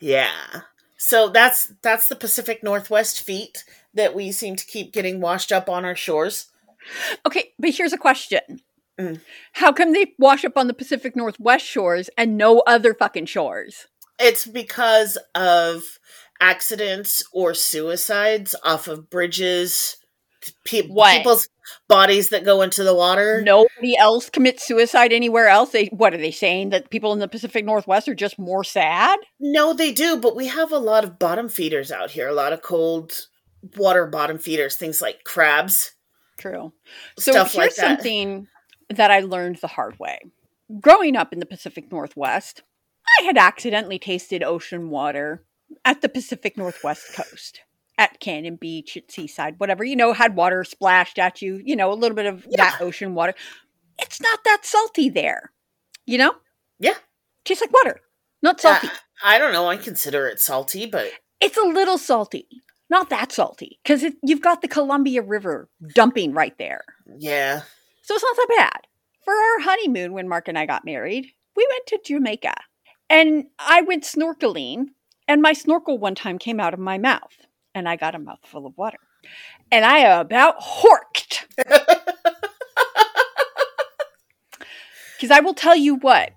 Yeah. 0.00 0.32
So 0.96 1.28
that's 1.28 1.72
that's 1.82 2.08
the 2.08 2.16
Pacific 2.16 2.62
Northwest 2.62 3.20
feet 3.20 3.64
that 3.94 4.14
we 4.14 4.32
seem 4.32 4.56
to 4.56 4.64
keep 4.64 4.92
getting 4.92 5.20
washed 5.20 5.52
up 5.52 5.68
on 5.68 5.84
our 5.84 5.96
shores. 5.96 6.46
Okay, 7.26 7.52
but 7.58 7.70
here's 7.70 7.92
a 7.92 7.98
question. 7.98 8.40
Mm. 8.98 9.20
How 9.52 9.72
come 9.72 9.92
they 9.92 10.14
wash 10.18 10.44
up 10.44 10.56
on 10.56 10.66
the 10.66 10.74
Pacific 10.74 11.16
Northwest 11.16 11.66
shores 11.66 12.08
and 12.16 12.36
no 12.36 12.60
other 12.60 12.94
fucking 12.94 13.26
shores? 13.26 13.86
It's 14.18 14.46
because 14.46 15.18
of 15.34 15.98
accidents 16.40 17.22
or 17.32 17.54
suicides 17.54 18.54
off 18.64 18.86
of 18.86 19.10
bridges. 19.10 19.96
Pe-? 20.64 20.82
People's 20.88 21.48
bodies 21.88 22.28
that 22.30 22.44
go 22.44 22.62
into 22.62 22.84
the 22.84 22.94
water. 22.94 23.42
Nobody 23.42 23.96
else 23.96 24.30
commits 24.30 24.66
suicide 24.66 25.12
anywhere 25.12 25.48
else. 25.48 25.70
They 25.70 25.86
what 25.86 26.14
are 26.14 26.18
they 26.18 26.30
saying 26.30 26.70
that 26.70 26.90
people 26.90 27.12
in 27.12 27.18
the 27.18 27.28
Pacific 27.28 27.64
Northwest 27.64 28.08
are 28.08 28.14
just 28.14 28.38
more 28.38 28.64
sad? 28.64 29.18
No, 29.40 29.72
they 29.72 29.92
do, 29.92 30.18
but 30.18 30.36
we 30.36 30.46
have 30.48 30.72
a 30.72 30.78
lot 30.78 31.04
of 31.04 31.18
bottom 31.18 31.48
feeders 31.48 31.90
out 31.90 32.10
here. 32.10 32.28
A 32.28 32.34
lot 32.34 32.52
of 32.52 32.62
cold 32.62 33.28
water 33.76 34.06
bottom 34.06 34.38
feeders, 34.38 34.76
things 34.76 35.00
like 35.00 35.24
crabs. 35.24 35.92
True. 36.38 36.72
So 37.18 37.32
Stuff 37.32 37.52
here's 37.52 37.56
like 37.56 37.74
that. 37.76 37.98
something 37.98 38.48
that 38.90 39.10
I 39.10 39.20
learned 39.20 39.56
the 39.56 39.68
hard 39.68 39.98
way. 39.98 40.18
Growing 40.80 41.16
up 41.16 41.32
in 41.32 41.38
the 41.38 41.46
Pacific 41.46 41.90
Northwest, 41.90 42.62
I 43.20 43.22
had 43.24 43.38
accidentally 43.38 43.98
tasted 43.98 44.42
ocean 44.42 44.90
water 44.90 45.44
at 45.84 46.00
the 46.00 46.08
Pacific 46.08 46.56
Northwest 46.56 47.14
coast. 47.14 47.60
At 47.96 48.18
Cannon 48.18 48.56
Beach, 48.56 48.96
at 48.96 49.10
Seaside, 49.10 49.54
whatever, 49.58 49.84
you 49.84 49.94
know, 49.94 50.12
had 50.12 50.34
water 50.34 50.64
splashed 50.64 51.18
at 51.18 51.40
you, 51.40 51.60
you 51.64 51.76
know, 51.76 51.92
a 51.92 51.94
little 51.94 52.16
bit 52.16 52.26
of 52.26 52.44
that 52.56 52.78
ocean 52.80 53.14
water. 53.14 53.34
It's 53.98 54.20
not 54.20 54.42
that 54.44 54.64
salty 54.64 55.08
there, 55.08 55.52
you 56.04 56.18
know? 56.18 56.34
Yeah. 56.80 56.94
Tastes 57.44 57.60
like 57.62 57.72
water, 57.72 58.00
not 58.42 58.60
salty. 58.60 58.88
Uh, 58.88 58.90
I 59.22 59.38
don't 59.38 59.52
know. 59.52 59.68
I 59.68 59.76
consider 59.76 60.26
it 60.26 60.40
salty, 60.40 60.86
but 60.86 61.12
it's 61.40 61.56
a 61.56 61.62
little 61.62 61.98
salty, 61.98 62.48
not 62.90 63.10
that 63.10 63.30
salty, 63.30 63.78
because 63.84 64.04
you've 64.22 64.42
got 64.42 64.60
the 64.60 64.68
Columbia 64.68 65.22
River 65.22 65.68
dumping 65.94 66.32
right 66.32 66.56
there. 66.58 66.84
yeah. 67.18 67.62
So 68.02 68.14
it's 68.14 68.24
not 68.24 68.36
that 68.36 68.56
bad. 68.58 68.80
For 69.24 69.32
our 69.32 69.60
honeymoon, 69.60 70.12
when 70.12 70.28
Mark 70.28 70.48
and 70.48 70.58
I 70.58 70.66
got 70.66 70.84
married, 70.84 71.26
we 71.56 71.66
went 71.70 71.86
to 71.86 72.00
Jamaica. 72.04 72.54
And 73.08 73.44
I 73.58 73.82
went 73.82 74.04
snorkeling, 74.04 74.88
and 75.26 75.40
my 75.40 75.52
snorkel 75.54 75.96
one 75.96 76.14
time 76.14 76.38
came 76.38 76.60
out 76.60 76.74
of 76.74 76.80
my 76.80 76.98
mouth, 76.98 77.46
and 77.74 77.88
I 77.88 77.96
got 77.96 78.14
a 78.14 78.18
mouthful 78.18 78.66
of 78.66 78.76
water. 78.76 78.98
And 79.70 79.84
I 79.84 79.98
about 80.20 80.60
horked. 80.60 81.46
Because 85.16 85.30
I 85.30 85.40
will 85.40 85.54
tell 85.54 85.76
you 85.76 85.94
what, 85.94 86.32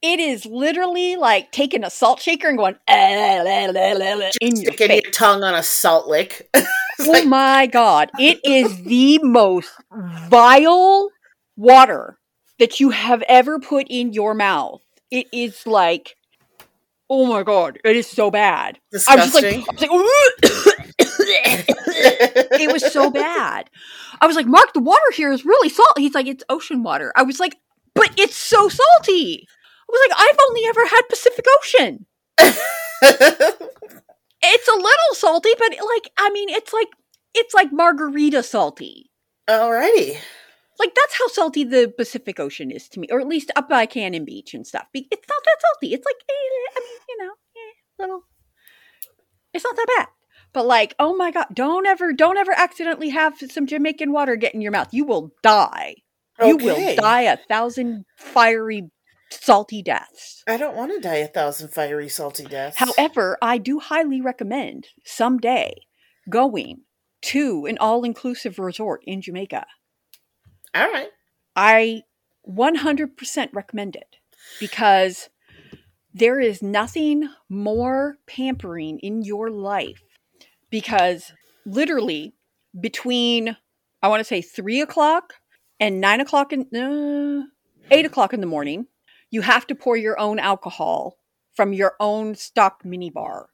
it 0.00 0.20
is 0.20 0.46
literally 0.46 1.16
like 1.16 1.52
taking 1.52 1.84
a 1.84 1.90
salt 1.90 2.20
shaker 2.20 2.48
and 2.48 2.56
going 2.56 2.76
"Ah, 2.88 3.42
la, 3.44 3.66
la, 3.66 3.92
la, 3.92 4.14
la," 4.14 4.30
in 4.40 4.56
your 4.56 4.72
your 4.74 5.10
tongue 5.10 5.42
on 5.42 5.54
a 5.54 5.62
salt 5.62 6.08
lick. 6.08 6.48
Oh 7.00 7.10
like, 7.10 7.26
my 7.26 7.66
god, 7.66 8.12
it 8.20 8.38
is 8.44 8.84
the 8.84 9.18
most 9.18 9.68
vile 10.30 11.10
water 11.56 12.20
that 12.60 12.78
you 12.78 12.90
have 12.90 13.22
ever 13.28 13.58
put 13.58 13.88
in 13.90 14.12
your 14.12 14.32
mouth. 14.32 14.80
It 15.10 15.26
is 15.32 15.66
like, 15.66 16.14
oh 17.14 17.26
my 17.26 17.42
god, 17.44 17.78
it 17.84 17.96
is 17.96 18.08
so 18.08 18.30
bad. 18.30 18.80
I 19.08 19.14
was 19.14 19.24
just 19.24 19.34
like, 19.34 19.44
disgusting. 19.44 19.88
I 19.88 19.92
was 19.92 20.06
like, 20.66 20.94
it 22.60 22.72
was 22.72 22.92
so 22.92 23.10
bad. 23.10 23.70
I 24.20 24.26
was 24.26 24.34
like, 24.34 24.46
Mark, 24.46 24.72
the 24.72 24.80
water 24.80 25.00
here 25.14 25.32
is 25.32 25.44
really 25.44 25.68
salty. 25.68 26.02
He's 26.02 26.14
like, 26.14 26.26
it's 26.26 26.42
ocean 26.48 26.82
water. 26.82 27.12
I 27.14 27.22
was 27.22 27.38
like, 27.38 27.56
but 27.94 28.10
it's 28.18 28.36
so 28.36 28.68
salty. 28.68 29.46
I 29.48 29.92
was 29.92 30.00
like, 30.08 30.18
I've 30.20 30.38
only 30.48 30.66
ever 30.66 30.86
had 30.86 31.02
Pacific 31.08 31.44
Ocean. 31.58 32.06
It's 34.46 34.68
a 34.68 34.72
little 34.72 35.14
salty, 35.14 35.50
but 35.58 35.70
like, 35.70 36.10
I 36.18 36.28
mean, 36.30 36.50
it's 36.50 36.72
like 36.72 36.88
it's 37.34 37.54
like 37.54 37.72
margarita 37.72 38.42
salty. 38.42 39.10
Alrighty. 39.48 40.18
Like 40.78 40.94
that's 40.94 41.18
how 41.18 41.28
salty 41.28 41.64
the 41.64 41.92
Pacific 41.96 42.40
Ocean 42.40 42.70
is 42.70 42.88
to 42.90 43.00
me, 43.00 43.08
or 43.10 43.20
at 43.20 43.28
least 43.28 43.50
up 43.56 43.68
by 43.68 43.86
Cannon 43.86 44.24
Beach 44.24 44.54
and 44.54 44.66
stuff. 44.66 44.86
It's 44.92 45.08
not 45.10 45.42
that 45.44 45.56
salty. 45.60 45.94
It's 45.94 46.04
like, 46.04 46.16
eh, 46.28 46.76
I 46.76 46.80
mean, 46.80 46.98
you 47.08 47.24
know, 47.24 47.32
eh, 47.32 47.72
little. 47.98 48.22
It's 49.52 49.64
not 49.64 49.76
that 49.76 49.86
bad. 49.96 50.08
But 50.52 50.66
like, 50.66 50.94
oh 50.98 51.16
my 51.16 51.30
god, 51.30 51.46
don't 51.52 51.86
ever, 51.86 52.12
don't 52.12 52.36
ever 52.38 52.52
accidentally 52.52 53.10
have 53.10 53.34
some 53.50 53.66
Jamaican 53.66 54.12
water 54.12 54.36
get 54.36 54.54
in 54.54 54.60
your 54.60 54.72
mouth. 54.72 54.88
You 54.92 55.04
will 55.04 55.32
die. 55.42 55.96
You 56.44 56.56
will 56.56 56.96
die 56.96 57.22
a 57.22 57.36
thousand 57.36 58.04
fiery, 58.16 58.90
salty 59.30 59.82
deaths. 59.82 60.42
I 60.46 60.56
don't 60.56 60.76
want 60.76 60.92
to 60.92 61.00
die 61.00 61.16
a 61.16 61.28
thousand 61.28 61.68
fiery, 61.68 62.08
salty 62.08 62.44
deaths. 62.44 62.76
However, 62.78 63.38
I 63.40 63.58
do 63.58 63.78
highly 63.78 64.20
recommend 64.20 64.88
someday 65.04 65.74
going 66.28 66.82
to 67.22 67.66
an 67.66 67.78
all 67.78 68.04
inclusive 68.04 68.58
resort 68.58 69.02
in 69.06 69.22
Jamaica. 69.22 69.66
All 70.74 70.90
right. 70.90 71.08
I 71.56 72.02
100% 72.48 73.48
recommend 73.52 73.96
it 73.96 74.16
because 74.60 75.28
there 76.12 76.38
is 76.38 76.62
nothing 76.62 77.28
more 77.48 78.16
pampering 78.26 78.98
in 79.00 79.22
your 79.22 79.50
life 79.50 80.02
because 80.70 81.32
literally 81.66 82.34
between, 82.80 83.56
I 84.02 84.08
want 84.08 84.20
to 84.20 84.24
say 84.24 84.42
three 84.42 84.80
o'clock 84.80 85.34
and 85.80 86.00
nine 86.00 86.20
o'clock 86.20 86.52
in, 86.52 86.62
uh, 86.74 87.44
eight 87.90 88.06
o'clock 88.06 88.32
in 88.32 88.40
the 88.40 88.46
morning, 88.46 88.86
you 89.30 89.40
have 89.40 89.66
to 89.68 89.74
pour 89.74 89.96
your 89.96 90.18
own 90.18 90.38
alcohol 90.38 91.18
from 91.54 91.72
your 91.72 91.94
own 92.00 92.34
stock 92.34 92.82
minibar. 92.84 93.46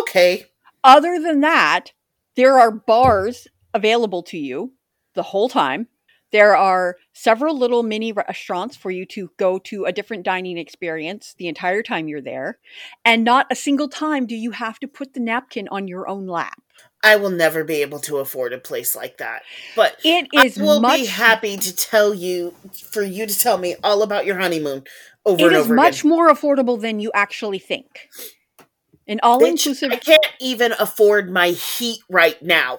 Okay. 0.00 0.46
Other 0.82 1.20
than 1.20 1.40
that, 1.40 1.92
there 2.36 2.58
are 2.58 2.70
bars 2.70 3.48
available 3.74 4.22
to 4.24 4.38
you 4.38 4.72
the 5.14 5.22
whole 5.22 5.48
time. 5.48 5.88
There 6.32 6.56
are 6.56 6.96
several 7.12 7.58
little 7.58 7.82
mini 7.82 8.12
restaurants 8.12 8.76
for 8.76 8.90
you 8.90 9.04
to 9.06 9.30
go 9.36 9.58
to 9.60 9.84
a 9.84 9.92
different 9.92 10.24
dining 10.24 10.58
experience 10.58 11.34
the 11.38 11.48
entire 11.48 11.82
time 11.82 12.08
you're 12.08 12.20
there. 12.20 12.58
And 13.04 13.24
not 13.24 13.46
a 13.50 13.56
single 13.56 13.88
time 13.88 14.26
do 14.26 14.36
you 14.36 14.52
have 14.52 14.78
to 14.80 14.88
put 14.88 15.14
the 15.14 15.20
napkin 15.20 15.68
on 15.68 15.88
your 15.88 16.08
own 16.08 16.26
lap. 16.26 16.60
I 17.02 17.16
will 17.16 17.30
never 17.30 17.64
be 17.64 17.76
able 17.76 17.98
to 18.00 18.18
afford 18.18 18.52
a 18.52 18.58
place 18.58 18.94
like 18.94 19.18
that. 19.18 19.42
But 19.74 19.96
It 20.04 20.28
is 20.32 20.58
I 20.58 20.62
will 20.62 20.80
much 20.80 21.00
be 21.00 21.06
happy 21.06 21.56
to 21.56 21.74
tell 21.74 22.14
you, 22.14 22.54
for 22.90 23.02
you 23.02 23.26
to 23.26 23.38
tell 23.38 23.58
me 23.58 23.76
all 23.82 24.02
about 24.02 24.26
your 24.26 24.38
honeymoon 24.38 24.84
over 25.24 25.46
it 25.46 25.52
is 25.52 25.68
much 25.68 26.00
again. 26.00 26.10
more 26.10 26.30
affordable 26.30 26.80
than 26.80 27.00
you 27.00 27.10
actually 27.14 27.58
think. 27.58 28.08
An 29.08 29.18
all 29.22 29.44
inclusive 29.44 29.90
I 29.92 29.96
can't 29.96 30.24
even 30.40 30.72
afford 30.78 31.30
my 31.30 31.48
heat 31.48 32.00
right 32.08 32.40
now. 32.42 32.78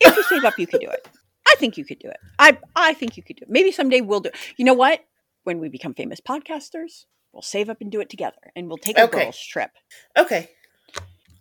if 0.00 0.16
you 0.16 0.22
save 0.24 0.44
up 0.44 0.58
you 0.58 0.66
could 0.66 0.80
do 0.80 0.88
it. 0.88 1.08
I 1.50 1.54
think 1.56 1.76
you 1.76 1.84
could 1.84 1.98
do 1.98 2.08
it. 2.08 2.16
I 2.38 2.56
I 2.76 2.94
think 2.94 3.16
you 3.16 3.22
could 3.22 3.36
do 3.36 3.42
it. 3.42 3.50
Maybe 3.50 3.72
someday 3.72 4.00
we'll 4.00 4.20
do 4.20 4.28
it. 4.28 4.36
You 4.56 4.64
know 4.64 4.74
what? 4.74 5.04
When 5.44 5.58
we 5.58 5.68
become 5.68 5.94
famous 5.94 6.20
podcasters, 6.20 7.06
we'll 7.32 7.42
save 7.42 7.68
up 7.70 7.80
and 7.80 7.90
do 7.90 8.00
it 8.00 8.10
together 8.10 8.36
and 8.54 8.68
we'll 8.68 8.76
take 8.78 8.98
a 8.98 9.04
Okay. 9.04 9.24
girls 9.24 9.38
trip. 9.38 9.70
Okay. 10.16 10.48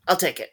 I'll 0.07 0.15
take 0.15 0.39
it. 0.39 0.49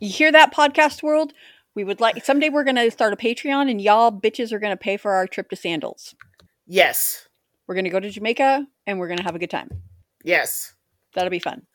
You 0.00 0.10
hear 0.10 0.32
that 0.32 0.52
podcast 0.54 1.02
world? 1.02 1.32
We 1.74 1.84
would 1.84 2.00
like 2.00 2.24
someday 2.24 2.48
we're 2.48 2.64
gonna 2.64 2.90
start 2.90 3.12
a 3.12 3.16
Patreon 3.16 3.70
and 3.70 3.80
y'all 3.80 4.10
bitches 4.10 4.52
are 4.52 4.58
gonna 4.58 4.76
pay 4.76 4.96
for 4.96 5.12
our 5.12 5.26
trip 5.26 5.48
to 5.50 5.56
Sandals. 5.56 6.14
Yes. 6.66 7.28
We're 7.66 7.74
gonna 7.76 7.90
go 7.90 8.00
to 8.00 8.10
Jamaica 8.10 8.66
and 8.86 8.98
we're 8.98 9.08
gonna 9.08 9.22
have 9.22 9.34
a 9.36 9.38
good 9.38 9.50
time. 9.50 9.68
Yes. 10.24 10.74
That'll 11.14 11.30
be 11.30 11.38
fun. 11.38 11.66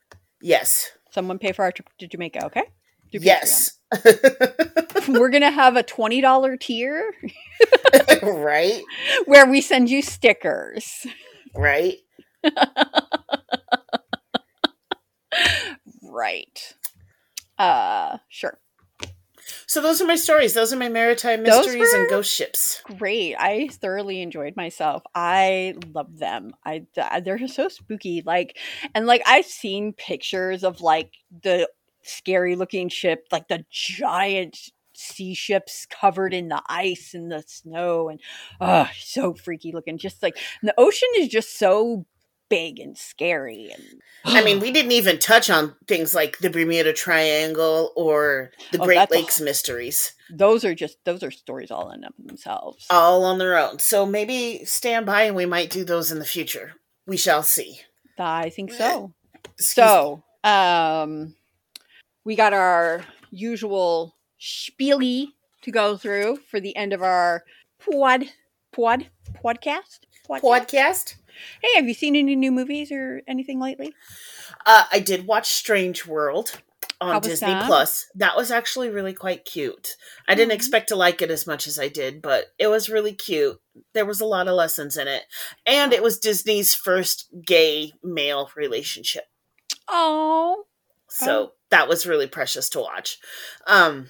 Yes. 0.41 0.91
Someone 1.11 1.39
pay 1.39 1.51
for 1.53 1.63
our 1.63 1.71
trip 1.71 1.87
to 1.99 2.07
Jamaica, 2.07 2.45
okay? 2.47 2.63
Yes. 3.11 3.69
Patreon. 3.69 3.82
we're 5.07 5.29
gonna 5.29 5.51
have 5.51 5.75
a 5.75 5.83
twenty 5.83 6.21
dollar 6.21 6.57
tier 6.57 7.13
right? 8.23 8.81
where 9.25 9.45
we 9.49 9.61
send 9.61 9.89
you 9.89 10.01
stickers. 10.01 11.05
Right? 11.55 11.97
Right. 16.03 16.75
Uh 17.57 18.19
sure. 18.29 18.59
So 19.65 19.81
those 19.81 19.99
are 20.01 20.05
my 20.05 20.15
stories. 20.15 20.53
Those 20.53 20.71
are 20.71 20.77
my 20.77 20.89
maritime 20.89 21.41
mysteries 21.41 21.91
and 21.91 22.07
ghost 22.09 22.31
ships. 22.31 22.83
Great. 22.97 23.35
I 23.37 23.67
thoroughly 23.69 24.21
enjoyed 24.21 24.55
myself. 24.55 25.01
I 25.15 25.73
love 25.93 26.19
them. 26.19 26.53
I 26.63 26.85
they're 26.95 27.47
so 27.47 27.67
spooky. 27.67 28.21
Like 28.23 28.57
and 28.93 29.07
like 29.07 29.23
I've 29.25 29.45
seen 29.45 29.93
pictures 29.93 30.63
of 30.63 30.81
like 30.81 31.11
the 31.41 31.67
scary 32.03 32.55
looking 32.55 32.89
ship, 32.89 33.27
like 33.31 33.47
the 33.47 33.65
giant 33.71 34.57
sea 34.95 35.33
ships 35.33 35.87
covered 35.89 36.33
in 36.33 36.49
the 36.49 36.61
ice 36.67 37.13
and 37.15 37.31
the 37.31 37.43
snow 37.47 38.09
and 38.09 38.19
oh 38.61 38.87
so 38.99 39.33
freaky 39.33 39.71
looking. 39.71 39.97
Just 39.97 40.21
like 40.21 40.37
the 40.61 40.73
ocean 40.77 41.09
is 41.17 41.27
just 41.29 41.57
so 41.57 42.05
big 42.49 42.77
and 42.79 42.95
scary 42.95 43.71
and 43.73 44.01
I 44.25 44.43
mean, 44.43 44.59
we 44.61 44.69
didn't 44.71 44.91
even 44.91 45.17
touch 45.17 45.49
on 45.49 45.73
things 45.87 46.13
like 46.13 46.37
the 46.37 46.51
Bermuda 46.51 46.93
Triangle 46.93 47.91
or 47.95 48.51
the 48.71 48.79
Oh, 48.79 48.85
Great 48.85 48.95
that's 48.97 49.11
a- 49.11 49.15
Lakes 49.15 49.41
mysteries, 49.41 50.13
those 50.31 50.63
are 50.63 50.75
just 50.75 50.97
those 51.05 51.23
are 51.23 51.31
stories 51.31 51.71
all 51.71 51.89
in 51.89 52.05
themselves. 52.23 52.85
all 52.91 53.25
on 53.25 53.39
their 53.39 53.57
own. 53.57 53.79
So 53.79 54.05
maybe 54.05 54.63
stand 54.65 55.05
by 55.07 55.23
and 55.23 55.35
we 55.35 55.47
might 55.47 55.71
do 55.71 55.83
those 55.83 56.11
in 56.11 56.19
the 56.19 56.25
future. 56.25 56.73
We 57.07 57.17
shall 57.17 57.41
see. 57.43 57.79
I 58.19 58.49
think 58.51 58.71
so. 58.71 59.13
Excuse. 59.57 59.73
So, 59.73 60.23
um, 60.43 61.33
we 62.25 62.35
got 62.35 62.53
our 62.53 63.03
usual 63.31 64.15
spiely 64.39 65.27
to 65.61 65.71
go 65.71 65.97
through 65.97 66.37
for 66.49 66.59
the 66.59 66.75
end 66.75 66.93
of 66.93 67.01
our 67.01 67.43
pod, 67.79 68.25
pod, 68.71 69.07
podcast. 69.43 69.99
Podcast? 70.29 70.41
podcast. 70.41 71.15
Hey, 71.61 71.75
have 71.75 71.87
you 71.87 71.93
seen 71.93 72.15
any 72.15 72.35
new 72.35 72.51
movies 72.51 72.91
or 72.91 73.21
anything 73.27 73.59
lately? 73.59 73.93
Uh, 74.65 74.83
I 74.91 74.99
did 74.99 75.27
watch 75.27 75.49
Strange 75.49 76.05
World 76.05 76.61
on 77.01 77.21
Disney 77.21 77.47
that? 77.47 77.65
Plus. 77.65 78.05
That 78.15 78.37
was 78.37 78.51
actually 78.51 78.89
really 78.89 79.13
quite 79.13 79.43
cute. 79.43 79.97
I 80.27 80.35
didn't 80.35 80.49
mm-hmm. 80.49 80.55
expect 80.55 80.89
to 80.89 80.95
like 80.95 81.21
it 81.21 81.31
as 81.31 81.45
much 81.45 81.67
as 81.67 81.79
I 81.79 81.89
did, 81.89 82.21
but 82.21 82.47
it 82.57 82.67
was 82.67 82.89
really 82.89 83.13
cute. 83.13 83.59
There 83.93 84.05
was 84.05 84.21
a 84.21 84.25
lot 84.25 84.47
of 84.47 84.55
lessons 84.55 84.95
in 84.95 85.07
it. 85.07 85.23
And 85.65 85.91
it 85.91 86.03
was 86.03 86.19
Disney's 86.19 86.73
first 86.73 87.27
gay 87.45 87.91
male 88.03 88.49
relationship. 88.55 89.25
Oh. 89.87 90.63
So. 91.09 91.51
That 91.73 91.89
was 91.89 92.05
really 92.05 92.27
precious 92.27 92.69
to 92.69 92.79
watch. 92.79 93.17
Um 93.67 94.09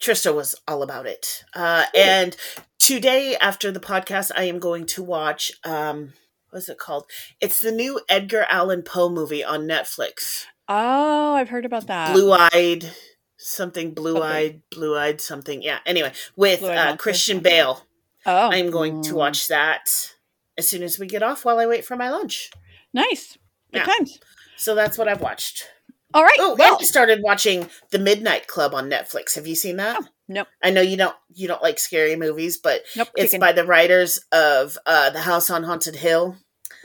Trista 0.00 0.34
was 0.34 0.54
all 0.66 0.82
about 0.82 1.06
it. 1.06 1.44
Uh, 1.54 1.84
and 1.94 2.34
today, 2.78 3.36
after 3.36 3.70
the 3.70 3.80
podcast, 3.80 4.30
I 4.34 4.44
am 4.44 4.58
going 4.58 4.86
to 4.86 5.02
watch. 5.02 5.52
Um, 5.62 6.14
what's 6.48 6.68
it 6.68 6.78
called? 6.78 7.04
It's 7.40 7.60
the 7.60 7.70
new 7.70 8.00
Edgar 8.08 8.46
Allan 8.48 8.82
Poe 8.82 9.10
movie 9.10 9.44
on 9.44 9.68
Netflix. 9.68 10.46
Oh, 10.68 11.34
I've 11.34 11.50
heard 11.50 11.66
about 11.66 11.86
that. 11.88 12.14
Blue 12.14 12.32
eyed, 12.32 12.90
something 13.36 13.92
blue 13.92 14.22
eyed, 14.22 14.50
okay. 14.50 14.62
blue 14.70 14.96
eyed 14.96 15.20
something. 15.20 15.62
Yeah. 15.62 15.80
Anyway, 15.84 16.12
with 16.34 16.62
uh, 16.62 16.96
Christian 16.96 17.40
Bale. 17.40 17.84
Oh, 18.24 18.50
I'm 18.50 18.70
going 18.70 19.02
to 19.02 19.14
watch 19.14 19.48
that 19.48 20.14
as 20.56 20.68
soon 20.68 20.82
as 20.82 20.98
we 20.98 21.06
get 21.06 21.22
off 21.22 21.44
while 21.44 21.58
I 21.58 21.66
wait 21.66 21.84
for 21.84 21.96
my 21.96 22.10
lunch. 22.10 22.50
Nice. 22.94 23.36
Good 23.72 23.82
yeah. 23.86 23.94
times. 23.96 24.18
So 24.56 24.74
that's 24.74 24.98
what 24.98 25.08
I've 25.08 25.22
watched. 25.22 25.66
All 26.12 26.24
right. 26.24 26.36
Oh, 26.38 26.56
well, 26.58 26.78
I 26.80 26.84
started 26.84 27.20
watching 27.22 27.68
The 27.90 27.98
Midnight 27.98 28.46
Club 28.46 28.74
on 28.74 28.90
Netflix. 28.90 29.34
Have 29.36 29.46
you 29.46 29.54
seen 29.54 29.76
that? 29.76 29.98
Oh, 30.00 30.06
nope. 30.28 30.48
I 30.62 30.70
know 30.70 30.80
you 30.80 30.96
don't 30.96 31.16
you 31.32 31.46
don't 31.46 31.62
like 31.62 31.78
scary 31.78 32.16
movies, 32.16 32.58
but 32.58 32.82
nope, 32.96 33.08
it's 33.16 33.36
by 33.38 33.52
the 33.52 33.64
writers 33.64 34.18
of 34.32 34.76
uh, 34.86 35.10
The 35.10 35.20
House 35.20 35.50
on 35.50 35.62
Haunted 35.62 35.96
Hill. 35.96 36.36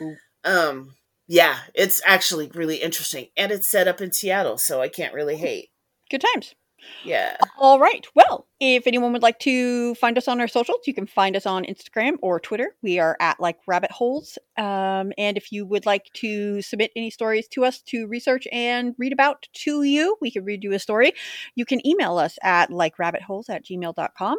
Ooh. 0.02 0.16
Um, 0.44 0.96
yeah, 1.28 1.58
it's 1.74 2.02
actually 2.06 2.52
really 2.54 2.78
interesting, 2.78 3.28
and 3.36 3.52
it's 3.52 3.68
set 3.68 3.88
up 3.88 4.02
in 4.02 4.12
Seattle, 4.12 4.58
so 4.58 4.82
I 4.82 4.90
can't 4.90 5.14
really 5.14 5.38
hate. 5.38 5.70
Good 6.10 6.24
times. 6.34 6.54
Yeah. 7.04 7.38
All 7.58 7.80
right. 7.80 8.06
Well, 8.16 8.48
if 8.60 8.88
anyone 8.88 9.14
would 9.14 9.22
like 9.22 9.40
to 9.40 9.94
find 9.96 10.18
us 10.18 10.28
on 10.28 10.42
our 10.42 10.48
socials, 10.48 10.88
you 10.88 10.94
can 10.94 11.06
find 11.06 11.36
us 11.36 11.46
on 11.46 11.66
Instagram 11.66 12.18
or 12.22 12.40
Twitter. 12.40 12.76
We 12.82 13.00
are 13.00 13.16
at 13.20 13.40
like 13.40 13.58
rabbit 13.68 13.92
holes. 13.92 14.38
Um, 14.58 15.14
and 15.18 15.38
if 15.38 15.52
you 15.52 15.66
would 15.66 15.86
like 15.86 16.06
to 16.16 16.62
submit 16.62 16.92
any 16.96 17.12
stories 17.12 17.48
to 17.50 17.64
us 17.64 17.82
to 17.84 18.08
research 18.08 18.48
and 18.52 18.96
read 18.98 19.14
about 19.14 19.48
to 19.54 19.84
you, 19.84 20.18
we 20.20 20.32
can 20.32 20.44
read 20.44 20.64
you 20.64 20.74
a 20.74 20.80
story. 20.80 21.14
You 21.56 21.66
can 21.66 21.86
email 21.86 22.18
us 22.18 22.38
at 22.42 22.72
like 22.72 22.98
rabbit 22.98 23.22
holes 23.22 23.50
at 23.50 23.66
gmail.com 23.66 24.38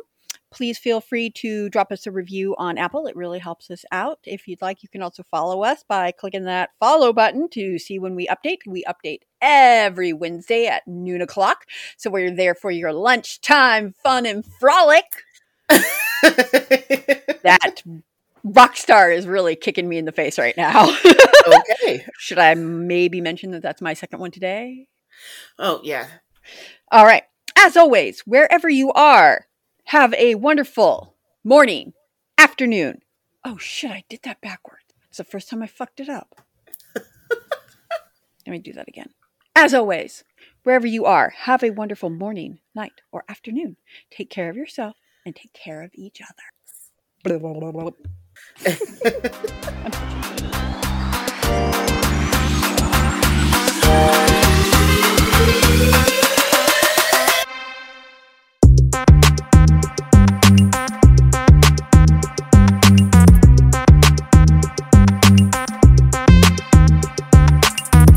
please 0.53 0.79
feel 0.79 1.01
free 1.01 1.31
to 1.31 1.69
drop 1.69 1.93
us 1.93 2.07
a 2.07 2.11
review 2.11 2.55
on 2.59 2.79
Apple. 2.79 3.07
It 3.07 3.17
really 3.17 3.39
helps 3.39 3.71
us 3.71 3.85
out. 3.93 4.19
If 4.25 4.47
you'd 4.47 4.63
like, 4.63 4.83
you 4.83 4.89
can 4.89 5.03
also 5.03 5.23
follow 5.23 5.63
us 5.63 5.85
by 5.87 6.13
clicking 6.13 6.45
that 6.45 6.71
follow 6.81 7.13
button 7.13 7.49
to 7.51 7.79
see 7.79 7.99
when 7.99 8.15
we 8.15 8.27
update. 8.27 8.59
We 8.67 8.85
update 8.85 9.21
every 9.47 10.13
Wednesday 10.13 10.67
at 10.67 10.87
noon 10.87 11.23
o'clock. 11.23 11.65
So 11.97 12.11
we're 12.11 12.35
there 12.35 12.55
for 12.55 12.71
your 12.71 12.93
lunchtime 12.93 13.95
fun 14.03 14.27
and 14.27 14.45
frolic. 14.45 15.05
that 15.69 17.83
rock 18.43 18.77
star 18.77 19.11
is 19.11 19.27
really 19.27 19.57
kicking 19.57 19.89
me 19.89 19.99
in 19.99 20.05
the 20.05 20.13
face 20.13 20.39
right 20.39 20.57
now. 20.57 20.95
okay. 21.47 22.05
Should 22.19 22.39
I 22.39 22.55
maybe 22.55 23.21
mention 23.21 23.53
that 23.53 23.63
that's 23.63 23.81
my 23.81 23.95
second 23.95 24.19
one 24.19 24.33
today? 24.33 24.89
Oh, 25.59 25.81
yeah. 25.83 26.07
All 26.91 27.05
right. 27.05 27.23
As 27.57 27.77
always, 27.77 28.21
wherever 28.21 28.69
you 28.69 28.93
are, 28.93 29.47
have 29.85 30.13
a 30.15 30.35
wonderful 30.35 31.15
morning, 31.43 31.95
afternoon. 32.37 33.01
Oh 33.45 33.57
shit, 33.57 33.91
I 33.91 34.05
did 34.09 34.21
that 34.25 34.41
backwards. 34.41 34.83
It's 35.09 35.19
the 35.19 35.25
first 35.25 35.49
time 35.49 35.63
I 35.63 35.67
fucked 35.67 36.01
it 36.01 36.09
up. 36.09 36.41
Let 36.95 37.07
me 38.47 38.59
do 38.59 38.75
that 38.75 38.89
again. 38.89 39.09
As 39.59 39.73
always, 39.73 40.23
wherever 40.65 40.87
you 40.87 41.07
are, 41.07 41.31
have 41.31 41.65
a 41.65 41.71
wonderful 41.71 42.11
morning, 42.11 42.59
night, 42.75 43.01
or 43.11 43.25
afternoon. 43.27 43.79
Take 44.11 44.29
care 44.29 44.51
of 44.51 44.57
yourself 44.57 44.97
and 45.25 45.35
take 45.35 45.55
care 45.55 45.83
of 45.83 45.93
each 45.95 46.21
other. 46.21 46.43